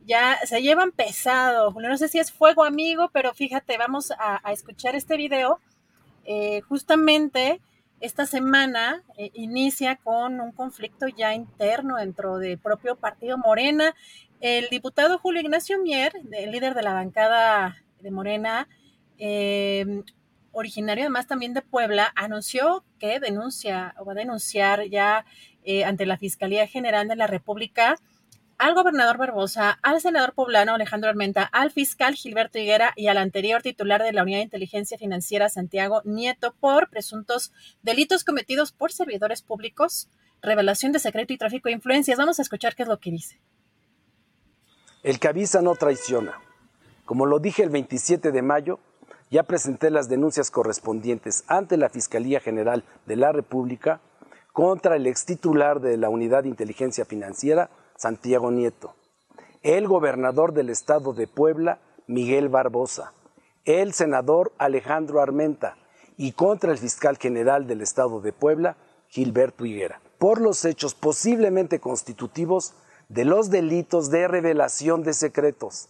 [0.05, 1.71] ya se llevan pesado.
[1.71, 5.61] No sé si es fuego amigo, pero fíjate, vamos a, a escuchar este video.
[6.25, 7.61] Eh, justamente
[8.01, 13.95] esta semana eh, inicia con un conflicto ya interno dentro del propio partido Morena.
[14.41, 18.67] El diputado Julio Ignacio Mier, el líder de la bancada de Morena,
[19.17, 20.03] eh,
[20.51, 25.25] originario además también de Puebla, anunció que denuncia o va a denunciar ya
[25.63, 27.97] eh, ante la Fiscalía General de la República
[28.57, 33.61] al gobernador Barbosa, al senador poblano Alejandro Armenta, al fiscal Gilberto Higuera y al anterior
[33.61, 37.51] titular de la Unidad de Inteligencia Financiera Santiago Nieto por presuntos
[37.83, 40.09] delitos cometidos por servidores públicos,
[40.41, 42.17] revelación de secreto y tráfico de influencias.
[42.17, 43.39] Vamos a escuchar qué es lo que dice.
[45.03, 46.39] El que avisa no traiciona.
[47.05, 48.79] Como lo dije el 27 de mayo,
[49.29, 53.99] ya presenté las denuncias correspondientes ante la Fiscalía General de la República
[54.53, 58.95] contra el extitular de la Unidad de Inteligencia Financiera, Santiago Nieto,
[59.61, 63.13] el gobernador del estado de Puebla, Miguel Barbosa,
[63.65, 65.77] el senador Alejandro Armenta.
[66.19, 68.75] Y contra el fiscal general del estado de Puebla,
[69.07, 72.73] Gilberto Higuera, por los hechos posiblemente constitutivos
[73.07, 75.89] de los delitos de revelación de secretos,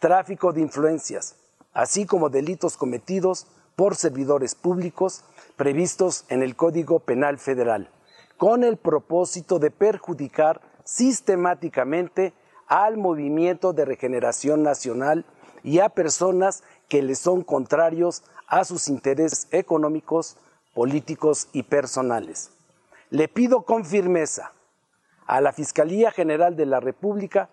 [0.00, 1.36] tráfico de influencias,
[1.78, 3.46] así como delitos cometidos
[3.76, 5.22] por servidores públicos
[5.54, 7.88] previstos en el Código Penal Federal,
[8.36, 12.32] con el propósito de perjudicar sistemáticamente
[12.66, 15.24] al movimiento de regeneración nacional
[15.62, 20.36] y a personas que le son contrarios a sus intereses económicos,
[20.74, 22.50] políticos y personales.
[23.10, 24.52] Le pido con firmeza
[25.28, 27.50] a la Fiscalía General de la República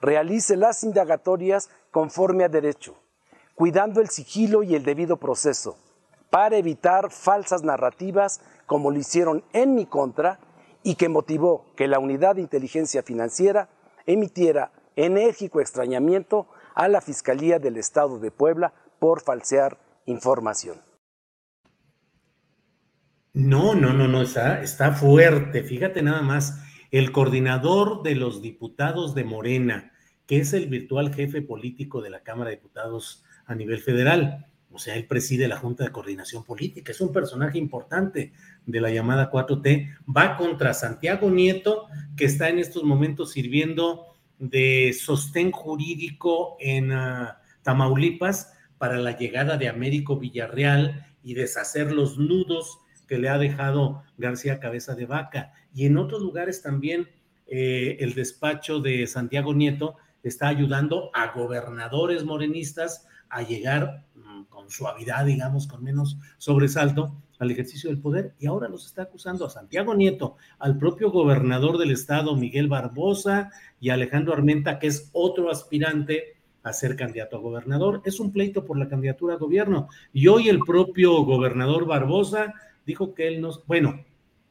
[0.00, 2.96] realice las indagatorias conforme a derecho,
[3.58, 5.76] cuidando el sigilo y el debido proceso,
[6.30, 10.38] para evitar falsas narrativas como lo hicieron en mi contra
[10.84, 13.68] y que motivó que la Unidad de Inteligencia Financiera
[14.06, 19.76] emitiera enérgico extrañamiento a la Fiscalía del Estado de Puebla por falsear
[20.06, 20.80] información.
[23.32, 25.64] No, no, no, no, está, fuerte.
[25.64, 26.62] Fíjate nada más,
[26.92, 29.90] el coordinador de los diputados de Morena,
[30.28, 34.78] que es el virtual jefe político de la Cámara de Diputados a nivel federal, o
[34.78, 38.32] sea, él preside la Junta de Coordinación Política, es un personaje importante
[38.66, 44.94] de la llamada 4T, va contra Santiago Nieto, que está en estos momentos sirviendo de
[44.96, 52.78] sostén jurídico en ah, Tamaulipas para la llegada de Américo Villarreal y deshacer los nudos
[53.08, 55.52] que le ha dejado García Cabeza de Vaca.
[55.74, 57.08] Y en otros lugares también
[57.46, 64.70] eh, el despacho de Santiago Nieto está ayudando a gobernadores morenistas a llegar mm, con
[64.70, 69.50] suavidad, digamos, con menos sobresalto al ejercicio del poder y ahora los está acusando a
[69.50, 73.50] Santiago Nieto, al propio gobernador del estado, Miguel Barbosa,
[73.80, 78.02] y a Alejandro Armenta, que es otro aspirante a ser candidato a gobernador.
[78.04, 79.88] Es un pleito por la candidatura a gobierno.
[80.12, 84.04] Y hoy el propio gobernador Barbosa dijo que él no, bueno,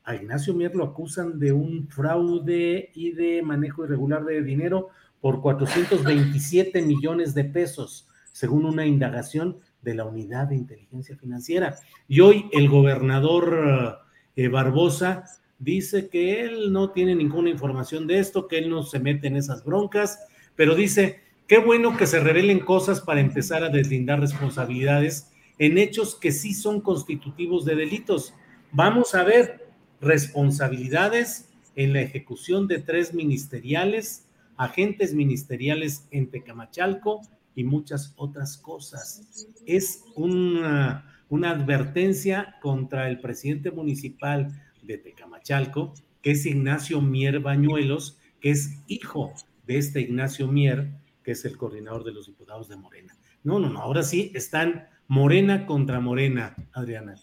[0.03, 4.87] a Ignacio Mier lo acusan de un fraude y de manejo irregular de dinero
[5.19, 11.75] por 427 millones de pesos, según una indagación de la Unidad de Inteligencia Financiera.
[12.07, 13.97] Y hoy el gobernador
[14.35, 15.23] eh, Barbosa
[15.57, 19.37] dice que él no tiene ninguna información de esto, que él no se mete en
[19.37, 20.19] esas broncas,
[20.55, 26.13] pero dice, qué bueno que se revelen cosas para empezar a deslindar responsabilidades en hechos
[26.13, 28.35] que sí son constitutivos de delitos.
[28.71, 29.67] Vamos a ver
[29.99, 34.27] responsabilidades en la ejecución de tres ministeriales,
[34.57, 37.21] agentes ministeriales en Tecamachalco
[37.57, 39.47] y muchas otras cosas.
[39.65, 48.19] Es una, una advertencia contra el presidente municipal de Tecamachalco, que es Ignacio Mier Bañuelos,
[48.39, 49.33] que es hijo
[49.65, 50.91] de este Ignacio Mier,
[51.23, 53.17] que es el coordinador de los diputados de Morena.
[53.43, 57.15] No, no, no, ahora sí están Morena contra Morena, Adriana.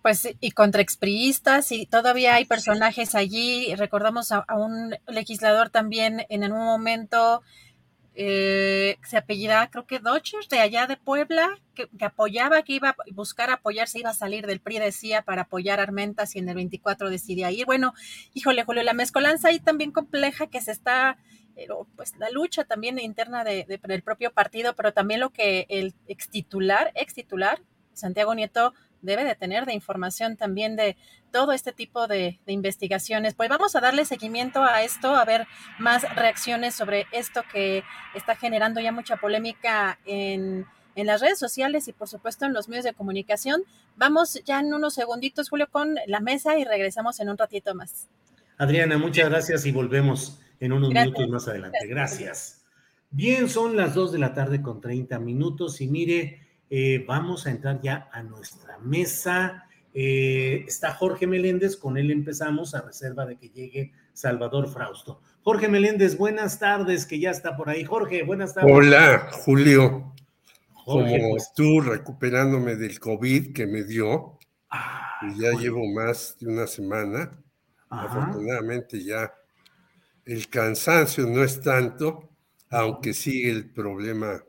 [0.00, 3.74] Pues y contra expriistas y todavía hay personajes allí.
[3.74, 7.42] Recordamos a, a un legislador también en un momento
[8.14, 12.96] eh, se apellidaba, creo que Dodgers, de allá de Puebla, que, apoyaba, que iba a
[13.12, 16.56] buscar apoyarse, iba a salir del PRI, decía, para apoyar a Armentas y en el
[16.56, 17.66] 24 decidía ir.
[17.66, 17.94] Bueno,
[18.34, 21.18] híjole, Julio, la mezcolanza ahí también compleja que se está,
[21.54, 25.94] pero pues la lucha también interna de, del propio partido, pero también lo que el
[26.06, 27.62] ex titular, ex titular,
[27.92, 30.96] Santiago Nieto, debe de tener de información también de
[31.30, 33.34] todo este tipo de, investigaciones.
[33.34, 35.46] Pues vamos a darle seguimiento a esto, a ver
[35.78, 40.66] más reacciones sobre esto que está generando ya mucha polémica en,
[40.96, 43.62] en las redes sociales y por supuesto en los medios de comunicación.
[43.96, 48.08] Vamos ya en unos segunditos, Julio, con la mesa y regresamos en un ratito más.
[48.58, 51.86] Adriana, muchas gracias y volvemos en unos minutos más adelante.
[51.86, 52.62] Gracias.
[53.10, 57.50] Bien, son las 2 de la tarde con 30 minutos y mire, eh, vamos a
[57.50, 59.66] entrar ya a nuestra mesa.
[59.92, 65.20] Eh, está Jorge Meléndez, con él empezamos a reserva de que llegue Salvador Frausto.
[65.42, 67.84] Jorge Meléndez, buenas tardes, que ya está por ahí.
[67.84, 68.72] Jorge, buenas tardes.
[68.72, 70.14] Hola, Julio.
[70.84, 71.52] Como pues.
[71.54, 74.38] tú recuperándome del COVID que me dio,
[75.22, 77.32] y ya llevo más de una semana.
[77.88, 79.32] Afortunadamente ya
[80.24, 82.30] el cansancio no es tanto,
[82.70, 84.40] aunque sigue el problema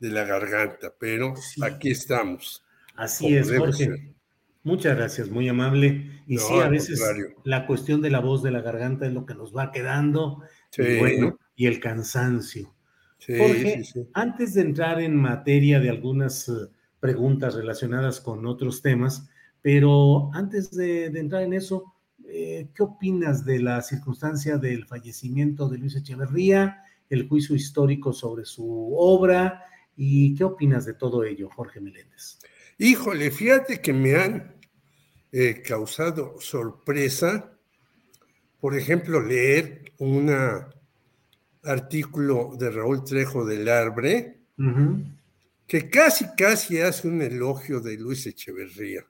[0.00, 2.64] de la garganta, pero aquí estamos.
[2.96, 4.14] Así es, Jorge.
[4.62, 6.22] Muchas gracias, muy amable.
[6.26, 7.00] Y sí, a veces
[7.44, 10.42] la cuestión de la voz de la garganta es lo que nos va quedando.
[10.76, 12.74] Y bueno, y el cansancio.
[13.26, 13.82] Jorge,
[14.14, 16.52] antes de entrar en materia de algunas eh,
[17.00, 19.28] preguntas relacionadas con otros temas,
[19.60, 21.94] pero antes de, entrar en eso,
[22.26, 28.44] eh, ¿qué opinas de la circunstancia del fallecimiento de Luis Echeverría, el juicio histórico sobre
[28.46, 29.64] su obra
[30.02, 32.38] ¿Y qué opinas de todo ello, Jorge Meléndez?
[32.78, 34.56] Híjole, fíjate que me han
[35.30, 37.52] eh, causado sorpresa,
[38.62, 40.34] por ejemplo, leer un
[41.64, 44.38] artículo de Raúl Trejo del Arbre,
[45.66, 49.04] que casi, casi hace un elogio de Luis Echeverría.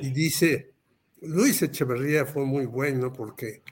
[0.00, 0.72] Y dice,
[1.20, 3.62] Luis Echeverría fue muy bueno porque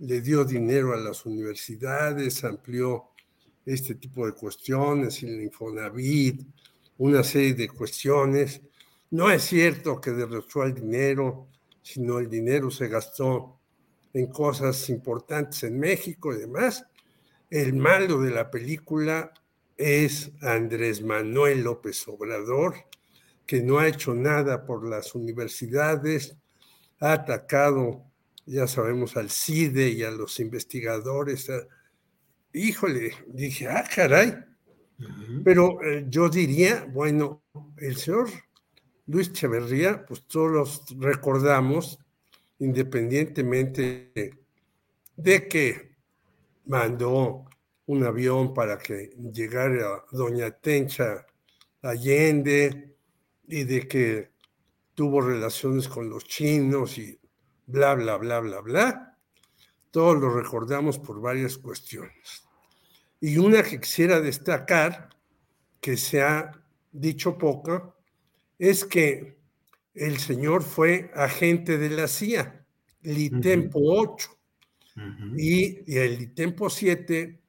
[0.00, 3.09] le dio dinero a las universidades, amplió
[3.74, 6.42] este tipo de cuestiones, el Infonavit,
[6.98, 8.60] una serie de cuestiones.
[9.10, 11.48] No es cierto que derrochó el dinero,
[11.82, 13.58] sino el dinero se gastó
[14.12, 16.84] en cosas importantes en México y demás.
[17.48, 19.32] El malo de la película
[19.76, 22.74] es Andrés Manuel López Obrador,
[23.46, 26.36] que no ha hecho nada por las universidades,
[27.00, 28.04] ha atacado,
[28.46, 31.50] ya sabemos, al CIDE y a los investigadores.
[32.52, 34.34] Híjole, dije, ah, caray.
[35.44, 37.42] Pero eh, yo diría, bueno,
[37.78, 38.28] el señor
[39.06, 41.98] Luis Echeverría, pues todos los recordamos,
[42.58, 44.12] independientemente
[45.16, 45.96] de que
[46.66, 47.46] mandó
[47.86, 51.26] un avión para que llegara Doña Tencha
[51.82, 52.94] Allende
[53.48, 54.30] y de que
[54.94, 57.18] tuvo relaciones con los chinos y
[57.66, 59.09] bla, bla, bla, bla, bla.
[59.90, 62.44] Todos lo recordamos por varias cuestiones.
[63.20, 65.10] Y una que quisiera destacar,
[65.80, 66.52] que se ha
[66.92, 67.96] dicho poco,
[68.58, 69.38] es que
[69.94, 72.64] el señor fue agente de la CIA,
[73.02, 74.30] Litempo 8,
[75.36, 77.40] y, y, el Litempo 7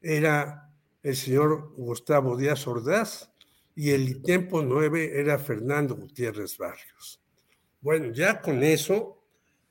[0.00, 0.72] era
[1.02, 3.30] el señor Gustavo Díaz Ordaz,
[3.76, 7.20] y el Litempo 9 era Fernando Gutiérrez Barrios.
[7.80, 9.22] Bueno, ya con eso,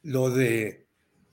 [0.03, 0.85] lo de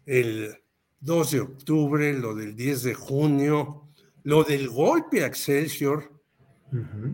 [0.07, 0.60] el
[1.01, 3.89] 2 de octubre, lo del 10 de junio,
[4.24, 6.12] lo del golpe a Excelsior,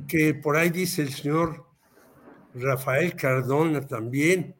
[0.08, 1.64] que por ahí dice el señor
[2.54, 4.54] Rafael Cardona también,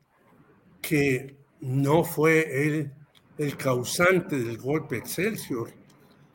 [0.81, 2.93] que no fue él
[3.37, 5.71] el causante del golpe Excelsior,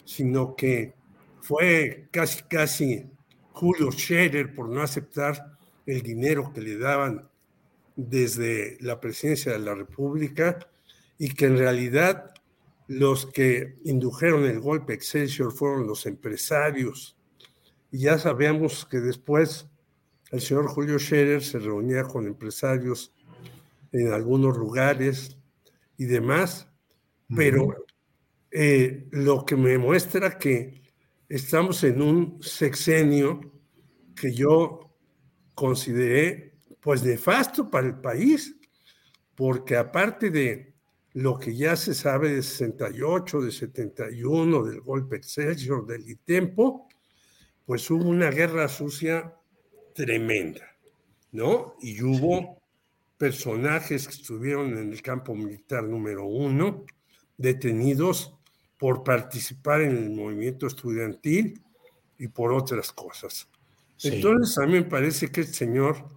[0.03, 0.93] sino que
[1.41, 3.09] fue casi, casi
[3.53, 7.30] Julio Scherer por no aceptar el dinero que le daban
[7.95, 10.59] desde la presidencia de la República
[11.18, 12.31] y que en realidad
[12.91, 17.18] los que indujeron el golpe Excelsior fueron los empresarios.
[17.89, 19.69] Y ya sabemos que después
[20.31, 23.13] el señor Julio Scherer se reunía con empresarios
[23.93, 25.38] en algunos lugares
[25.97, 26.68] y demás,
[27.34, 27.85] pero
[28.51, 30.81] eh, lo que me muestra que
[31.30, 33.39] estamos en un sexenio
[34.13, 34.97] que yo
[35.55, 38.53] consideré pues nefasto para el país,
[39.35, 40.70] porque aparte de
[41.13, 46.88] lo que ya se sabe de 68, de 71, del golpe Excelsior, del ITEMPO,
[47.65, 49.35] pues hubo una guerra sucia
[49.93, 50.65] tremenda,
[51.31, 51.75] ¿no?
[51.81, 52.61] Y hubo
[53.17, 56.85] personajes que estuvieron en el campo militar número uno,
[57.38, 58.33] detenidos
[58.77, 61.61] por participar en el movimiento estudiantil
[62.17, 63.47] y por otras cosas.
[64.03, 66.07] Entonces, a mí me parece que el señor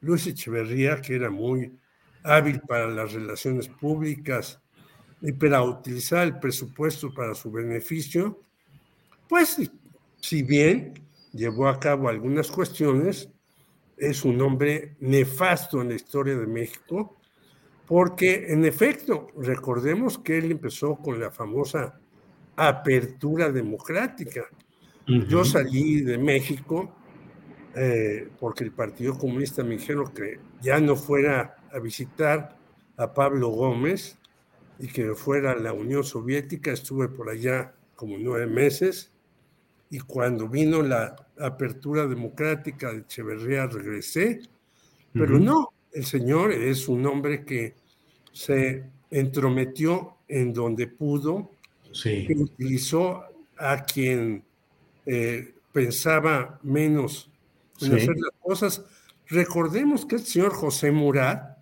[0.00, 1.78] Luis Echeverría, que era muy
[2.22, 4.60] hábil para las relaciones públicas
[5.20, 8.40] y para utilizar el presupuesto para su beneficio,
[9.28, 9.70] pues
[10.20, 10.94] si bien
[11.32, 13.28] llevó a cabo algunas cuestiones,
[13.96, 17.16] es un hombre nefasto en la historia de México,
[17.86, 21.98] porque en efecto, recordemos que él empezó con la famosa
[22.56, 24.42] apertura democrática.
[25.06, 26.94] Yo salí de México
[27.74, 32.56] eh, porque el Partido Comunista me dijeron que ya no fuera a visitar
[32.96, 34.18] a Pablo Gómez
[34.78, 36.72] y que fuera a la Unión Soviética.
[36.72, 39.12] Estuve por allá como nueve meses.
[39.90, 44.40] Y cuando vino la apertura democrática de Echeverría regresé,
[45.12, 47.74] pero no, el señor es un hombre que
[48.32, 51.50] se entrometió en donde pudo,
[52.02, 53.24] que utilizó
[53.56, 54.44] a quien
[55.06, 57.30] eh, pensaba menos
[57.80, 58.84] en hacer las cosas.
[59.26, 61.57] Recordemos que el señor José Murat,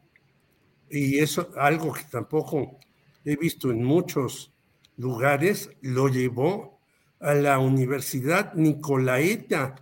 [0.91, 2.79] y eso algo que tampoco
[3.25, 4.53] he visto en muchos
[4.97, 6.79] lugares, lo llevó
[7.21, 9.75] a la Universidad Nicolaeta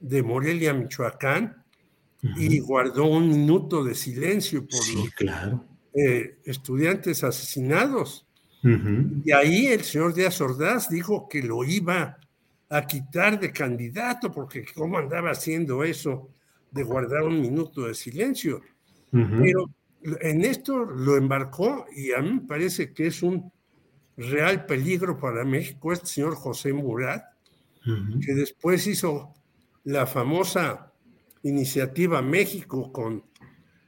[0.00, 1.64] de Morelia, Michoacán,
[2.36, 4.80] y guardó un minuto de silencio por
[5.24, 5.60] los
[5.94, 8.26] eh, estudiantes asesinados.
[9.24, 12.18] Y ahí el señor Díaz Ordaz dijo que lo iba
[12.68, 16.30] a quitar de candidato, porque cómo andaba haciendo eso
[16.72, 18.60] de guardar un minuto de silencio.
[19.12, 19.70] Pero
[20.20, 23.52] en esto lo embarcó y a mí me parece que es un
[24.16, 27.24] real peligro para México este señor José Murat,
[28.20, 29.32] que después hizo
[29.84, 30.92] la famosa
[31.42, 33.24] iniciativa México con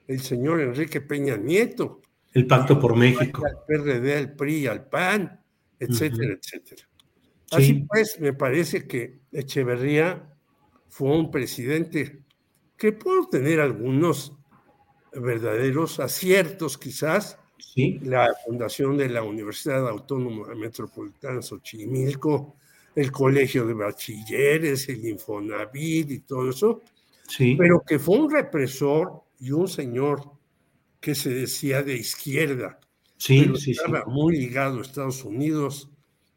[0.06, 2.02] el señor Enrique Peña Nieto.
[2.32, 3.42] El Pacto por México.
[3.44, 5.40] Al PRD, al PRI, al PAN,
[5.80, 6.88] etcétera, etcétera.
[7.50, 10.30] Así pues, me parece que Echeverría
[10.88, 12.22] fue un presidente
[12.76, 14.37] que pudo tener algunos
[15.12, 17.38] verdaderos aciertos quizás.
[17.58, 17.98] Sí.
[18.02, 22.56] La fundación de la Universidad Autónoma Metropolitana Xochimilco,
[22.94, 26.82] el Colegio de Bachilleres, el Infonavit y todo eso.
[27.28, 27.56] Sí.
[27.56, 30.32] Pero que fue un represor y un señor
[31.00, 32.78] que se decía de izquierda.
[33.16, 35.90] Sí, pero sí, estaba muy ligado a Estados Unidos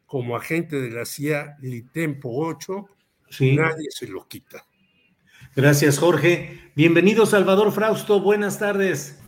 [0.06, 2.86] como agente de la CIA Litempo 8.
[3.30, 3.56] Sí.
[3.56, 4.66] Nadie se lo quita.
[5.54, 6.72] Gracias, Jorge.
[6.74, 8.20] Bienvenido, Salvador Frausto.
[8.20, 9.18] Buenas tardes.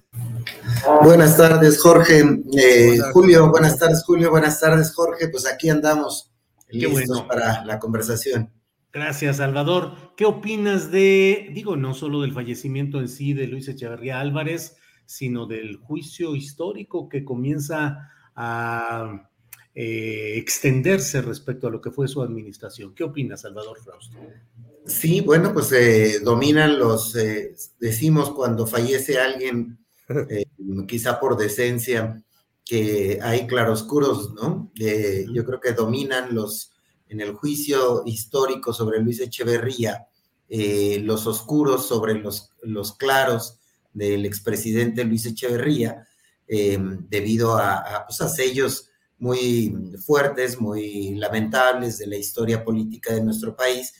[1.02, 2.22] Buenas tardes, Jorge.
[2.56, 4.30] Eh, Julio, buenas tardes, Julio.
[4.30, 5.28] Buenas tardes, Jorge.
[5.28, 6.32] Pues aquí andamos
[6.70, 7.28] listos bueno.
[7.28, 8.50] para la conversación.
[8.90, 10.14] Gracias, Salvador.
[10.16, 15.46] ¿Qué opinas de, digo, no solo del fallecimiento en sí de Luis Echeverría Álvarez, sino
[15.46, 19.28] del juicio histórico que comienza a
[19.74, 22.94] eh, extenderse respecto a lo que fue su administración?
[22.94, 24.16] ¿Qué opinas, Salvador Frausto?
[24.86, 29.78] Sí, bueno, pues eh, dominan los, eh, decimos cuando fallece alguien,
[30.28, 30.44] eh,
[30.86, 32.22] quizá por decencia,
[32.64, 34.70] que hay claroscuros, ¿no?
[34.74, 36.72] Yo creo que dominan los,
[37.08, 40.06] en el juicio histórico sobre Luis Echeverría,
[40.48, 43.58] eh, los oscuros sobre los, los claros
[43.92, 46.06] del expresidente Luis Echeverría,
[46.46, 49.74] debido a, a, pues, a sellos muy
[50.04, 53.94] fuertes, muy lamentables de la historia política de nuestro país,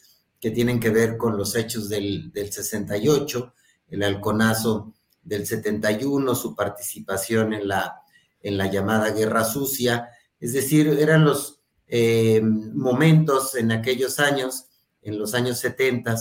[0.45, 3.55] que tienen que ver con los hechos del, del 68,
[3.89, 4.93] el halconazo
[5.23, 8.03] del 71, su participación en la,
[8.43, 14.67] en la llamada Guerra Sucia, es decir, eran los eh, momentos en aquellos años,
[15.01, 16.15] en los años 70,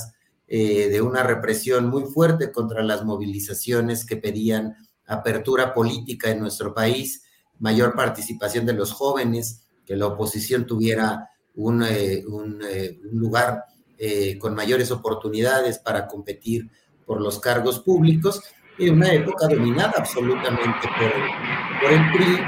[0.48, 6.74] eh, de una represión muy fuerte contra las movilizaciones que pedían apertura política en nuestro
[6.74, 7.24] país,
[7.60, 13.66] mayor participación de los jóvenes, que la oposición tuviera un, eh, un, un lugar
[13.98, 16.70] eh, con mayores oportunidades para competir
[17.06, 18.42] por los cargos públicos,
[18.80, 22.40] en una época dominada absolutamente por el, por el PRI,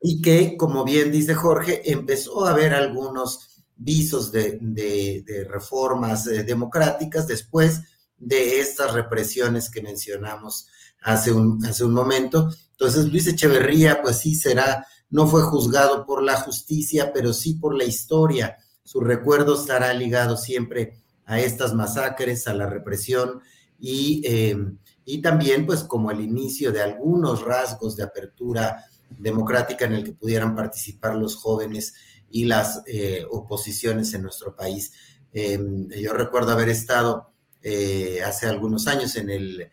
[0.00, 6.26] y que, como bien dice Jorge, empezó a haber algunos visos de, de, de reformas
[6.26, 7.82] eh, democráticas después
[8.16, 10.68] de estas represiones que mencionamos
[11.02, 12.50] hace un, hace un momento.
[12.72, 17.76] Entonces, Luis Echeverría, pues sí será, no fue juzgado por la justicia, pero sí por
[17.76, 18.56] la historia.
[18.88, 20.94] Su recuerdo estará ligado siempre
[21.26, 23.42] a estas masacres, a la represión
[23.78, 24.56] y, eh,
[25.04, 30.12] y también pues como el inicio de algunos rasgos de apertura democrática en el que
[30.12, 31.92] pudieran participar los jóvenes
[32.30, 34.94] y las eh, oposiciones en nuestro país.
[35.34, 35.60] Eh,
[36.00, 39.70] yo recuerdo haber estado eh, hace algunos años en el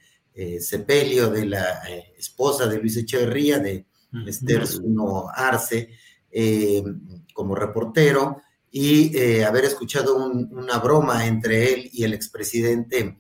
[0.60, 1.84] sepelio de la
[2.18, 3.86] esposa de Luis Echeverría, de
[4.28, 5.92] Esther Zuno Arce,
[7.34, 8.42] como reportero,
[8.78, 13.20] y haber escuchado un, una broma entre él y el expresidente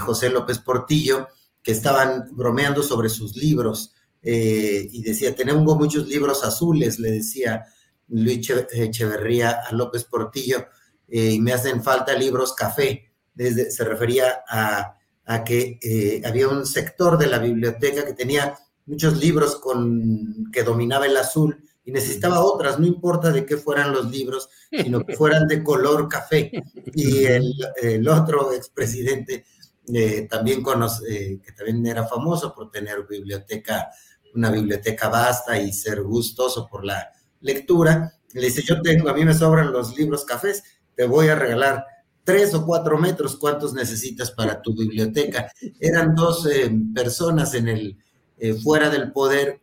[0.00, 1.28] José López Portillo,
[1.62, 3.94] que estaban bromeando sobre sus libros.
[4.22, 7.64] Eh, y decía, tenemos muchos libros azules, le decía
[8.08, 10.66] Luis Echeverría a López Portillo,
[11.08, 13.12] eh, y me hacen falta libros café.
[13.34, 18.58] Desde, se refería a, a que eh, había un sector de la biblioteca que tenía
[18.86, 23.92] muchos libros con, que dominaba el azul y necesitaba otras, no importa de qué fueran
[23.92, 26.50] los libros, sino que fueran de color café.
[26.94, 29.44] Y el, otro expresidente
[29.92, 30.62] eh, también
[31.08, 33.90] eh, que también era famoso por tener biblioteca,
[34.34, 37.10] una biblioteca vasta y ser gustoso por la
[37.40, 40.62] lectura, le dice, yo tengo, a mí me sobran los libros cafés,
[40.94, 41.84] te voy a regalar
[42.24, 45.52] tres o cuatro metros, ¿cuántos necesitas para tu biblioteca?
[45.80, 47.98] Eran dos eh, personas en el,
[48.38, 49.60] eh, fuera del poder,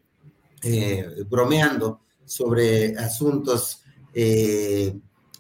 [1.30, 3.84] bromeando sobre asuntos,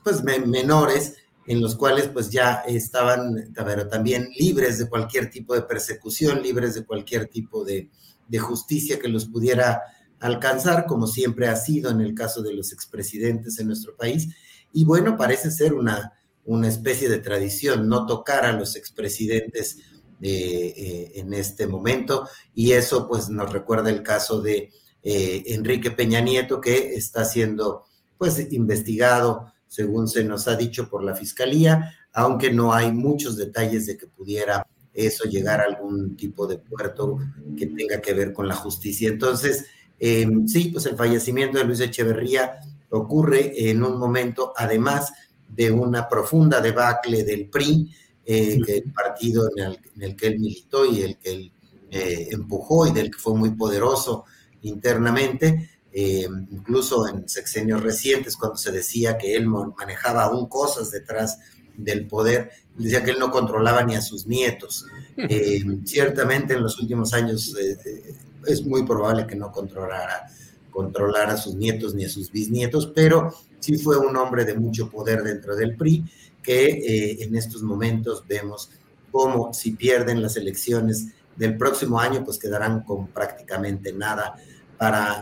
[0.03, 1.13] pues, me menores,
[1.45, 6.75] en los cuales pues ya estaban, pero también libres de cualquier tipo de persecución, libres
[6.75, 7.89] de cualquier tipo de,
[8.27, 9.81] de, justicia que los pudiera
[10.19, 14.27] alcanzar, como siempre ha sido en el caso de los expresidentes en nuestro país.
[14.73, 16.13] Y bueno, parece ser una,
[16.45, 19.77] una especie de tradición no tocar a los expresidentes
[20.21, 24.71] eh, eh, en este momento, y eso pues nos recuerda el caso de
[25.03, 27.85] eh, Enrique Peña Nieto, que está siendo
[28.17, 33.85] pues investigado según se nos ha dicho por la Fiscalía, aunque no hay muchos detalles
[33.85, 37.19] de que pudiera eso llegar a algún tipo de puerto
[37.57, 39.07] que tenga que ver con la justicia.
[39.07, 39.65] Entonces,
[39.99, 42.59] eh, sí, pues el fallecimiento de Luis Echeverría
[42.89, 45.13] ocurre en un momento, además
[45.47, 47.91] de una profunda debacle del PRI,
[48.25, 51.51] eh, que el partido en el, en el, que él militó y el que él
[51.91, 54.25] eh, empujó y del que fue muy poderoso
[54.61, 61.39] internamente, eh, incluso en sexenios recientes, cuando se decía que él manejaba aún cosas detrás
[61.75, 64.85] del poder, decía que él no controlaba ni a sus nietos.
[65.17, 68.15] Eh, ciertamente en los últimos años eh,
[68.45, 70.27] es muy probable que no controlara,
[70.69, 74.89] controlara a sus nietos ni a sus bisnietos, pero sí fue un hombre de mucho
[74.89, 76.05] poder dentro del PRI,
[76.43, 78.71] que en estos momentos vemos
[79.11, 84.35] como si pierden las elecciones del próximo año, pues quedarán con prácticamente nada
[84.79, 85.21] para,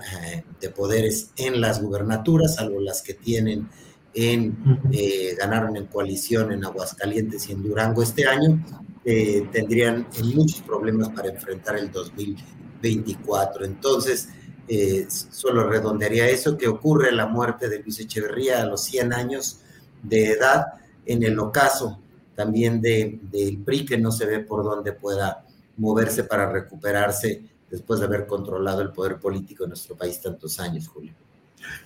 [0.61, 3.67] de poderes en las gubernaturas, salvo las que tienen
[4.13, 4.55] en,
[4.91, 8.63] eh, ganaron en coalición en Aguascalientes y en Durango este año,
[9.03, 13.65] eh, tendrían muchos problemas para enfrentar el 2024.
[13.65, 14.29] Entonces,
[14.67, 19.61] eh, solo redondearía eso, que ocurre la muerte de Luis Echeverría a los 100 años
[20.03, 20.65] de edad,
[21.05, 21.99] en el ocaso
[22.35, 25.45] también del de, PRI, que no se ve por dónde pueda
[25.77, 30.87] moverse para recuperarse después de haber controlado el poder político en nuestro país tantos años,
[30.87, 31.13] Julio.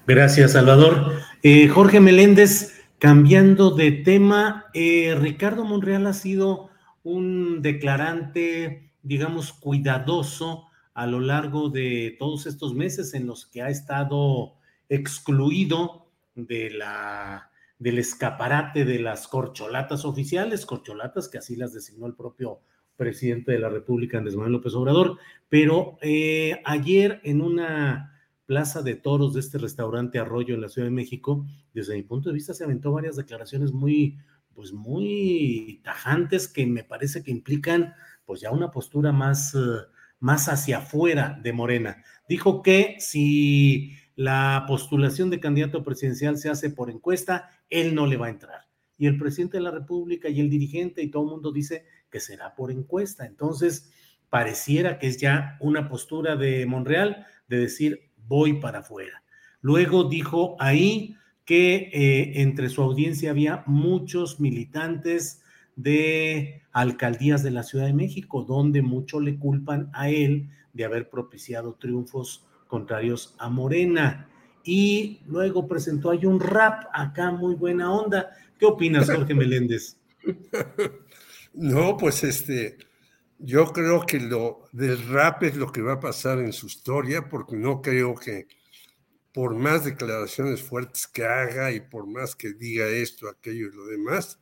[0.06, 1.14] Gracias, Salvador.
[1.44, 6.70] Eh, Jorge Meléndez, cambiando de tema, eh, Ricardo Monreal ha sido
[7.04, 13.70] un declarante, digamos, cuidadoso a lo largo de todos estos meses en los que ha
[13.70, 14.56] estado
[14.90, 17.50] excluido de la,
[17.80, 22.60] del escaparate de las corcholatas oficiales, corcholatas que así las designó el propio
[23.02, 25.18] presidente de la República, Andrés Manuel López Obrador,
[25.50, 28.16] pero eh, ayer en una
[28.46, 32.30] Plaza de Toros de este restaurante Arroyo en la Ciudad de México, desde mi punto
[32.30, 34.20] de vista se aventó varias declaraciones muy,
[34.54, 39.58] pues muy tajantes que me parece que implican pues ya una postura más, eh,
[40.20, 42.04] más hacia afuera de Morena.
[42.30, 48.18] Dijo que si la postulación de candidato presidencial se hace por encuesta, él no le
[48.18, 48.68] va a entrar.
[48.96, 52.20] Y el presidente de la República y el dirigente y todo el mundo dice que
[52.20, 53.26] será por encuesta.
[53.26, 53.92] Entonces,
[54.30, 59.24] pareciera que es ya una postura de Monreal de decir, voy para afuera.
[59.62, 61.16] Luego dijo ahí
[61.46, 65.42] que eh, entre su audiencia había muchos militantes
[65.76, 71.10] de alcaldías de la Ciudad de México, donde mucho le culpan a él de haber
[71.10, 74.30] propiciado triunfos contrarios a Morena.
[74.64, 78.30] Y luego presentó ahí un rap acá, muy buena onda.
[78.58, 79.98] ¿Qué opinas, Jorge Meléndez?
[81.54, 82.78] No, pues este,
[83.40, 85.00] yo creo que lo del
[85.42, 88.48] es lo que va a pasar en su historia, porque no creo que
[89.34, 93.86] por más declaraciones fuertes que haga y por más que diga esto, aquello y lo
[93.86, 94.40] demás,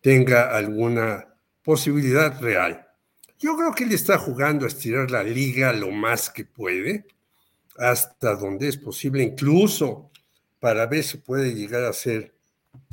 [0.00, 2.86] tenga alguna posibilidad real.
[3.38, 7.06] Yo creo que él está jugando a estirar la liga lo más que puede,
[7.78, 10.10] hasta donde es posible, incluso
[10.58, 12.34] para ver si puede llegar a ser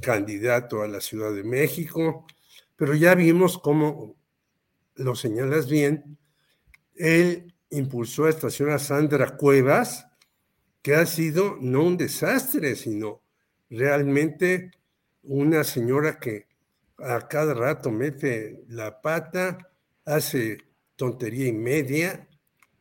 [0.01, 2.25] candidato a la Ciudad de México,
[2.77, 4.15] pero ya vimos cómo
[4.95, 6.17] lo señalas bien,
[6.95, 10.07] él impulsó a esta señora Sandra Cuevas,
[10.81, 13.21] que ha sido no un desastre, sino
[13.69, 14.71] realmente
[15.23, 16.47] una señora que
[16.99, 19.57] a cada rato mete la pata,
[20.05, 20.57] hace
[20.95, 22.27] tontería y media,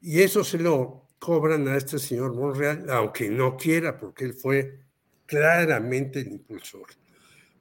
[0.00, 4.80] y eso se lo cobran a este señor Monreal, aunque no quiera, porque él fue
[5.26, 6.86] claramente el impulsor.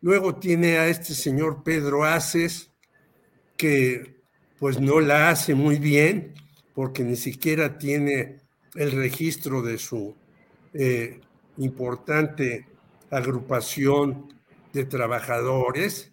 [0.01, 2.71] Luego tiene a este señor Pedro Aces,
[3.57, 4.15] que
[4.59, 6.33] pues no la hace muy bien
[6.73, 8.41] porque ni siquiera tiene
[8.75, 10.15] el registro de su
[10.73, 11.19] eh,
[11.57, 12.67] importante
[13.09, 14.33] agrupación
[14.73, 16.11] de trabajadores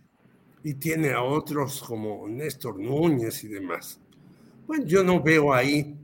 [0.63, 4.01] y tiene a otros como Néstor Núñez y demás.
[4.67, 5.97] Bueno, yo no veo ahí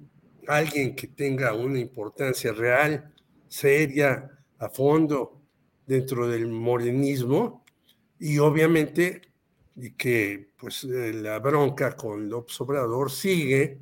[0.48, 3.12] alguien que tenga una importancia real,
[3.46, 5.40] seria, a fondo
[5.86, 7.64] dentro del morenismo
[8.18, 9.22] y obviamente
[9.80, 13.80] y que pues eh, la bronca con López Obrador sigue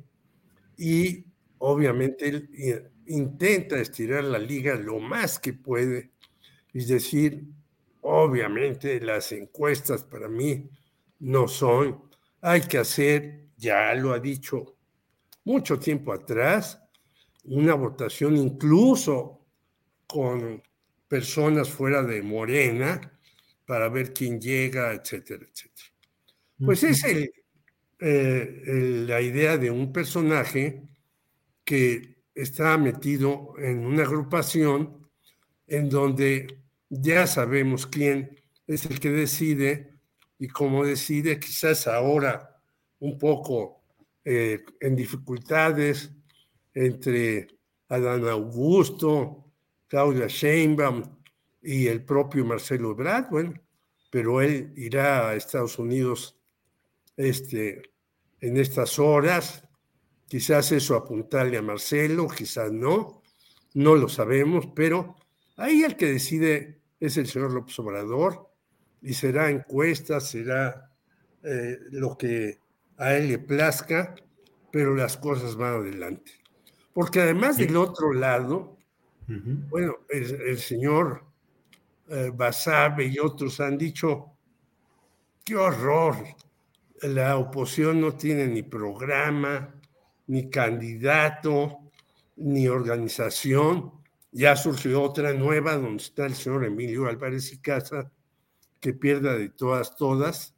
[0.77, 1.25] y
[1.57, 6.11] obviamente él eh, intenta estirar la liga lo más que puede,
[6.73, 7.45] es decir,
[8.01, 10.69] obviamente las encuestas para mí
[11.19, 12.03] no son,
[12.41, 14.75] hay que hacer, ya lo ha dicho
[15.45, 16.79] mucho tiempo atrás,
[17.45, 19.45] una votación incluso
[20.05, 20.61] con
[21.07, 23.16] personas fuera de Morena,
[23.67, 25.89] para ver quién llega, etcétera, etcétera.
[26.57, 30.83] Pues es eh, la idea de un personaje
[31.65, 35.09] que está metido en una agrupación
[35.67, 39.91] en donde ya sabemos quién es el que decide
[40.39, 42.61] y cómo decide, quizás ahora
[42.99, 43.83] un poco
[44.23, 46.09] eh, en dificultades
[46.73, 47.47] entre
[47.89, 49.51] Adán Augusto,
[49.87, 51.16] Claudia Sheinbaum
[51.67, 53.53] y el propio Marcelo Ebrard, bueno,
[54.09, 56.39] pero él irá a Estados Unidos
[57.17, 57.81] este,
[58.39, 59.67] en estas horas,
[60.29, 63.21] quizás eso apuntarle a Marcelo, quizás no,
[63.73, 65.17] no lo sabemos, pero
[65.57, 68.49] ahí el que decide es el señor López Obrador
[69.01, 70.89] y será encuesta, será
[71.43, 72.59] eh, lo que
[72.95, 74.15] a él le plazca,
[74.71, 76.31] pero las cosas van adelante.
[76.93, 78.77] Porque además del otro lado,
[79.27, 81.26] bueno, el, señor
[82.09, 84.37] eh, Basabe y otros han dicho,
[85.43, 86.15] qué horror,
[87.01, 89.75] la oposición no tiene ni programa,
[90.27, 91.91] ni candidato,
[92.37, 93.91] ni organización.
[94.31, 98.11] Ya surgió otra nueva donde está el señor Emilio Álvarez y Casa,
[98.79, 100.55] que pierda de todas, todas,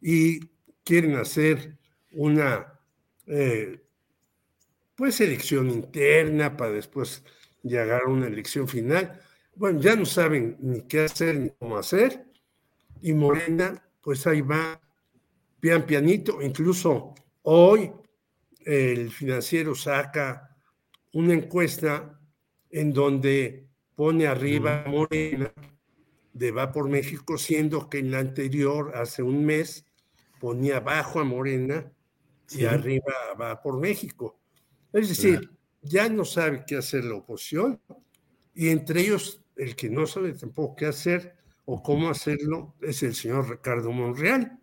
[0.00, 0.40] y
[0.84, 1.78] quieren hacer
[2.12, 2.80] una
[3.26, 3.80] eh,
[4.94, 7.24] pues elección interna para después
[7.62, 9.20] llegar a una elección final.
[9.56, 12.26] Bueno, ya no saben ni qué hacer ni cómo hacer.
[13.00, 14.78] Y Morena, pues ahí va,
[15.60, 16.42] pian pianito.
[16.42, 17.90] Incluso hoy
[18.66, 20.54] el financiero saca
[21.14, 22.20] una encuesta
[22.70, 25.50] en donde pone arriba a Morena
[26.34, 29.86] de Va por México, siendo que en la anterior, hace un mes,
[30.38, 31.90] ponía abajo a Morena
[32.50, 34.38] y arriba va por México.
[34.92, 35.50] Es decir,
[35.80, 37.80] ya no sabe qué hacer la oposición
[38.54, 43.14] y entre ellos el que no sabe tampoco qué hacer o cómo hacerlo es el
[43.14, 44.60] señor Ricardo Monreal.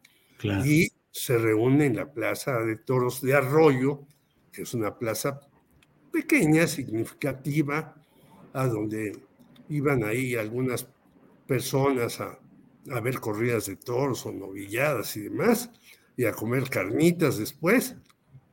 [0.65, 4.07] Y se reúne en la Plaza de Toros de Arroyo,
[4.51, 5.39] que es una plaza
[6.11, 7.95] pequeña, significativa,
[8.53, 9.19] a donde
[9.69, 10.87] iban ahí algunas
[11.47, 12.39] personas a,
[12.91, 15.71] a ver corridas de toros o novilladas y demás,
[16.15, 17.95] y a comer carnitas después,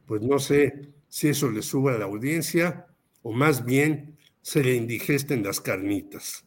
[0.07, 2.87] pues no sé si eso le sube a la audiencia
[3.23, 4.17] o más bien
[4.51, 6.45] se le indigesten las carnitas.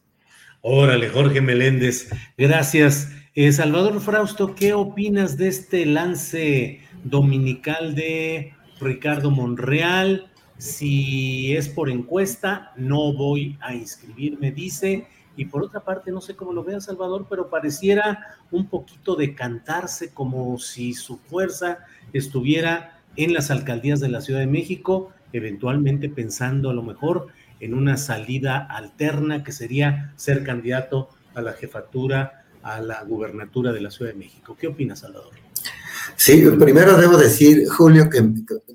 [0.60, 3.10] Órale, Jorge Meléndez, gracias.
[3.34, 10.30] Eh, Salvador Frausto, ¿qué opinas de este lance dominical de Ricardo Monreal?
[10.58, 15.06] Si es por encuesta, no voy a inscribirme, dice.
[15.34, 20.12] Y por otra parte, no sé cómo lo vea Salvador, pero pareciera un poquito decantarse
[20.12, 21.78] como si su fuerza
[22.12, 27.28] estuviera en las alcaldías de la Ciudad de México, eventualmente pensando a lo mejor
[27.60, 33.80] en una salida alterna que sería ser candidato a la jefatura, a la gubernatura de
[33.80, 34.56] la Ciudad de México.
[34.58, 35.32] ¿Qué opinas, Salvador?
[36.16, 38.22] Sí, primero debo decir, Julio, que,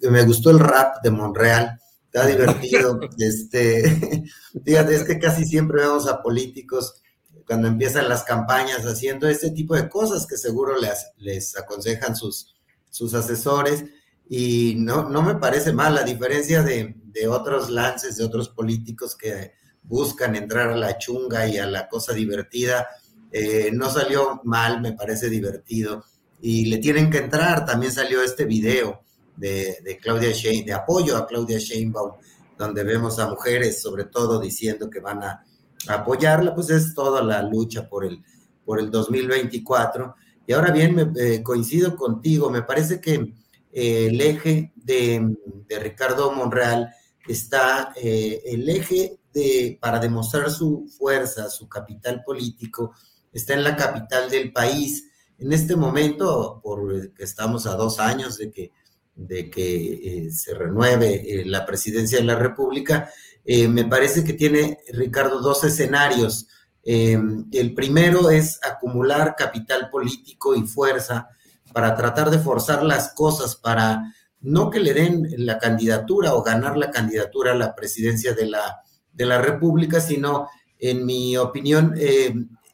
[0.02, 1.80] que me gustó el rap de Monreal
[2.12, 3.00] Está divertido.
[3.20, 4.24] este,
[4.66, 7.02] fíjate, es que casi siempre vemos a políticos
[7.46, 12.56] cuando empiezan las campañas haciendo este tipo de cosas que seguro les, les aconsejan sus,
[12.90, 13.86] sus asesores.
[14.28, 19.16] Y no, no me parece mal, a diferencia de, de otros lances de otros políticos
[19.16, 19.54] que
[19.84, 22.88] buscan entrar a la chunga y a la cosa divertida.
[23.32, 26.04] Eh, no salió mal, me parece divertido.
[26.42, 27.66] Y le tienen que entrar.
[27.66, 29.02] También salió este video
[29.36, 32.14] de, Claudia Sheinbaum, de apoyo a Claudia Sheinbaum,
[32.58, 35.46] donde vemos a mujeres sobre todo diciendo que van a,
[35.88, 38.22] apoyarla, pues es toda la lucha por el,
[38.66, 40.14] por el 2024.
[40.46, 43.34] Y ahora bien, me, eh, coincido contigo, me parece que
[43.72, 45.36] eh, el eje de,
[45.82, 46.90] Ricardo Monreal
[47.28, 52.94] está eh, el eje de, para demostrar su fuerza, su capital político,
[53.32, 55.06] está en la capital del país.
[55.38, 58.72] En este momento, por que estamos a dos años de que
[59.20, 63.12] de que eh, se renueve eh, la presidencia de la República,
[63.44, 66.48] eh, me parece que tiene, Ricardo, dos escenarios.
[66.82, 71.28] el primero es acumular capital político y fuerza
[71.74, 76.78] para tratar de forzar las cosas, para no que le den la candidatura o ganar
[76.78, 78.82] la candidatura a la presidencia de la,
[79.12, 80.48] de la República, sino,
[80.80, 81.94] en mi opinión,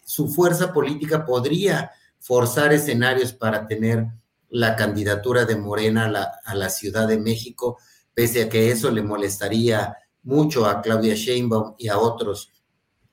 [0.04, 4.08] su fuerza política podría forzar escenarios para tener
[4.50, 6.06] la candidatura de Morena
[6.46, 7.78] a la, Ciudad de México,
[8.14, 12.52] pese a que eso le molestaría mucho a Claudia Sheinbaum y a otros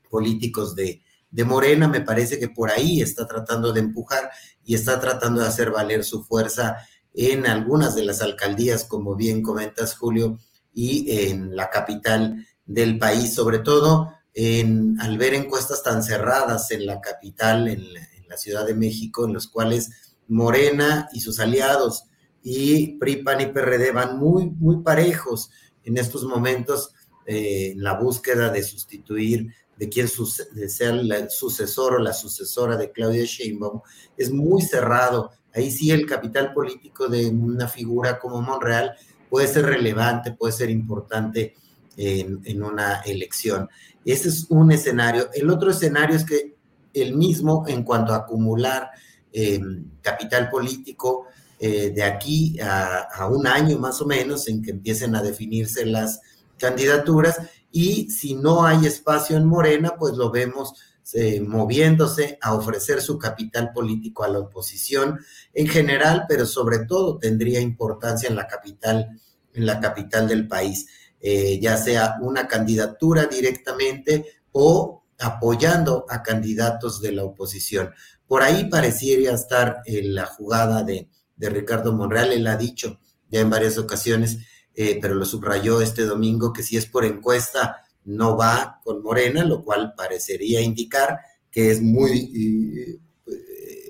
[0.09, 4.31] políticos de, de Morena, me parece que por ahí está tratando de empujar
[4.65, 6.77] y está tratando de hacer valer su fuerza
[7.15, 10.39] en algunas de las alcaldías, como bien comentas, Julio,
[10.73, 16.87] y en la capital del país, sobre todo en, al ver encuestas tan cerradas en
[16.87, 17.85] la capital, en
[18.29, 22.05] la Ciudad de México, en los cuales Morena y sus aliados
[22.43, 25.51] y PRI, PAN y PRD van muy, muy parejos
[25.85, 26.95] en estos momentos
[27.27, 32.93] eh, en la búsqueda de sustituir de quién sea el sucesor o la sucesora de
[32.93, 33.81] Claudia Sheinbaum,
[34.17, 35.31] es muy cerrado.
[35.55, 38.95] Ahí sí el capital político de una figura como Monreal
[39.29, 41.55] puede ser relevante, puede ser importante
[41.97, 43.69] en, en una elección.
[44.05, 45.29] Ese es un escenario.
[45.35, 46.57] El otro escenario es que
[46.95, 48.91] el mismo en cuanto a acumular
[49.35, 51.25] Em, capital político
[51.59, 56.21] eh, de aquí a, un año más o menos en que empiecen a definirse las
[56.59, 57.39] candidaturas
[57.73, 60.75] y si no hay espacio en Morena, pues lo vemos
[61.15, 65.19] eh, moviéndose a ofrecer su capital político a la oposición
[65.53, 69.21] en general, pero sobre todo tendría importancia en la capital,
[69.53, 70.87] en la capital del país,
[71.21, 77.91] eh, ya sea una candidatura directamente o apoyando a candidatos de la oposición.
[78.27, 83.51] Por ahí pareciera estar la jugada de, de Ricardo Monreal, él ha dicho ya en
[83.51, 84.39] varias ocasiones,
[84.75, 89.45] eh, pero lo subrayó este domingo, que si es por encuesta no va con Morena,
[89.45, 91.19] lo cual parecería indicar
[91.51, 93.35] que es muy, eh,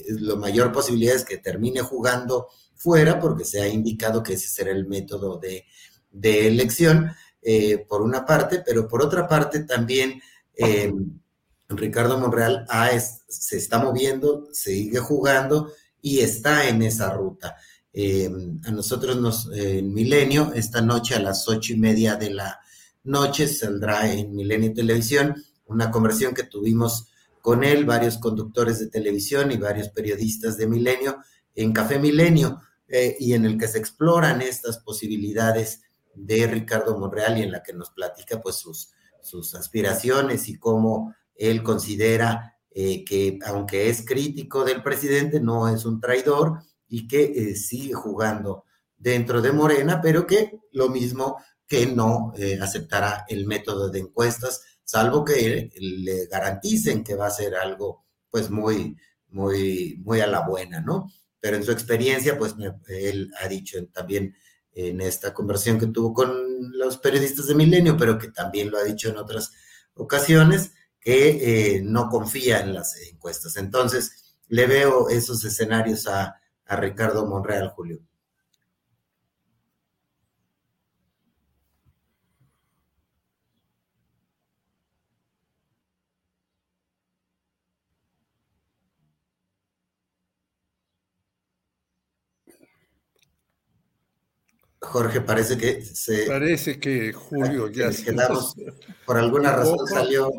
[0.08, 4.72] lo mayor posibilidad es que termine jugando fuera, porque se ha indicado que ese será
[4.72, 5.64] el método de,
[6.46, 7.10] elección,
[7.40, 10.20] eh, por una parte, pero por otra parte también
[11.76, 12.66] Ricardo Monreal
[13.28, 17.56] se está moviendo, sigue jugando y está en esa ruta.
[17.92, 18.30] Eh,
[18.64, 22.60] a nosotros nos, en Milenio, esta noche a las ocho y media de la
[23.04, 25.34] noche saldrá en Milenio Televisión
[25.66, 27.08] una conversión que tuvimos
[27.40, 31.18] con él, varios conductores de televisión y varios periodistas de Milenio
[31.54, 35.80] en Café Milenio, eh, y en el que se exploran estas posibilidades
[36.14, 41.62] de Ricardo Monreal y en la que nos platica pues sus, aspiraciones y cómo él
[41.62, 46.58] considera eh, que aunque es crítico del presidente, no es un traidor
[46.92, 48.66] y que eh, sigue jugando
[48.98, 54.60] dentro de Morena, pero que lo mismo que no eh, aceptará el método de encuestas,
[54.84, 58.94] salvo que le garanticen que va a ser algo pues muy,
[59.28, 61.10] muy, muy a la buena, ¿no?
[61.40, 62.54] Pero en su experiencia, pues
[62.88, 64.36] él ha dicho también
[64.74, 66.30] en esta conversación que tuvo con
[66.76, 69.50] los periodistas de Milenio, pero que también lo ha dicho en otras
[69.94, 73.56] ocasiones, que eh, no confía en las encuestas.
[73.56, 76.36] Entonces, le veo esos escenarios a,
[76.66, 78.00] a Ricardo Monreal, Julio.
[94.82, 96.26] Jorge, parece que se.
[96.26, 98.04] Parece que Julio ya se.
[98.04, 98.54] Quedamos,
[99.06, 100.30] por alguna razón salió.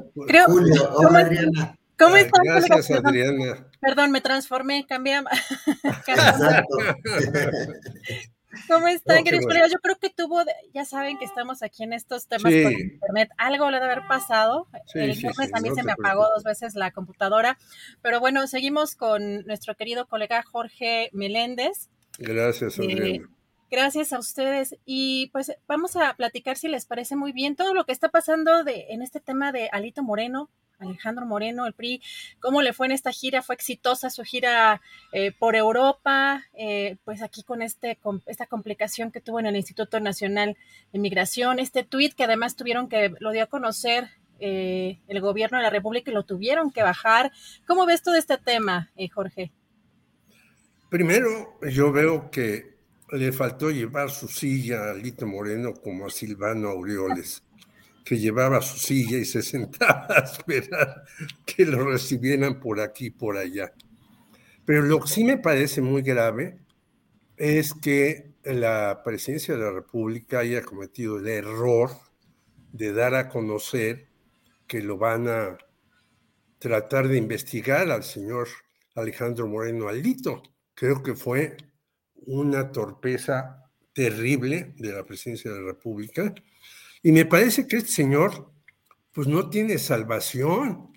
[0.48, 1.78] Julio, hola Adriana.
[1.98, 2.44] ¿Cómo están?
[2.44, 3.68] Gracias, Adriana.
[3.80, 5.22] Perdón, me transformé, cambié.
[8.68, 10.42] ¿Cómo están, queridos Yo creo que tuvo,
[10.74, 13.30] ya saben que estamos aquí en estos temas por internet.
[13.38, 14.68] Algo le debe haber pasado.
[14.94, 17.58] el viernes a mí se me apagó dos veces la computadora.
[18.02, 21.90] Pero bueno, seguimos con nuestro querido colega Jorge Meléndez.
[22.20, 23.30] Gracias, eh, Adriana.
[23.72, 24.76] Gracias a ustedes.
[24.86, 28.64] Y pues vamos a platicar si les parece muy bien todo lo que está pasando
[28.64, 30.50] de, en este tema de Alito Moreno,
[30.80, 32.02] Alejandro Moreno, el PRI,
[32.40, 34.82] cómo le fue en esta gira, fue exitosa su gira
[35.12, 39.56] eh, por Europa, eh, pues aquí con, este, con esta complicación que tuvo en el
[39.56, 40.58] Instituto Nacional
[40.92, 44.10] de Migración, este tuit que además tuvieron que, lo dio a conocer
[44.40, 47.32] eh, el gobierno de la República y lo tuvieron que bajar.
[47.66, 49.52] ¿Cómo ves todo este tema, Jorge?
[50.90, 52.74] Primero, yo veo que
[53.14, 57.44] le faltó llevar su silla a Lito Moreno como a Silvano Aureoles,
[58.04, 61.04] que llevaba su silla y se sentaba a esperar
[61.46, 63.74] que lo recibieran por aquí y por allá.
[64.66, 66.60] Pero lo que sí me parece muy grave
[67.38, 71.92] es que la presidencia de la República haya cometido el error
[72.72, 74.10] de dar a conocer
[74.68, 75.58] que lo van a
[76.60, 78.48] tratar de investigar al señor
[78.96, 80.42] Alejandro Moreno Alito.
[80.74, 81.58] Creo que fue
[82.16, 83.64] una torpeza
[83.94, 86.34] terrible de la presidencia de la República.
[87.04, 88.50] Y me parece que este señor,
[89.12, 90.94] pues no tiene salvación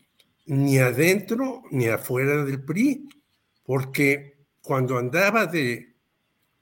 [0.47, 3.09] ni adentro ni afuera del PRI,
[3.65, 5.97] porque cuando andaba de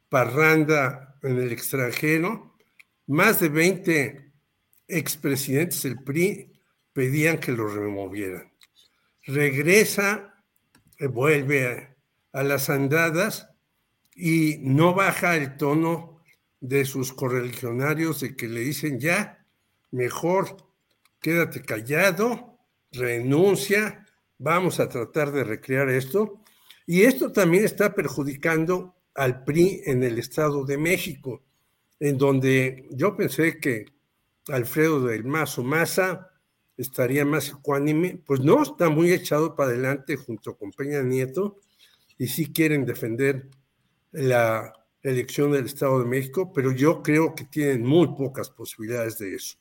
[0.08, 2.56] parranda en el extranjero,
[3.06, 4.32] más de 20
[4.88, 6.50] expresidentes del PRI
[6.94, 8.50] pedían que lo removieran.
[9.26, 10.42] Regresa,
[10.98, 11.96] eh, vuelve
[12.32, 13.50] a las andadas
[14.14, 16.13] y no baja el tono
[16.64, 19.46] de sus correligionarios de que le dicen ya,
[19.90, 20.56] mejor
[21.20, 22.58] quédate callado,
[22.90, 24.06] renuncia,
[24.38, 26.40] vamos a tratar de recrear esto.
[26.86, 31.42] Y esto también está perjudicando al PRI en el Estado de México,
[32.00, 33.84] en donde yo pensé que
[34.48, 36.30] Alfredo del Mazo Maza
[36.78, 41.58] estaría más ecuánime, pues no, está muy echado para adelante junto con Peña Nieto
[42.16, 43.50] y sí quieren defender
[44.12, 44.72] la
[45.04, 49.58] elección del Estado de México, pero yo creo que tienen muy pocas posibilidades de eso.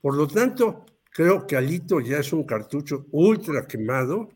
[0.00, 4.30] Por lo tanto, creo que Alito ya es un cartucho ultra quemado,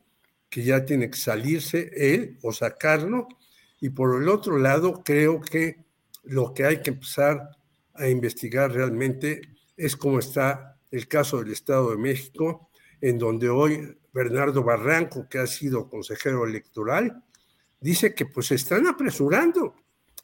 [0.48, 3.26] que ya tiene que salirse él o sacarlo.
[3.80, 5.84] Y por el otro lado, creo que
[6.24, 7.48] lo que hay que empezar
[7.94, 9.40] a investigar realmente
[9.76, 12.70] es cómo está el caso del Estado de México,
[13.00, 17.24] en donde hoy Bernardo Barranco, que ha sido consejero electoral,
[17.80, 19.74] dice que pues se están apresurando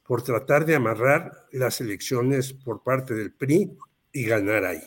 [0.08, 3.76] por tratar de amarrar las elecciones por parte del PRI
[4.10, 4.82] y ganar ahí.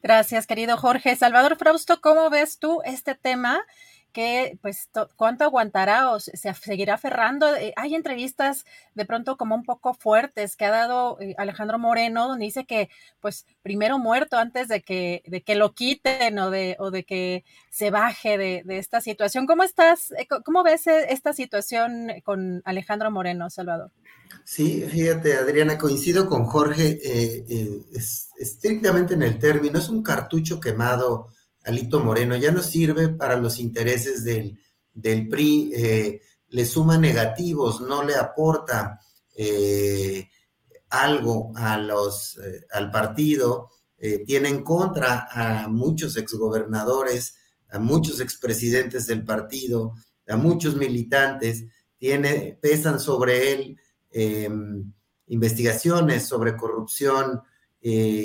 [0.00, 1.16] Gracias, querido Jorge.
[1.16, 3.60] Salvador Frausto, ¿cómo ves tú este tema?
[4.12, 7.54] Que pues cuánto aguantará o se seguirá aferrando.
[7.56, 8.64] Eh, hay entrevistas
[8.94, 12.90] de pronto como un poco fuertes que ha dado eh, Alejandro Moreno, donde dice que
[13.20, 17.44] pues primero muerto antes de que, de que lo quiten o de, o de que
[17.70, 19.46] se baje de, esta situación.
[19.46, 20.12] ¿Cómo estás?
[20.12, 23.90] Eh, ¿Cómo ves esta situación con Alejandro Moreno, Salvador?
[24.44, 27.00] Sí, fíjate, Adriana, coincido con Jorge
[28.38, 31.28] estrictamente en el término, es un cartucho quemado
[31.64, 34.58] Alito Moreno, ya no sirve para los intereses del,
[35.28, 38.98] PRI, eh, le suma negativos, no le aporta
[39.36, 40.28] eh,
[40.88, 43.70] algo a los, eh, al partido,
[44.24, 47.34] tiene en contra a muchos exgobernadores,
[47.68, 49.92] a muchos expresidentes del partido,
[50.26, 51.66] a muchos militantes,
[51.98, 53.78] tiene, pesan sobre él
[54.10, 54.90] em,
[55.26, 57.42] investigaciones sobre corrupción,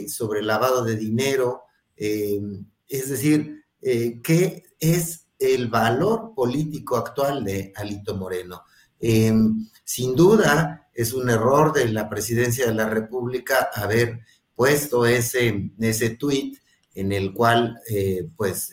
[0.07, 1.64] sobre lavado de dinero,
[1.98, 8.64] em, es decir, eh, ¿qué es el valor político actual de Alito Moreno?
[8.99, 14.22] Em, sin duda, es un error de la presidencia de la República haber
[14.56, 16.57] puesto ese, ese tuit
[16.94, 18.72] en el cual, eh, pues,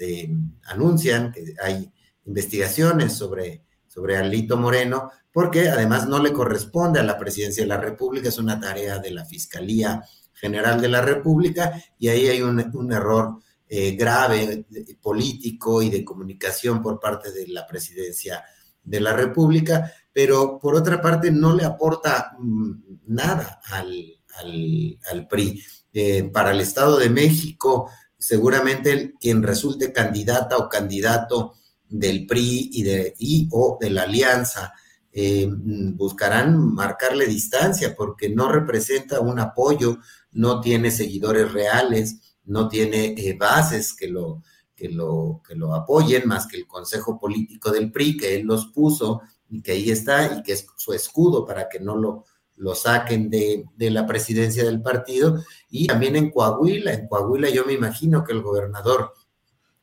[0.66, 1.92] anuncian que hay
[2.24, 7.78] investigaciones sobre, sobre Alito Moreno, porque además no le corresponde a la presidencia de la
[7.78, 10.02] República, es una tarea de la Fiscalía
[10.34, 13.38] General de la República, y ahí hay un, un error
[13.74, 14.66] eh, grave
[15.00, 18.44] político y de comunicación por parte de la presidencia
[18.84, 22.72] de la República, pero por otra parte no le aporta mm,
[23.06, 25.64] nada al, PRI.
[25.90, 27.88] Eh, para el Estado de México,
[28.18, 31.54] seguramente quien resulte candidata o candidato
[31.88, 33.14] del PRI y, de,
[33.52, 34.74] o de la alianza
[35.10, 39.96] eh, buscarán marcarle distancia porque no representa un apoyo,
[40.32, 44.42] no tiene seguidores reales, no tiene eh, bases que lo,
[44.74, 48.66] que, lo, que lo apoyen más que el Consejo Político del PRI, que él los
[48.66, 52.24] puso y que ahí está y que es su escudo para que no lo,
[52.56, 55.42] lo saquen de, la presidencia del partido.
[55.70, 59.12] Y también en Coahuila, en Coahuila yo me imagino que el gobernador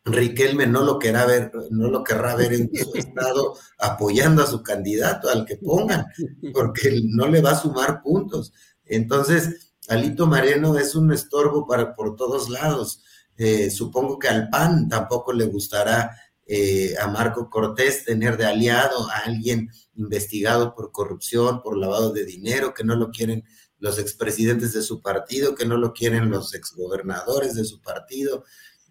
[0.05, 4.63] Riquelme no lo querrá ver, no lo querrá ver en su estado apoyando a su
[4.63, 6.05] candidato, al que pongan,
[6.53, 8.53] porque no le va a sumar puntos.
[8.85, 13.01] Entonces, Alito Moreno es un estorbo para por todos lados.
[13.37, 16.11] Eh, supongo que al PAN tampoco le gustará
[16.45, 22.25] eh, a Marco Cortés tener de aliado a alguien investigado por corrupción, por lavado de
[22.25, 23.43] dinero, que no lo quieren
[23.79, 28.43] los expresidentes de su partido, que no lo quieren los exgobernadores de su partido.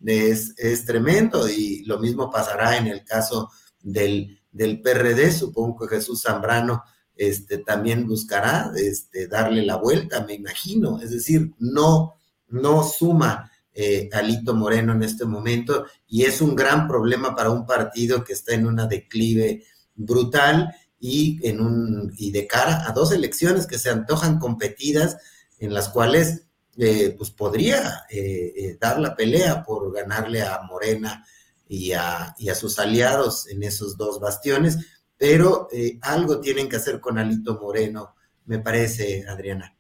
[0.05, 3.51] Es, es tremendo y lo mismo pasará en el caso
[3.81, 5.31] del, del PRD.
[5.31, 6.83] Supongo que Jesús Zambrano
[7.19, 11.01] este, también buscará este, darle la vuelta, me imagino.
[11.01, 12.15] Es decir, no,
[12.47, 17.67] no suma eh, Alito Moreno en este momento y es un gran problema para un
[17.67, 19.65] partido que está en una declive
[19.97, 25.17] brutal y, en un, y de cara a dos elecciones que se antojan competidas
[25.59, 26.45] en las cuales
[26.77, 31.27] eh, pues podría eh, dar la pelea por ganarle a Morena
[31.67, 34.79] y a, y a sus aliados en esos dos bastiones
[35.19, 38.15] pero eh, algo tienen que hacer con Alito Moreno,
[38.47, 39.75] me parece, Adriana.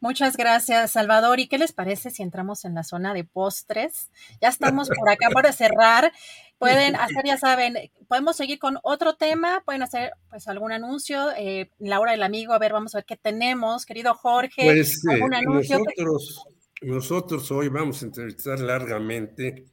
[0.00, 1.40] Muchas gracias, Salvador.
[1.40, 4.10] ¿Y qué les parece si entramos en la zona de postres?
[4.40, 6.12] Ya estamos por acá para cerrar.
[6.58, 7.74] Pueden hacer, ya saben,
[8.06, 12.52] podemos seguir con otro tema, pueden hacer pues algún anuncio, eh, la hora del amigo,
[12.52, 14.64] a ver, vamos a ver qué tenemos, querido Jorge.
[14.64, 16.44] Pues eh, nosotros,
[16.82, 19.66] nosotros hoy vamos a entrevistar largamente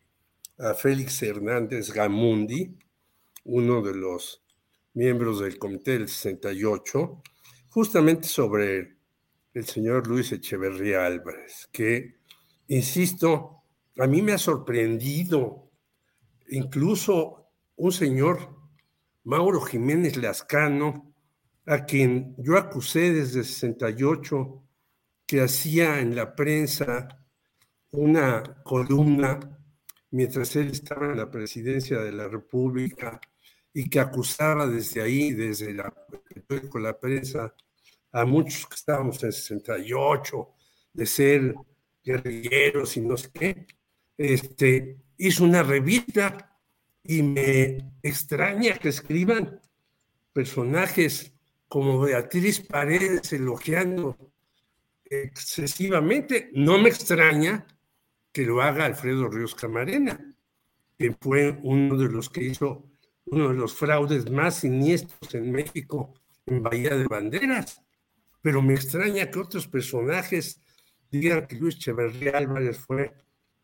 [0.60, 2.78] a Félix Hernández Gamundi,
[3.46, 4.45] uno de los
[4.96, 7.22] miembros del Comité del 68,
[7.70, 8.98] justamente sobre
[9.54, 12.16] el señor Luis Echeverría Álvarez, que,
[12.68, 13.64] insisto,
[13.98, 15.72] a mí me ha sorprendido.
[16.50, 18.56] Incluso un señor,
[19.24, 21.14] Mauro Jiménez Lascano,
[21.66, 24.64] a quien yo acusé desde 68
[25.26, 27.08] que hacía en la prensa
[27.92, 29.40] una columna
[30.12, 33.20] mientras él estaba en la presidencia de la República
[33.78, 35.94] y que acusaba desde ahí, desde la,
[36.70, 37.54] con la prensa,
[38.14, 40.50] a muchos que estábamos en 68
[40.94, 41.56] de ser
[42.02, 43.68] guerrilleros y no sé qué,
[44.18, 46.58] este, hizo una revista
[47.04, 49.60] y me extraña que escriban
[50.32, 51.34] personajes
[51.68, 54.18] como Beatriz Paredes elogiando
[55.04, 56.50] excesivamente.
[56.54, 57.68] No me extraña
[58.32, 60.34] que lo haga Alfredo Ríos Camarena,
[60.98, 62.95] que fue uno de los que hizo
[63.26, 66.14] uno de los fraudes más siniestros en México
[66.46, 67.82] en Bahía de Banderas.
[68.42, 70.62] Pero me extraña que otros personajes
[71.10, 73.14] digan que Luis Echeverría Álvarez fue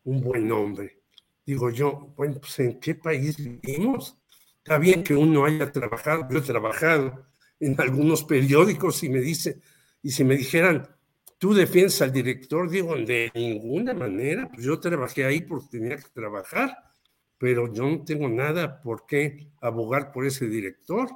[0.04, 1.00] un buen hombre.
[1.44, 4.16] Digo yo, bueno, pues ¿en qué país vivimos?
[4.58, 7.26] Está bien que uno haya trabajado, yo he trabajado
[7.58, 9.60] en algunos periódicos y me dice,
[10.02, 10.88] y si me dijeran,
[11.38, 16.08] tú defiendes al director, digo, de ninguna manera, pues yo trabajé ahí porque tenía que
[16.12, 16.76] trabajar,
[17.42, 21.08] pero yo no tengo nada por qué abogar por ese director.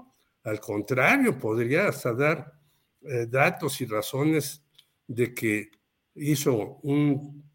[0.42, 2.52] Al contrario, podría hasta dar
[3.02, 4.66] eh, datos y razones
[5.06, 5.70] de que
[6.16, 7.48] hizo un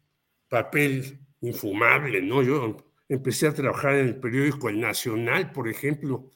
[0.48, 2.42] papel infumable, ¿no?
[2.42, 2.78] Yo
[3.10, 6.32] empecé a trabajar en el periódico El Nacional, por ejemplo,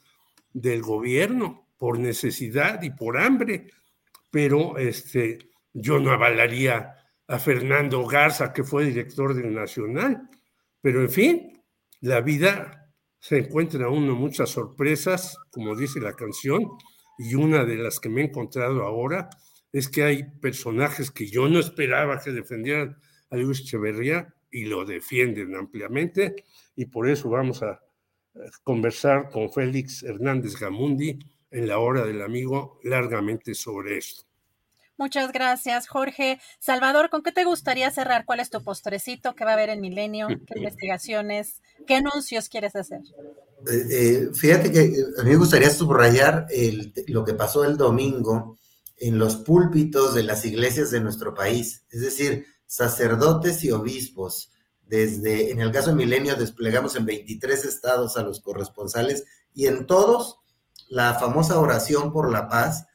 [0.53, 3.71] del gobierno, por necesidad y por hambre,
[4.29, 5.39] pero este,
[5.73, 6.97] yo no avalaría
[7.27, 10.29] a Fernando Garza, que fue director del Nacional,
[10.81, 11.56] pero en fin,
[12.01, 16.69] la vida se encuentra uno muchas sorpresas, como dice la canción,
[17.17, 19.29] y una de las que me he encontrado ahora
[19.71, 22.97] es que hay personajes que yo no esperaba que defendieran
[23.29, 26.35] a Luis Echeverría y lo defienden ampliamente,
[26.75, 27.81] y por eso vamos a
[28.63, 31.19] conversar con Félix Hernández Gamundi
[31.49, 34.26] en la hora del amigo largamente sobre esto.
[34.97, 36.39] Muchas gracias, Jorge.
[36.59, 38.25] Salvador, ¿con qué te gustaría cerrar?
[38.25, 39.35] ¿Cuál es tu postrecito?
[39.35, 40.27] ¿Qué va a haber en Milenio?
[40.27, 41.61] ¿Qué investigaciones?
[41.85, 43.01] ¿Qué anuncios quieres hacer?
[43.71, 46.47] Eh, eh, fíjate que a mí me gustaría subrayar
[47.07, 48.57] lo que pasó el domingo
[48.97, 54.51] en los púlpitos de las iglesias de nuestro país, es decir, sacerdotes y obispos.
[54.81, 59.85] Desde, en el caso de Milenio, desplegamos en 23 estados a los corresponsales y en
[59.85, 60.39] todos
[60.89, 62.86] la famosa oración por la paz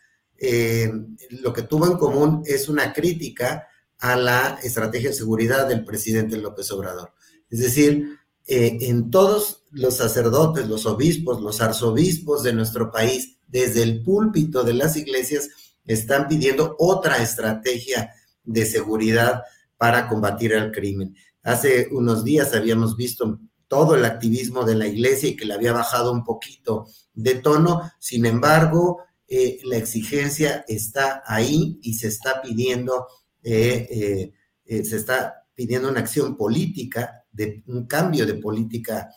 [0.45, 0.93] eh,
[1.31, 3.69] lo que tuvo en común es una crítica
[4.01, 7.13] a la estrategia de seguridad del presidente López Obrador.
[7.49, 13.85] Es decir, eh, en todos los sacerdotes, los obispos, los arzobispos de nuestro país, desde
[13.85, 15.49] el púlpito de las iglesias,
[15.85, 18.13] están pidiendo otra estrategia
[18.43, 19.43] de seguridad
[19.77, 21.15] para combatir el crimen.
[21.45, 23.39] Hace unos días habíamos visto
[23.69, 27.93] todo el activismo de la iglesia y que le había bajado un poquito de tono,
[28.01, 33.07] sin embargo, eh, la exigencia está ahí y se está pidiendo,
[33.43, 34.31] eh,
[34.67, 39.09] eh, se está pidiendo una acción política, de un cambio de política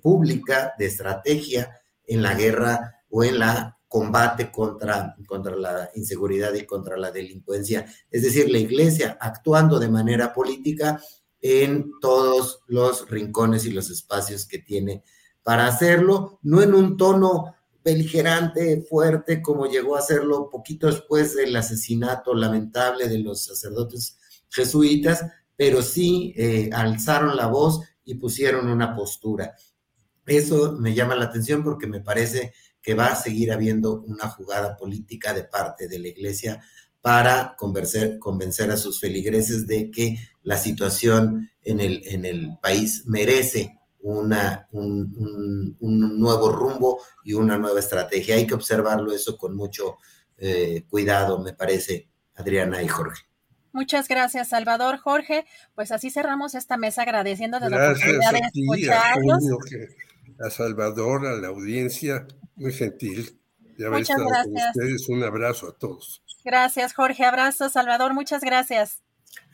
[0.00, 6.64] pública, de estrategia en la guerra o en la combate contra, contra la inseguridad y
[6.64, 7.84] contra la delincuencia.
[8.10, 10.98] Es decir, la iglesia actuando de manera política
[11.42, 15.02] en todos los rincones y los espacios que tiene
[15.42, 17.54] para hacerlo, no en un tono
[17.84, 24.18] beligerante, fuerte, como llegó a hacerlo poquito después del asesinato lamentable de los sacerdotes
[24.48, 25.24] jesuitas,
[25.56, 29.54] pero sí eh, alzaron la voz y pusieron una postura.
[30.26, 34.76] Eso me llama la atención porque me parece que va a seguir habiendo una jugada
[34.76, 36.62] política de parte de la Iglesia
[37.00, 44.68] para convencer, convencer a sus feligreses de que la situación en el país merece una,
[44.72, 48.34] un, nuevo rumbo y una nueva estrategia.
[48.34, 49.98] Hay que observarlo eso con mucho
[50.36, 53.22] eh, cuidado, me parece, Adriana y Jorge.
[53.72, 54.98] Muchas gracias, Salvador.
[54.98, 59.44] Jorge, pues así cerramos esta mesa agradeciendo de la oportunidad de escucharnos.
[60.44, 62.26] A, Salvador, a la audiencia,
[62.56, 63.40] muy gentil
[63.78, 65.08] de haber estado con ustedes.
[65.08, 66.22] Un abrazo a todos.
[66.44, 67.24] Gracias, Jorge.
[67.24, 68.12] Abrazos, Salvador.
[68.12, 69.02] Muchas gracias.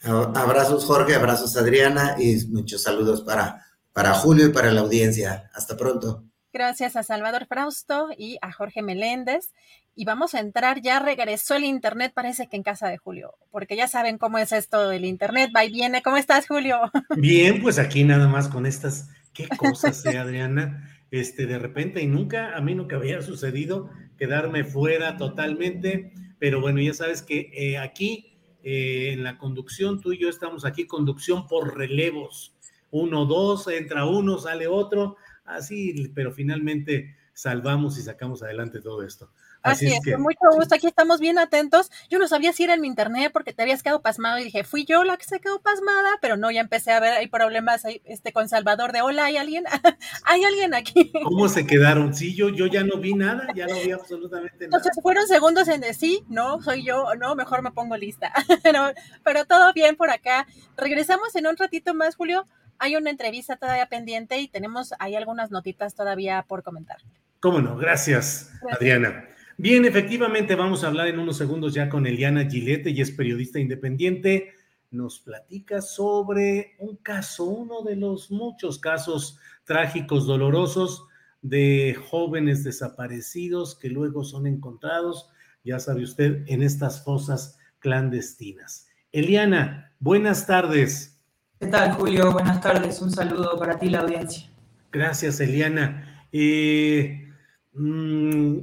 [0.02, 1.14] Abrazos, Jorge.
[1.14, 2.16] Abrazos, Adriana.
[2.18, 3.67] Y muchos saludos para
[3.98, 5.50] para Julio y para la audiencia.
[5.52, 6.22] Hasta pronto.
[6.52, 9.52] Gracias a Salvador Frausto y a Jorge Meléndez.
[9.96, 13.74] Y vamos a entrar, ya regresó el Internet, parece que en casa de Julio, porque
[13.74, 16.00] ya saben cómo es esto del Internet, va y viene.
[16.00, 16.78] ¿Cómo estás, Julio?
[17.16, 22.06] Bien, pues aquí nada más con estas, qué cosas, eh, Adriana, este, de repente y
[22.06, 27.78] nunca, a mí nunca había sucedido quedarme fuera totalmente, pero bueno, ya sabes que eh,
[27.78, 32.54] aquí eh, en la conducción, tú y yo estamos aquí, conducción por relevos
[32.90, 39.30] uno, dos, entra uno, sale otro, así, pero finalmente salvamos y sacamos adelante todo esto.
[39.62, 41.90] Así, es, que, con mucho gusto, aquí estamos bien atentos.
[42.08, 44.64] Yo no sabía si era en mi internet porque te habías quedado pasmado y dije,
[44.64, 47.84] fui yo la que se quedó pasmada, pero no, ya empecé a ver, hay problemas
[47.84, 49.64] ahí, este, con Salvador de, hola, ¿hay alguien?
[50.24, 51.12] ¿Hay alguien aquí?
[51.24, 52.14] ¿Cómo se quedaron?
[52.14, 54.78] Sí, yo, yo ya no vi nada, ya no vi absolutamente nada.
[54.78, 58.32] Entonces fueron segundos en decir, no, soy yo, no, mejor me pongo lista.
[58.62, 58.92] pero,
[59.24, 60.46] pero todo bien por acá.
[60.76, 62.46] Regresamos en un ratito más, Julio,
[62.78, 66.98] hay una entrevista todavía pendiente y tenemos ahí algunas notitas todavía por comentar.
[67.40, 69.24] Cómo no, gracias, Adriana.
[69.56, 73.58] Bien, efectivamente, vamos a hablar en unos segundos ya con Eliana Gilete, y es periodista
[73.58, 74.54] independiente.
[74.90, 81.06] nos platica sobre un caso, uno de los muchos casos trágicos, dolorosos
[81.42, 85.28] de jóvenes desaparecidos que luego son encontrados,
[85.62, 88.88] ya sabe usted, en estas fosas clandestinas.
[89.12, 91.17] Eliana, buenas tardes.
[91.60, 92.32] ¿Qué tal, Julio?
[92.32, 93.02] Buenas tardes.
[93.02, 94.48] Un saludo para ti, la audiencia.
[94.92, 96.24] Gracias, Eliana.
[96.30, 97.32] Eh,
[97.72, 98.58] mm,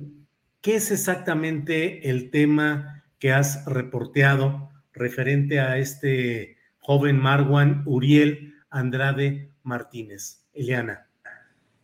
[0.62, 9.52] ¿Qué es exactamente el tema que has reporteado referente a este joven Marwan Uriel Andrade
[9.64, 10.46] Martínez?
[10.54, 11.06] Eliana.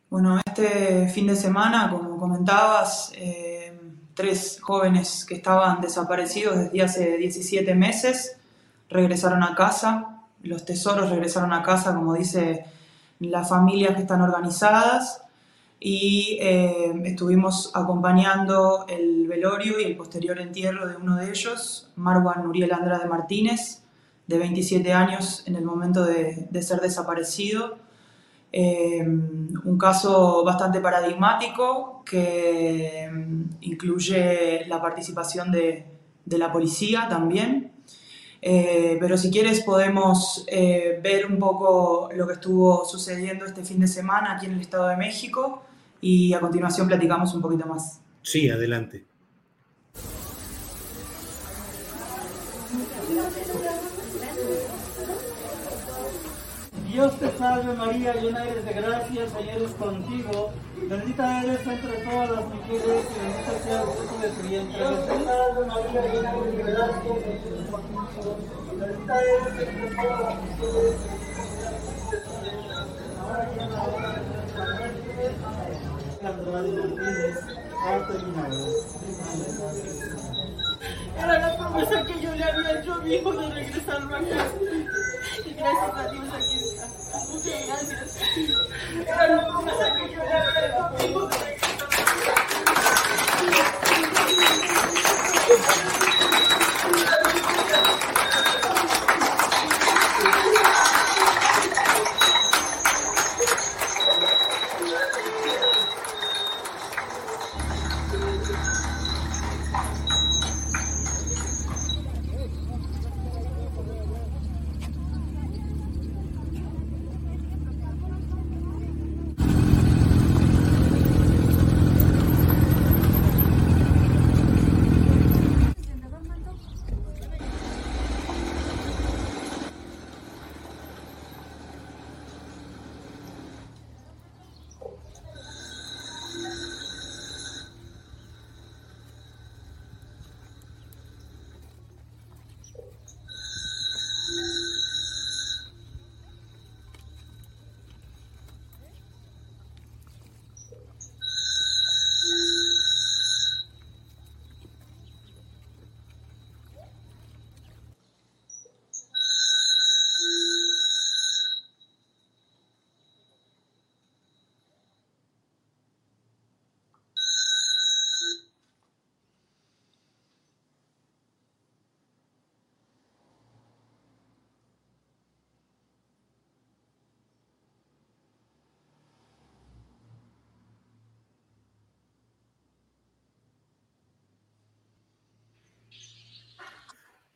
[0.09, 3.77] Bueno, este fin de semana, como comentabas, eh,
[4.13, 8.37] tres jóvenes que estaban desaparecidos desde hace 17 meses
[8.89, 10.20] regresaron a casa.
[10.43, 12.65] Los tesoros regresaron a casa, como dice
[13.19, 15.21] las familias que están organizadas.
[15.79, 22.45] Y eh, estuvimos acompañando el velorio y el posterior entierro de uno de ellos, Marwan
[22.45, 23.81] Uriel Andrade Martínez,
[24.27, 27.79] de 27 años en el momento de, ser desaparecido
[28.53, 35.87] eh, un caso bastante paradigmático que mm, incluye la participación de,
[36.25, 37.71] la policía también.
[38.41, 43.79] Eh, pero si quieres podemos eh, ver un poco lo que estuvo sucediendo este fin
[43.79, 45.63] de semana aquí en el Estado de México
[46.01, 48.01] y a continuación platicamos un poquito más.
[48.23, 49.10] Sí, adelante.
[57.01, 60.51] Dios te salve María, llena eres de gracia, Señor es contigo.
[60.87, 64.77] Bendita eres entre todas las mujeres y bendito sea el fruto de tu vientre.
[64.77, 68.37] Dios te salve María, llena eres de gracia, Señor es contigo.
[68.77, 70.95] Bendita eres entre todas las mujeres
[81.17, 84.53] Era la promesa que yo le había hecho a mi hijo de regresar a casa.
[85.45, 86.70] Y gracias a Dios aquí
[87.33, 87.47] 我感
[88.99, 89.33] 觉，哎呀，
[91.13, 91.60] 我感。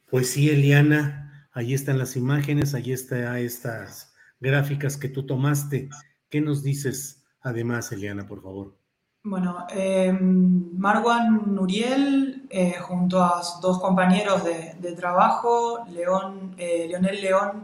[0.10, 5.90] Pues sí, Eliana, ahí están las imágenes, ahí están estas gráficas que tú tomaste.
[6.30, 8.78] ¿Qué nos dices además, Eliana, por favor?
[9.24, 17.64] Bueno, eh, Marwan Nuriel, eh, junto a dos compañeros de, trabajo, León, eh, Leonel León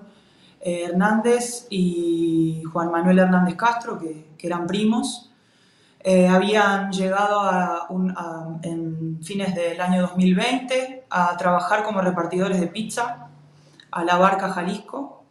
[0.60, 5.32] eh, Hernández y Juan Manuel Hernández Castro, que, eran primos,
[6.04, 7.88] habían llegado a
[8.64, 13.28] en fines del año 2020 a trabajar como repartidores de pizza
[13.92, 15.24] a la barca Jalisco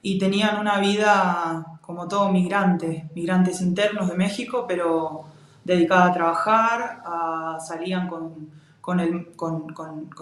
[0.00, 5.24] y tenían una vida como todo migrante, migrantes internos de México, pero
[5.64, 7.02] dedicada a trabajar,
[7.60, 9.74] salían con, el, con,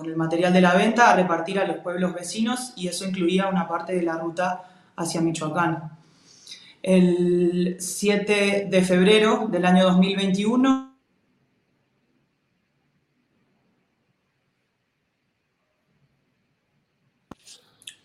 [0.04, 3.68] el material de la venta a repartir a los pueblos vecinos y eso incluía una
[3.68, 4.64] parte de la ruta
[4.96, 5.92] hacia Michoacán.
[6.82, 10.85] El 7 de febrero del año 2021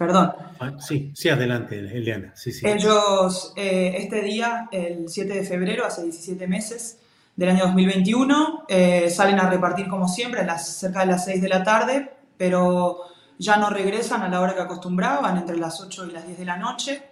[0.01, 0.33] Perdón.
[0.59, 2.31] Ah, sí, sí, adelante, Eliana.
[2.33, 2.67] Sí, sí.
[2.67, 6.97] Ellos, eh, este día, el 7 de febrero, hace 17 meses
[7.35, 11.43] del año 2021, eh, salen a repartir como siempre a las, cerca de las 6
[11.43, 13.01] de la tarde, pero
[13.37, 16.45] ya no regresan a la hora que acostumbraban, entre las 8 y las 10 de
[16.45, 17.03] la noche.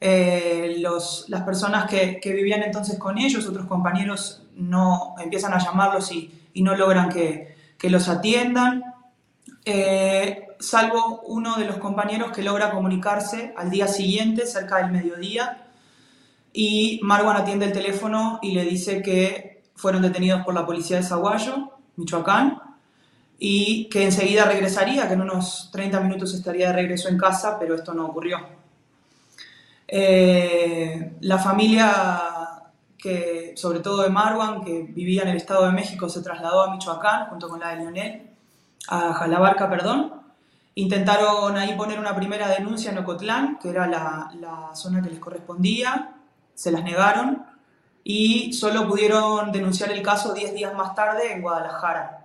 [0.00, 5.58] Eh, los, las personas que, que, vivían entonces con ellos, otros compañeros, no empiezan a
[5.58, 8.91] llamarlos y, y no logran que, que los atiendan.
[9.64, 15.66] Eh, salvo uno de los compañeros que logra comunicarse al día siguiente, cerca del mediodía,
[16.52, 21.02] y Marwan atiende el teléfono y le dice que fueron detenidos por la policía de
[21.02, 22.60] Zaguayo, Michoacán,
[23.38, 27.74] y que enseguida regresaría, que en unos 30 minutos estaría de regreso en casa, pero
[27.74, 28.38] esto no ocurrió.
[29.88, 32.62] Eh, la familia,
[32.96, 36.72] que, sobre todo de Marwan, que vivía en el Estado de México, se trasladó a
[36.72, 38.31] Michoacán junto con la de Lionel,
[38.88, 40.12] a Jalabarca, perdón.
[40.74, 46.14] Intentaron ahí poner una primera denuncia en Ocotlán, que era la, zona que les correspondía,
[46.54, 47.44] se las negaron
[48.04, 52.24] y solo pudieron denunciar el caso 10 días más tarde en Guadalajara.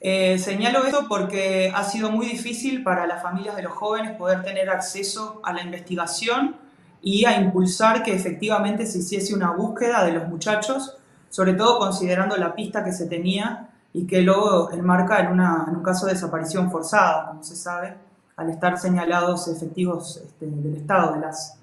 [0.00, 4.42] Eh, señalo esto porque ha sido muy difícil para las familias de los jóvenes poder
[4.42, 6.56] tener acceso a la investigación
[7.02, 10.96] y a impulsar que efectivamente se hiciese una búsqueda de los muchachos,
[11.28, 15.76] sobre todo considerando la pista que se tenía y que luego enmarca en, una, en
[15.76, 17.96] un caso de desaparición forzada, como se sabe,
[18.36, 21.58] al estar señalados efectivos este, del Estado, de las,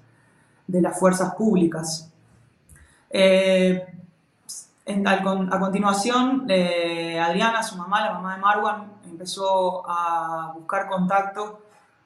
[0.66, 2.10] de las fuerzas públicas.
[3.10, 3.86] Eh,
[4.86, 10.88] en, a, a, continuación, eh, Adriana, su mamá, la mamá de Marwan, empezó a buscar
[10.88, 11.60] contacto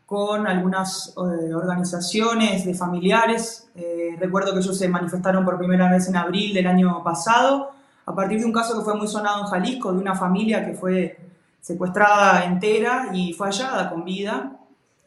[0.07, 3.69] con algunas eh, organizaciones de familiares.
[3.74, 7.73] Eh, recuerdo que ellos se manifestaron por primera vez en abril del año pasado,
[8.07, 10.74] a partir de un caso que fue muy sonado en Jalisco, de una familia que
[10.74, 11.19] fue
[11.61, 14.53] secuestrada entera y fue hallada con vida.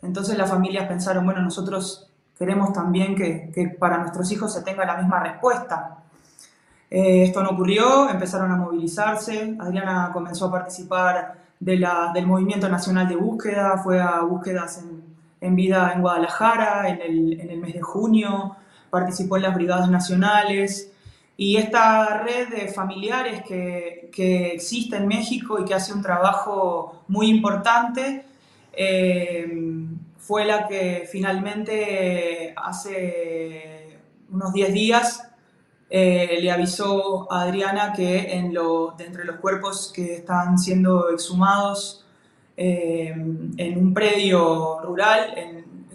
[0.01, 4.97] Entonces las familias pensaron, bueno, nosotros queremos también que, para nuestros hijos se tenga la
[4.97, 5.97] misma respuesta.
[6.91, 13.15] Eh, esto no ocurrió, empezaron a movilizarse, Adriana comenzó a participar del Movimiento Nacional de
[13.15, 14.83] Búsqueda, fue a búsquedas
[15.41, 18.55] en, vida en Guadalajara en el, mes de junio,
[18.89, 20.91] participó en las brigadas nacionales
[21.39, 27.05] y esta red de familiares que, que existe en México y que hace un trabajo
[27.07, 28.25] muy importante
[28.73, 29.47] eh,
[30.17, 33.99] fue la que finalmente hace
[34.29, 35.29] unos 10 días
[35.89, 42.05] eh, le avisó a Adriana que de entre los cuerpos que están siendo exhumados
[42.57, 45.37] eh, en un predio rural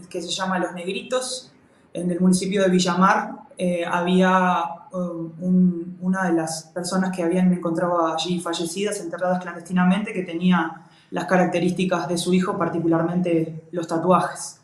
[0.08, 1.52] que se llama Los Negritos,
[1.92, 7.52] en el municipio de Villamar, eh, había um, un, una de las personas que habían
[7.52, 14.60] encontrado allí fallecidas, enterradas clandestinamente, que tenía las características de su hijo, particularmente los tatuajes.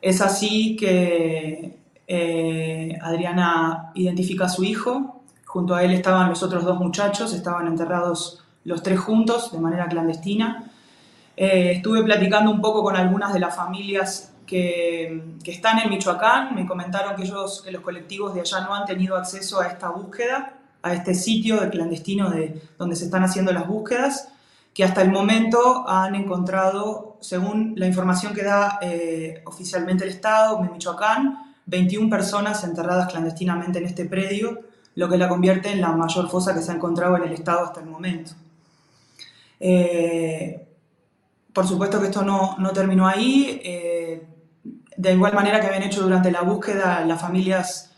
[0.00, 6.64] Es así que eh, Adriana identifica a su hijo, junto a él estaban los otros
[6.64, 10.70] dos muchachos, estaban enterrados los tres juntos de manera clandestina.
[11.36, 16.54] Eh, estuve platicando un poco con algunas de las familias que, que, están en Michoacán,
[16.54, 19.88] me comentaron que ellos, que los colectivos de allá no han tenido acceso a esta
[19.88, 24.28] búsqueda, a este sitio de clandestino de, donde se están haciendo las búsquedas,
[24.74, 30.62] que hasta el momento han encontrado, según la información que da eh, oficialmente el Estado
[30.62, 34.60] de Michoacán, 21 personas enterradas clandestinamente en este predio,
[34.96, 37.64] lo que la convierte en la mayor fosa que se ha encontrado en el estado
[37.64, 38.32] hasta el momento.
[39.58, 40.66] Eh,
[41.54, 43.62] por supuesto que esto no, no terminó ahí.
[43.64, 44.26] Eh,
[44.96, 47.90] de igual manera que habían hecho durante la búsqueda, las familias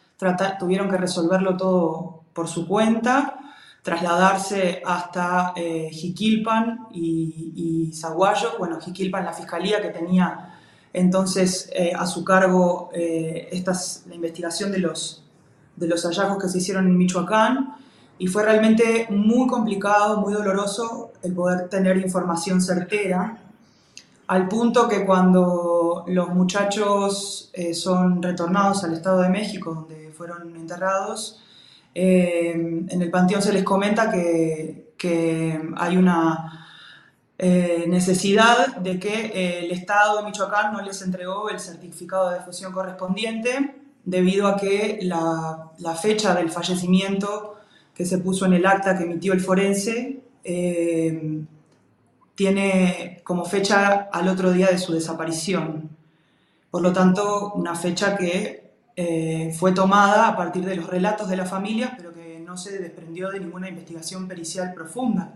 [0.59, 3.39] tuvieron que resolverlo todo por su cuenta,
[3.83, 7.53] trasladarse hasta eh, Jiquilpan y,
[7.91, 8.53] y Zaguayo.
[8.59, 10.55] Bueno, Jiquilpan, la fiscalía que tenía
[10.95, 13.65] entonces eh, a su cargo eh,
[14.07, 15.25] la investigación de los,
[15.77, 17.75] de los hallazgos que se hicieron en Michoacán
[18.17, 23.39] y fue realmente muy complicado, muy doloroso el poder tener información certera,
[24.29, 30.55] al punto que cuando los muchachos eh, son retornados al Estado de México, donde fueron
[30.57, 31.41] enterrados,
[31.95, 32.53] eh,
[32.89, 36.69] en el panteón se les comenta que, que hay una
[37.39, 42.73] eh, necesidad de que el Estado de Michoacán no les entregó el certificado de defunción
[42.73, 47.57] correspondiente debido a que la, la, fecha del fallecimiento
[47.95, 50.21] que se puso en el acta que emitió el forense
[52.35, 55.94] tiene como fecha al otro día de su desaparición.
[56.75, 61.37] Por lo tanto, una fecha que eh, fue tomada a partir de los relatos de
[61.37, 65.35] la familia, pero que no se desprendió de ninguna investigación pericial profunda.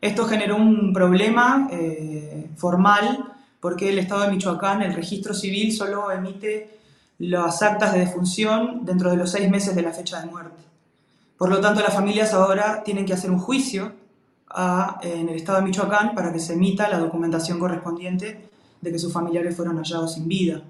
[0.00, 6.10] Esto generó un problema eh, formal porque el Estado de Michoacán, el registro civil, solo
[6.10, 6.76] emite
[7.20, 10.60] las actas de defunción dentro de los seis meses de la fecha de muerte.
[11.36, 13.92] Por lo tanto, las familias ahora tienen que hacer un juicio
[15.02, 18.48] en el estado de Michoacán para que se emita la documentación correspondiente
[18.80, 20.62] de que sus familiares fueron hallados sin vida.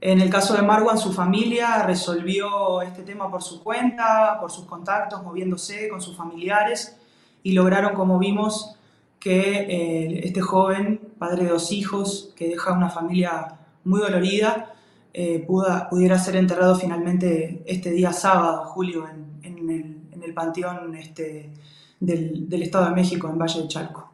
[0.00, 4.64] En el caso de Marwan, su familia resolvió este tema por su cuenta, por sus
[4.64, 6.96] contactos, moviéndose con sus familiares
[7.42, 8.76] y lograron, como vimos,
[9.18, 14.74] que eh, este joven, padre de dos hijos, que deja una familia muy dolorida,
[15.12, 19.28] eh, pudiera ser enterrado finalmente este día sábado, julio, en,
[20.22, 21.50] el, panteón este,
[21.98, 24.12] del, Estado de México, en Valle de Chalco.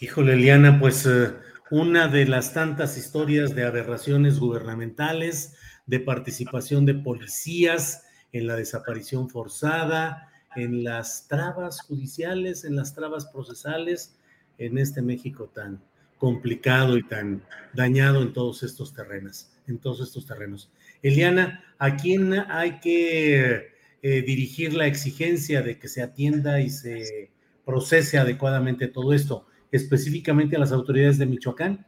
[0.00, 1.32] Híjole, Eliana, pues eh,
[1.74, 9.28] una de las tantas historias de aberraciones gubernamentales, de participación de policías en la desaparición
[9.28, 14.14] forzada, en las trabas judiciales, en las trabas procesales,
[14.56, 15.82] en este México tan
[16.16, 20.70] complicado y tan dañado en todos estos terrenos, en todos estos terrenos.
[21.02, 27.32] Eliana, ¿a quién hay que eh, dirigir la exigencia de que se atienda y se
[27.64, 29.48] procese adecuadamente todo esto?
[29.74, 31.86] Específicamente a las autoridades de Michoacán.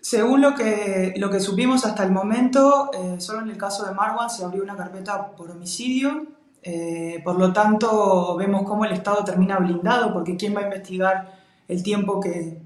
[0.00, 3.94] Según lo que, lo que supimos hasta el momento, eh, solo en el caso de
[3.94, 6.26] Marwan se abrió una carpeta por homicidio
[6.66, 11.38] eh, por lo tanto, vemos cómo el Estado termina blindado, porque ¿quién va a investigar
[11.68, 12.62] el tiempo que,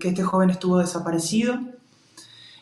[0.00, 1.58] este joven estuvo desaparecido?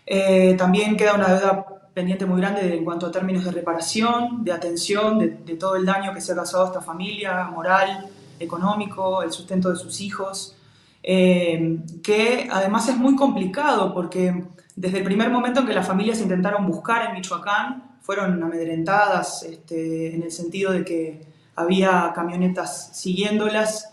[0.04, 1.64] Eh, también queda una deuda
[1.94, 6.12] pendiente muy grande en cuanto a términos de reparación, de atención, de, todo el daño
[6.12, 8.08] que se ha causado a esta familia, moral,
[8.40, 10.56] económico, el sustento de sus hijos,
[11.02, 14.44] eh, que además es muy complicado porque
[14.76, 20.14] desde el primer momento en que las familias intentaron buscar en Michoacán, fueron amedrentadas este,
[20.14, 23.92] en el sentido de que había camionetas siguiéndolas,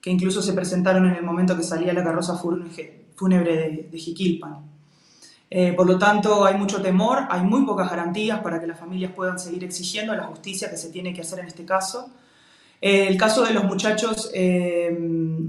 [0.00, 4.70] que incluso se presentaron en el momento que salía la carroza fúnebre de, Jiquilpan.
[5.50, 9.12] Eh, por lo tanto, hay mucho temor, hay muy pocas garantías para que las familias
[9.12, 12.08] puedan seguir exigiendo la justicia que se tiene que hacer en este caso.
[12.80, 14.96] Eh, el caso de los muchachos eh,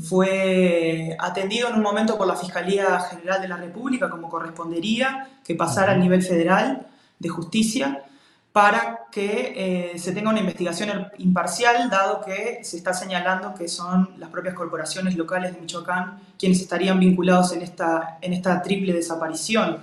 [0.01, 5.55] fue atendido en un momento por la Fiscalía General de la República, como correspondería, que
[5.55, 6.87] pasara al nivel federal
[7.19, 8.03] de justicia
[8.51, 14.09] para que eh, se tenga una investigación imparcial, dado que se está señalando que son
[14.17, 19.77] las propias corporaciones locales de Michoacán quienes estarían vinculados en esta, en esta triple desaparición.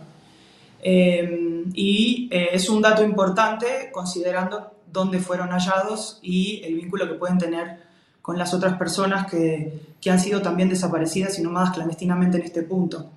[0.82, 7.14] Eh, y eh, es un dato importante considerando dónde fueron hallados y el vínculo que
[7.14, 7.80] pueden tener
[8.22, 12.62] con las otras personas que, que han sido también desaparecidas y nomadas clandestinamente en este
[12.62, 13.10] punto.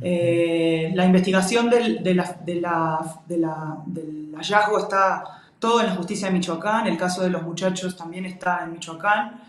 [0.00, 2.20] Eh, la investigación del, del
[4.36, 5.24] hallazgo está
[5.58, 9.40] todo en la justicia de Michoacán, el caso de los muchachos también está en Michoacán,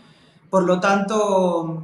[0.49, 1.83] por lo tanto,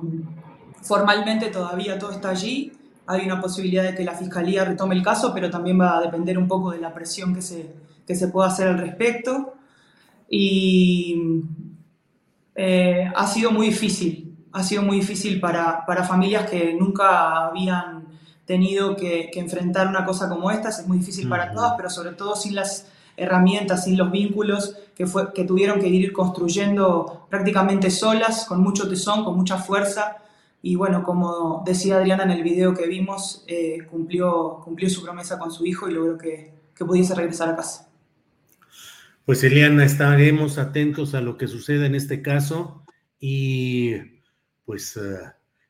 [0.82, 2.74] formalmente todavía todo está allí.
[3.08, 6.40] Hay una posibilidad de que la Fiscalía retome el caso, pero también va a depender
[6.40, 7.72] un poco de la presión que se,
[8.08, 9.54] que se pueda hacer al respecto.
[10.30, 11.42] Y
[12.56, 18.06] eh, ha sido muy difícil, ha sido muy difícil para, para familias que nunca habían
[18.46, 22.36] tenido que, enfrentar una cosa como esta, es muy difícil para todas, pero sobre todo
[22.36, 22.88] sin las
[23.18, 28.88] herramientas, sin los vínculos que, fue, que tuvieron que ir construyendo prácticamente solas, con mucho
[28.88, 30.18] tesón, con mucha fuerza.
[30.62, 35.38] Y bueno, como decía Adriana en el video que vimos, eh, cumplió, cumplió su promesa
[35.38, 37.90] con su hijo y logró que, que pudiese regresar a casa.
[39.26, 42.86] Pues Eliana, estaremos atentos a lo que suceda en este caso
[43.20, 43.96] y
[44.66, 45.18] pues, eh,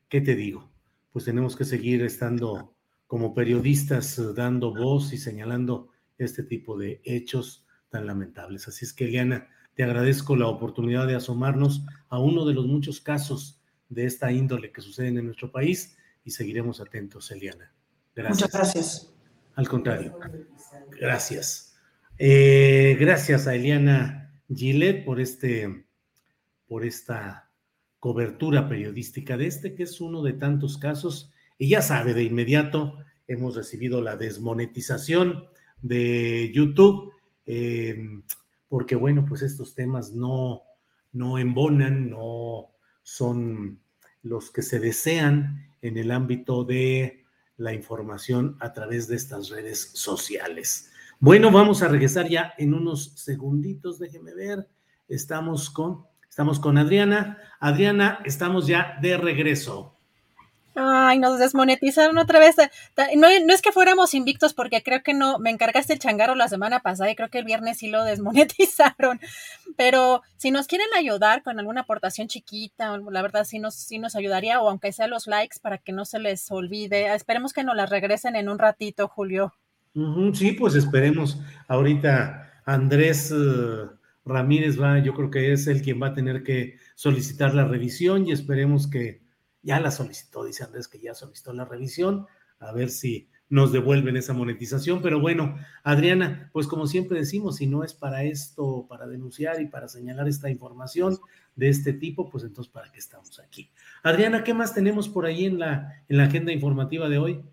[0.08, 0.70] ¿qué te digo?
[1.16, 2.74] pues tenemos que seguir estando
[3.06, 8.68] como periodistas eh, dando voz y señalando este tipo de hechos tan lamentables.
[8.68, 13.00] Así es que, Eliana, te agradezco la oportunidad de asomarnos a uno de los muchos
[13.00, 17.72] casos de esta índole que suceden en nuestro país y seguiremos atentos, Eliana.
[18.14, 18.36] Gracias.
[18.36, 19.14] Muchas gracias.
[19.54, 20.18] Al contrario,
[21.00, 21.65] gracias.
[22.18, 25.84] Eh, gracias a Eliana Gillet por este,
[26.66, 27.50] por esta
[28.00, 31.30] cobertura periodística de este, que es uno de tantos casos.
[31.58, 35.44] Y ya sabe, de inmediato hemos recibido la desmonetización
[35.82, 37.12] de YouTube,
[37.44, 38.22] em,
[38.68, 40.62] porque bueno, pues estos temas no,
[41.12, 42.70] no embonan, no
[43.02, 43.80] son
[44.22, 47.24] los que se desean en el ámbito de
[47.58, 50.90] la información a través de estas redes sociales.
[51.18, 54.68] Bueno, vamos a regresar ya en unos segunditos, déjeme ver.
[55.08, 56.04] Estamos con
[56.36, 57.38] Estamos con Adriana.
[57.60, 59.96] Adriana, estamos ya de regreso.
[60.74, 62.56] Ay, nos desmonetizaron otra vez.
[63.16, 66.80] No, es que fuéramos invictos porque creo que no, me encargaste el changarro la semana
[66.80, 69.18] pasada y creo que el viernes sí lo desmonetizaron.
[69.78, 74.14] Pero si nos quieren ayudar con alguna aportación chiquita, la verdad sí nos, sí nos
[74.14, 77.14] ayudaría, o aunque sea los likes para que no se les olvide.
[77.14, 79.54] Esperemos que nos las regresen en un ratito, Julio.
[80.34, 81.40] Sí, pues esperemos.
[81.68, 83.32] Ahorita Andrés...
[83.32, 87.64] Eh, Ramírez va, yo creo que es el quien va a tener que solicitar la
[87.64, 89.22] revisión y esperemos que
[89.62, 92.26] ya la solicitó, dice Andrés que ya solicitó la revisión,
[92.58, 95.00] a ver si nos devuelven esa monetización.
[95.00, 99.66] Pero bueno, Adriana, pues como siempre decimos, si no es para esto, para denunciar y
[99.66, 101.18] para señalar esta información
[101.54, 103.70] de este tipo, pues entonces para qué estamos aquí.
[104.02, 107.44] Adriana, ¿qué más tenemos por ahí en la, en la agenda informativa de hoy?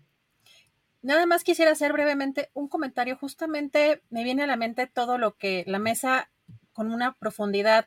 [1.04, 3.18] Nada más quisiera hacer brevemente un comentario.
[3.18, 6.30] Justamente me viene a la mente todo lo que la mesa
[6.72, 7.86] con una profundidad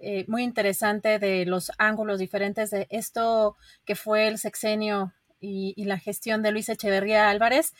[0.00, 5.96] eh, muy interesante de los ángulos diferentes de esto que fue el sexenio y, la
[6.00, 7.72] gestión de Luis Echeverría Álvarez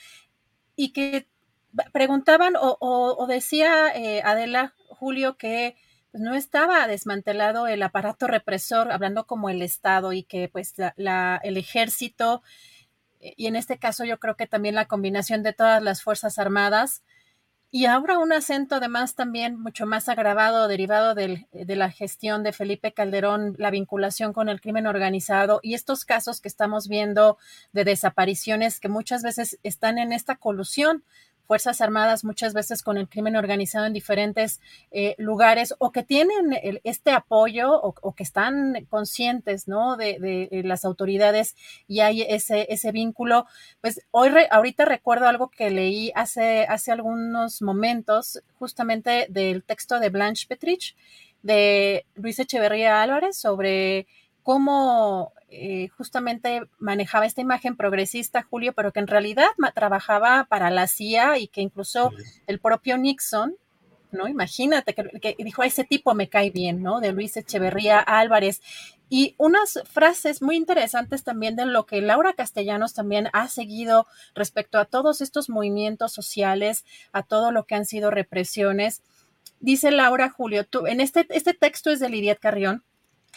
[0.77, 1.27] y que
[1.93, 5.75] preguntaban o, decía eh, Adela Julio que
[6.13, 11.41] pues, no estaba desmantelado el aparato represor, hablando como el Estado y que pues la,
[11.43, 12.45] el ejército
[13.21, 17.03] y en este caso yo creo que también la combinación de todas las Fuerzas Armadas
[17.71, 22.93] y ahora un acento además también mucho más agravado, derivado de la gestión de Felipe
[22.93, 27.39] Calderón, la vinculación con el crimen organizado y estos casos que estamos viendo
[27.73, 31.05] de desapariciones que muchas veces están en esta colusión
[31.47, 34.61] Fuerzas Armadas muchas veces con el crimen organizado en diferentes
[34.91, 39.97] eh, lugares o que tienen este apoyo o, que están conscientes ¿no?
[39.97, 41.55] de, las autoridades
[41.87, 43.47] y hay ese, ese vínculo.
[43.81, 50.09] Pues hoy, ahorita recuerdo algo que leí hace, hace algunos momentos justamente del texto de
[50.09, 50.97] Blanche Petrich
[51.43, 54.07] de Luis Echeverría Álvarez sobre
[54.43, 60.89] cómo eh, justamente manejaba esta imagen progresista, Julio, pero que en realidad trabajaba para la
[60.89, 62.11] CIA y que incluso
[62.47, 63.55] el propio Nixon,
[64.11, 64.27] ¿no?
[64.27, 67.01] Imagínate que, dijo, a ese tipo me cae bien, ¿no?
[67.01, 68.61] De Luis Echeverría Álvarez.
[69.09, 74.79] Y unas frases muy interesantes también de lo que Laura Castellanos también ha seguido respecto
[74.79, 79.03] a todos estos movimientos sociales, a todo lo que han sido represiones.
[79.61, 82.83] Dice Laura Julio, tú, en este, este texto es de Lidia Carrión,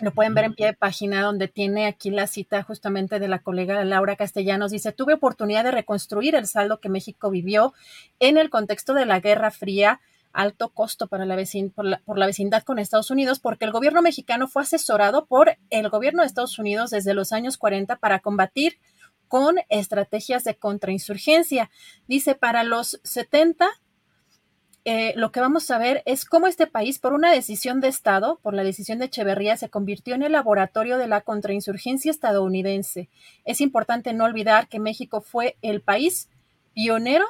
[0.01, 3.39] lo pueden ver en pie de página donde tiene aquí la cita justamente de la
[3.39, 4.71] colega Laura Castellanos.
[4.71, 7.73] Dice, tuve oportunidad de reconstruir el saldo que México vivió
[8.19, 9.99] en el contexto de la Guerra Fría,
[10.31, 11.37] alto costo para la
[11.75, 15.57] por, la, por la vecindad con Estados Unidos, porque el gobierno mexicano fue asesorado por
[15.69, 18.77] el gobierno de Estados Unidos desde los años 40 para combatir
[19.27, 21.69] con estrategias de contrainsurgencia.
[22.07, 23.69] Dice, para los 70
[24.85, 28.39] eh, lo que vamos a ver es cómo este país, por una decisión de Estado,
[28.41, 33.09] por la decisión de Echeverría, se convirtió en el laboratorio de la contrainsurgencia estadounidense.
[33.45, 36.29] Es importante no olvidar que México fue el país
[36.73, 37.25] pionero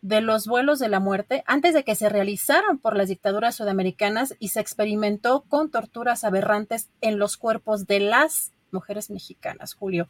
[0.00, 4.34] de los vuelos de la muerte antes de que se realizaron por las dictaduras sudamericanas
[4.38, 10.08] y se experimentó con torturas aberrantes en los cuerpos de las mujeres mexicanas, Julio.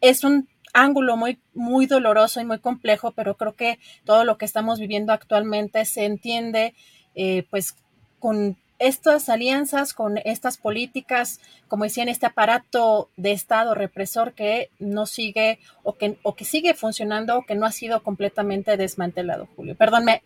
[0.00, 4.46] Es un ángulo muy, muy doloroso y muy complejo, pero creo que todo lo que
[4.46, 6.74] estamos viviendo actualmente se entiende
[7.14, 7.76] eh, pues
[8.18, 15.06] con estas alianzas, con estas políticas, como decían, este aparato de Estado represor que no
[15.06, 19.76] sigue o que, o que sigue funcionando o que no ha sido completamente desmantelado, Julio.
[19.76, 20.20] Perdón, me,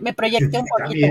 [0.00, 1.06] me, proyecté un poquito.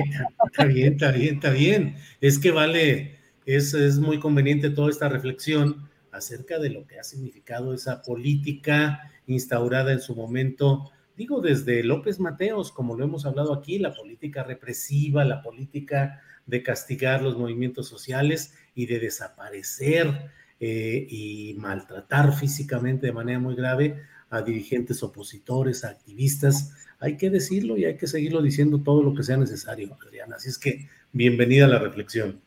[0.45, 1.95] Está bien, está bien, está bien.
[2.21, 7.73] Es que vale, es, muy conveniente toda esta reflexión acerca de lo que ha significado
[7.73, 13.79] esa política instaurada en su momento, digo desde López Mateos, como lo hemos hablado aquí,
[13.79, 21.55] la política represiva, la política de castigar los movimientos sociales y de desaparecer eh, y
[21.57, 26.73] maltratar físicamente de manera muy grave a dirigentes opositores, a activistas.
[26.99, 30.37] Hay que decirlo y hay que seguirlo diciendo todo lo que sea necesario, Adriana.
[30.37, 32.44] Así es que bienvenida a la reflexión.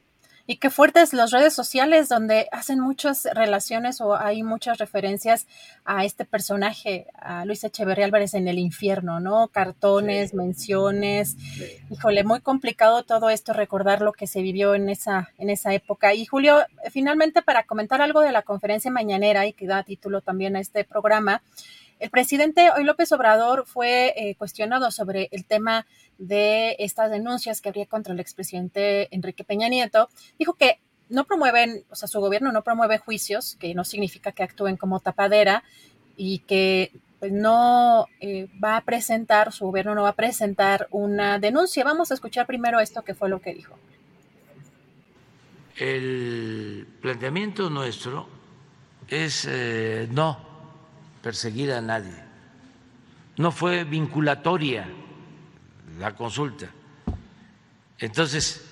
[0.50, 5.46] Y qué fuertes las redes sociales donde hacen muchas relaciones o hay muchas referencias
[5.84, 9.48] a este personaje, a Luis Echeverría Álvarez en el infierno, ¿no?
[9.48, 11.36] Cartones, menciones.
[11.90, 16.14] Híjole, muy complicado todo esto, recordar lo que se vivió en esa, en esa época.
[16.14, 20.56] Y Julio, finalmente para comentar algo de la conferencia mañanera y que da título también
[20.56, 21.42] a este programa,
[22.00, 25.84] el presidente hoy López Obrador fue eh, cuestionado sobre el tema
[26.18, 30.08] de estas denuncias que habría contra el expresidente Enrique Peña Nieto.
[30.38, 34.42] Dijo que no promueven, o sea, su gobierno no promueve juicios, que no significa que
[34.42, 35.62] actúen como tapadera
[36.16, 41.38] y que pues, no eh, va a presentar, su gobierno no va a presentar una
[41.38, 41.84] denuncia.
[41.84, 43.78] Vamos a escuchar primero esto que fue lo que dijo.
[45.76, 48.28] El planteamiento nuestro
[49.06, 50.38] es eh, no
[51.22, 52.14] perseguir a nadie.
[53.36, 54.88] No fue vinculatoria
[55.98, 56.68] la consulta.
[57.98, 58.64] Entonces,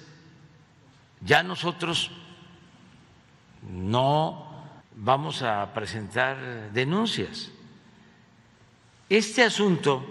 [1.20, 2.10] ya nosotros
[3.68, 4.46] no
[4.94, 7.50] vamos a presentar denuncias.
[9.08, 10.05] Este asunto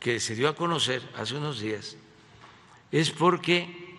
[0.00, 1.96] que se dio a conocer hace unos días
[2.90, 3.96] es porque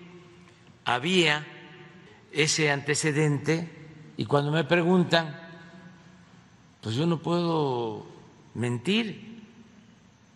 [0.86, 1.46] había
[2.32, 3.70] ese antecedente
[4.18, 5.40] y cuando me preguntan,
[6.82, 8.06] pues yo no puedo
[8.54, 9.42] mentir,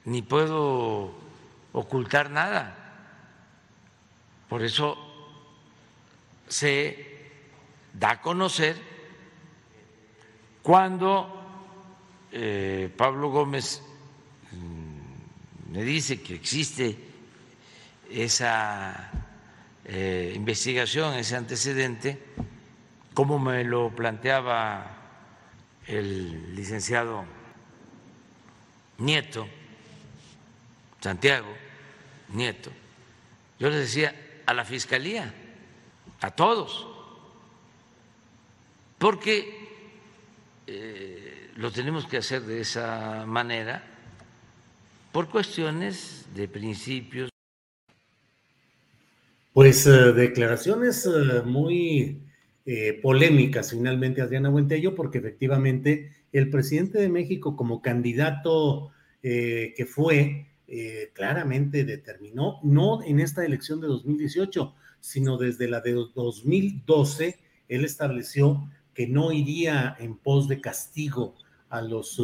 [0.05, 1.26] ni puedo
[1.77, 2.75] ocultar nada.
[4.49, 4.97] Por eso
[6.47, 7.05] se
[7.93, 8.75] da a conocer
[10.63, 11.33] cuando
[12.31, 13.81] eh, Pablo Gómez
[14.51, 16.97] mm, me dice que existe
[18.09, 19.11] esa
[19.85, 22.17] eh, investigación, ese antecedente,
[23.13, 24.95] como me lo planteaba
[25.85, 27.25] el licenciado
[28.97, 29.47] Nieto,
[30.99, 31.66] Santiago
[32.33, 32.71] Nieto,
[33.59, 34.13] yo les decía
[34.45, 35.33] a la Fiscalía,
[36.21, 36.87] a todos,
[38.97, 39.67] porque
[40.65, 43.83] eh, lo tenemos que hacer de esa manera
[45.11, 47.29] por cuestiones de principios.
[49.53, 52.23] Pues eh, declaraciones eh, muy
[53.01, 58.91] polémicas finalmente, Adriana Buentello, porque efectivamente el presidente de México como candidato
[59.21, 60.47] que fue,
[61.13, 67.39] claramente determinó, no en esta elección de 2018, sino desde la de 2012,
[67.69, 71.35] él estableció que no iría en pos de castigo
[71.69, 72.21] a los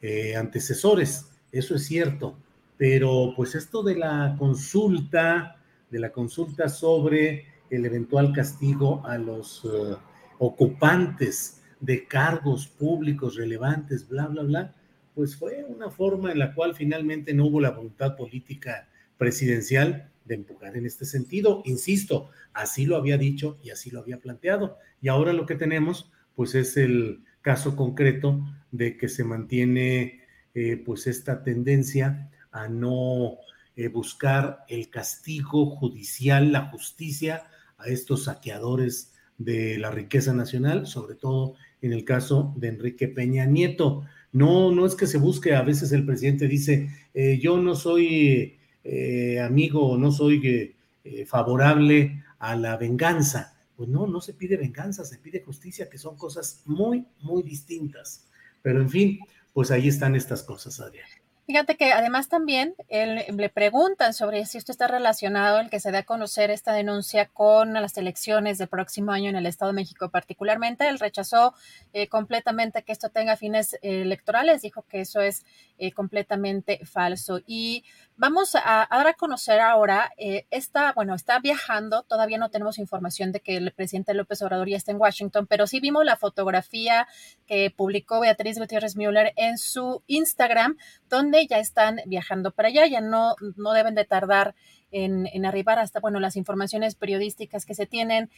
[0.00, 1.28] eh, antecesores.
[1.50, 2.36] Eso es cierto.
[2.76, 5.56] Pero pues esto de la consulta,
[5.90, 9.96] de la consulta sobre el eventual castigo a los eh,
[10.38, 14.74] ocupantes de cargos públicos relevantes, bla, bla, bla,
[15.18, 20.36] pues fue una forma en la cual finalmente no hubo la voluntad política presidencial de
[20.36, 21.60] empujar en este sentido.
[21.64, 24.78] Insisto, así lo había dicho y así lo había planteado.
[25.02, 30.20] Y ahora lo que tenemos, pues es el caso concreto de que se mantiene
[30.54, 33.38] eh, pues esta tendencia a no
[33.74, 37.42] eh, buscar el castigo judicial, la justicia
[37.76, 43.46] a estos saqueadores de la riqueza nacional, sobre todo en el caso de Enrique Peña
[43.46, 44.04] Nieto.
[44.32, 48.58] No, no es que se busque, a veces el presidente dice, eh, yo no soy
[48.84, 50.74] eh, amigo, no soy
[51.04, 53.54] eh, favorable a la venganza.
[53.76, 58.26] Pues no, no se pide venganza, se pide justicia, que son cosas muy, muy distintas.
[58.60, 59.20] Pero en fin,
[59.52, 61.08] pues ahí están estas cosas, Adrián.
[61.48, 65.96] Fíjate que además también le preguntan sobre si esto está relacionado, el que se dé
[65.96, 70.10] a conocer esta denuncia con las elecciones del próximo año en el Estado de México
[70.10, 70.86] particularmente.
[70.86, 71.54] Él rechazó
[71.94, 75.46] eh, completamente que esto tenga fines electorales, dijo que eso es
[75.78, 77.40] eh, completamente falso.
[77.46, 77.82] Y
[78.18, 83.30] vamos a, dar a conocer ahora, eh, está, bueno, está viajando, todavía no tenemos información
[83.30, 87.06] de que el presidente López Obrador ya está en Washington, pero sí vimos la fotografía
[87.46, 90.76] que publicó Beatriz Gutiérrez Müller en su Instagram,
[91.08, 94.56] donde ya están viajando para allá, ya no, no deben de tardar
[94.90, 98.30] en, arribar hasta, bueno, las informaciones periodísticas que se tienen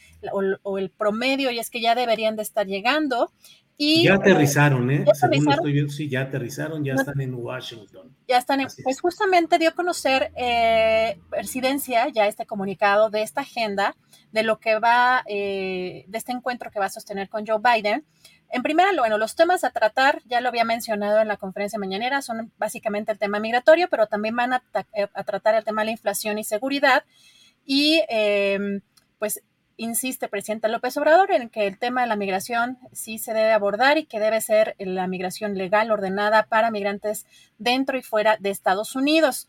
[0.63, 3.31] o, el promedio, y es que ya deberían de estar llegando.
[3.77, 5.05] Y, ya aterrizaron, ¿eh?
[5.13, 8.15] Según estoy viendo, sí, ya aterrizaron, ya están en Washington.
[8.27, 13.41] Ya están en, pues justamente dio a conocer eh, Presidencia ya este comunicado de esta
[13.41, 13.95] agenda,
[14.31, 18.05] de lo que va, eh, de este encuentro que va a sostener con Joe Biden.
[18.51, 22.21] En primera, bueno, los temas a tratar, ya lo había mencionado en la conferencia mañanera,
[22.21, 24.63] son básicamente el tema migratorio, pero también van a,
[24.93, 27.03] eh, tratar el tema de la inflación y seguridad.
[27.65, 28.81] Y em,
[29.19, 29.41] pues
[29.77, 33.97] insiste presidente López Obrador en que el tema de la migración sí se debe abordar
[33.97, 37.25] y que debe ser la migración legal ordenada para migrantes
[37.57, 39.47] dentro y fuera de Estados Unidos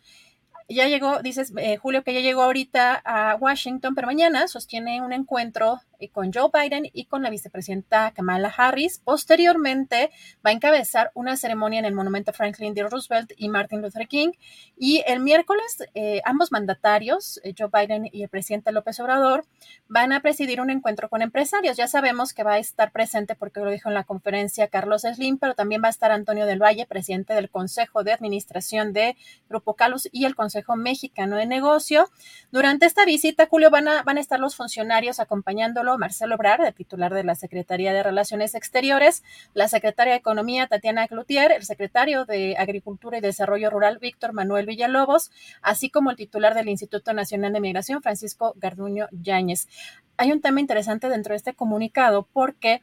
[0.68, 5.12] ya llegó, dices, eh, Julio, que ya llegó ahorita a Washington, pero mañana sostiene un
[5.12, 8.98] encuentro eh, con Joe Biden y con la vicepresidenta Kamala Harris.
[8.98, 10.10] Posteriormente
[10.44, 12.82] va a encabezar una ceremonia en el monumento Franklin D.
[12.82, 14.32] Roosevelt y Martin Luther King.
[14.76, 19.44] Y el miércoles, eh, ambos mandatarios, Joe Biden y el presidente López Obrador,
[19.88, 21.76] van a presidir un encuentro con empresarios.
[21.76, 25.38] Ya sabemos que va a estar presente, porque lo dijo en la conferencia Carlos Slim,
[25.38, 29.16] pero también va a estar Antonio del Valle, presidente del Consejo de Administración de
[29.48, 32.10] Grupo Carlos y el Consejo Mexicano de Negocio.
[32.50, 37.12] Durante esta visita, Julio, van a, van a estar los funcionarios acompañándolo, Marcelo Obrar, titular
[37.12, 39.22] de la Secretaría de Relaciones Exteriores,
[39.54, 44.66] la secretaria de Economía, Tatiana Cloutier, el secretario de Agricultura y Desarrollo Rural, Víctor Manuel
[44.66, 45.30] Villalobos,
[45.62, 49.68] así como el titular del Instituto Nacional de Migración, Francisco Garduño Yáñez.
[50.16, 52.82] Hay un tema interesante dentro de este comunicado porque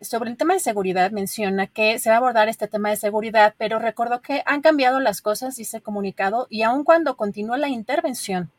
[0.00, 3.54] sobre el tema de seguridad menciona que se va a abordar este tema de seguridad,
[3.58, 7.68] pero recuerdo que han cambiado las cosas, dice el comunicado, y aun cuando continúa la
[7.68, 8.52] intervención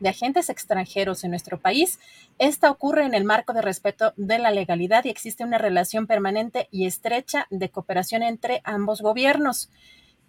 [0.00, 1.98] de agentes extranjeros en nuestro país,
[2.38, 6.68] esta ocurre en el marco de respeto de la legalidad y existe una relación permanente
[6.70, 9.70] y estrecha de cooperación entre ambos gobiernos.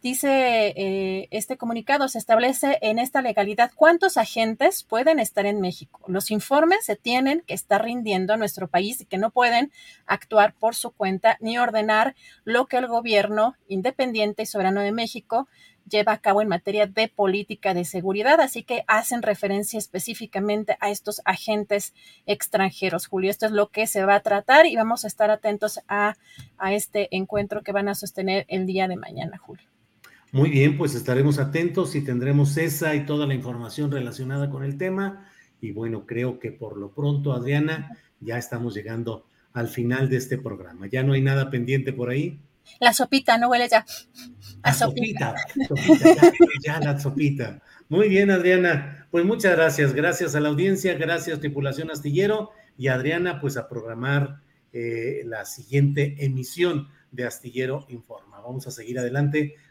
[0.01, 5.99] Dice eh, este comunicado, se establece en esta legalidad cuántos agentes pueden estar en México.
[6.07, 9.73] Los informes se tienen que estar rindiendo a nuestro país y que no pueden
[10.05, 15.49] actuar por su cuenta ni ordenar lo que el gobierno independiente y soberano de México
[15.89, 20.91] lleva a cabo en materia de política de seguridad, así que hacen referencia específicamente a
[20.91, 21.93] estos agentes
[22.25, 23.07] extranjeros.
[23.07, 26.15] Julio, esto es lo que se va a tratar y vamos a estar atentos a,
[26.57, 29.67] a este encuentro que van a sostener el día de mañana, Julio.
[30.31, 34.77] Muy bien, pues estaremos atentos y tendremos esa y toda la información relacionada con el
[34.77, 35.27] tema.
[35.59, 40.37] Y bueno, creo que por lo pronto, Adriana, ya estamos llegando al final de este
[40.37, 40.87] programa.
[40.87, 42.39] ¿Ya no hay nada pendiente por ahí?
[42.79, 43.85] La sopita, no huele ya.
[44.63, 45.35] La sopita,
[45.67, 46.31] sopita,
[46.63, 47.61] ya, la sopita.
[47.87, 49.07] Muy bien, Adriana.
[49.09, 49.93] Pues muchas gracias.
[49.93, 52.51] Gracias a la audiencia, gracias, tripulación astillero.
[52.77, 54.41] Y Adriana, pues a programar
[54.71, 58.39] eh, la siguiente emisión de Astillero Informa.
[58.39, 59.55] Vamos a seguir adelante.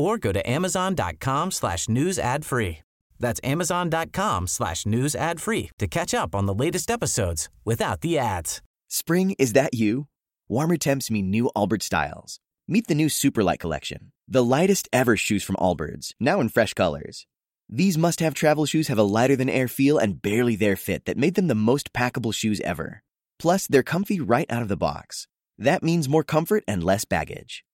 [0.00, 2.78] or go to amazon.com slash news ad free.
[3.18, 8.18] That's amazon.com slash news ad free to catch up on the latest episodes without the
[8.18, 8.62] ads.
[8.88, 10.06] Spring, is that you?
[10.48, 12.40] Warmer temps mean new Albert styles.
[12.66, 17.26] Meet the new Superlight Collection, the lightest ever shoes from Allbirds, now in fresh colors.
[17.68, 21.04] These must have travel shoes have a lighter than air feel and barely there fit
[21.04, 23.02] that made them the most packable shoes ever.
[23.38, 25.28] Plus, they're comfy right out of the box.
[25.58, 27.64] That means more comfort and less baggage.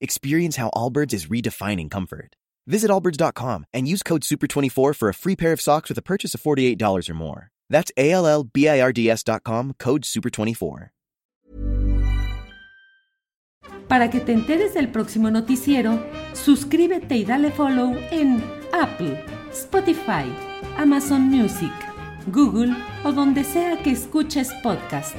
[0.00, 2.36] Experience how Allbirds is redefining comfort.
[2.68, 6.34] Visit allbirds.com and use code SUPER24 for a free pair of socks with a purchase
[6.34, 7.50] of $48 or more.
[7.68, 10.90] That's A L L B I R D S.com, code SUPER24.
[13.88, 15.98] Para que te enteres del próximo noticiero,
[16.34, 20.30] suscríbete y dale follow en Apple, Spotify,
[20.76, 21.72] Amazon Music,
[22.26, 25.16] Google o donde sea que escuches podcast.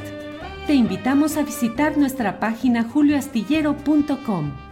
[0.68, 4.69] Te invitamos a visitar nuestra página julioastillero.com.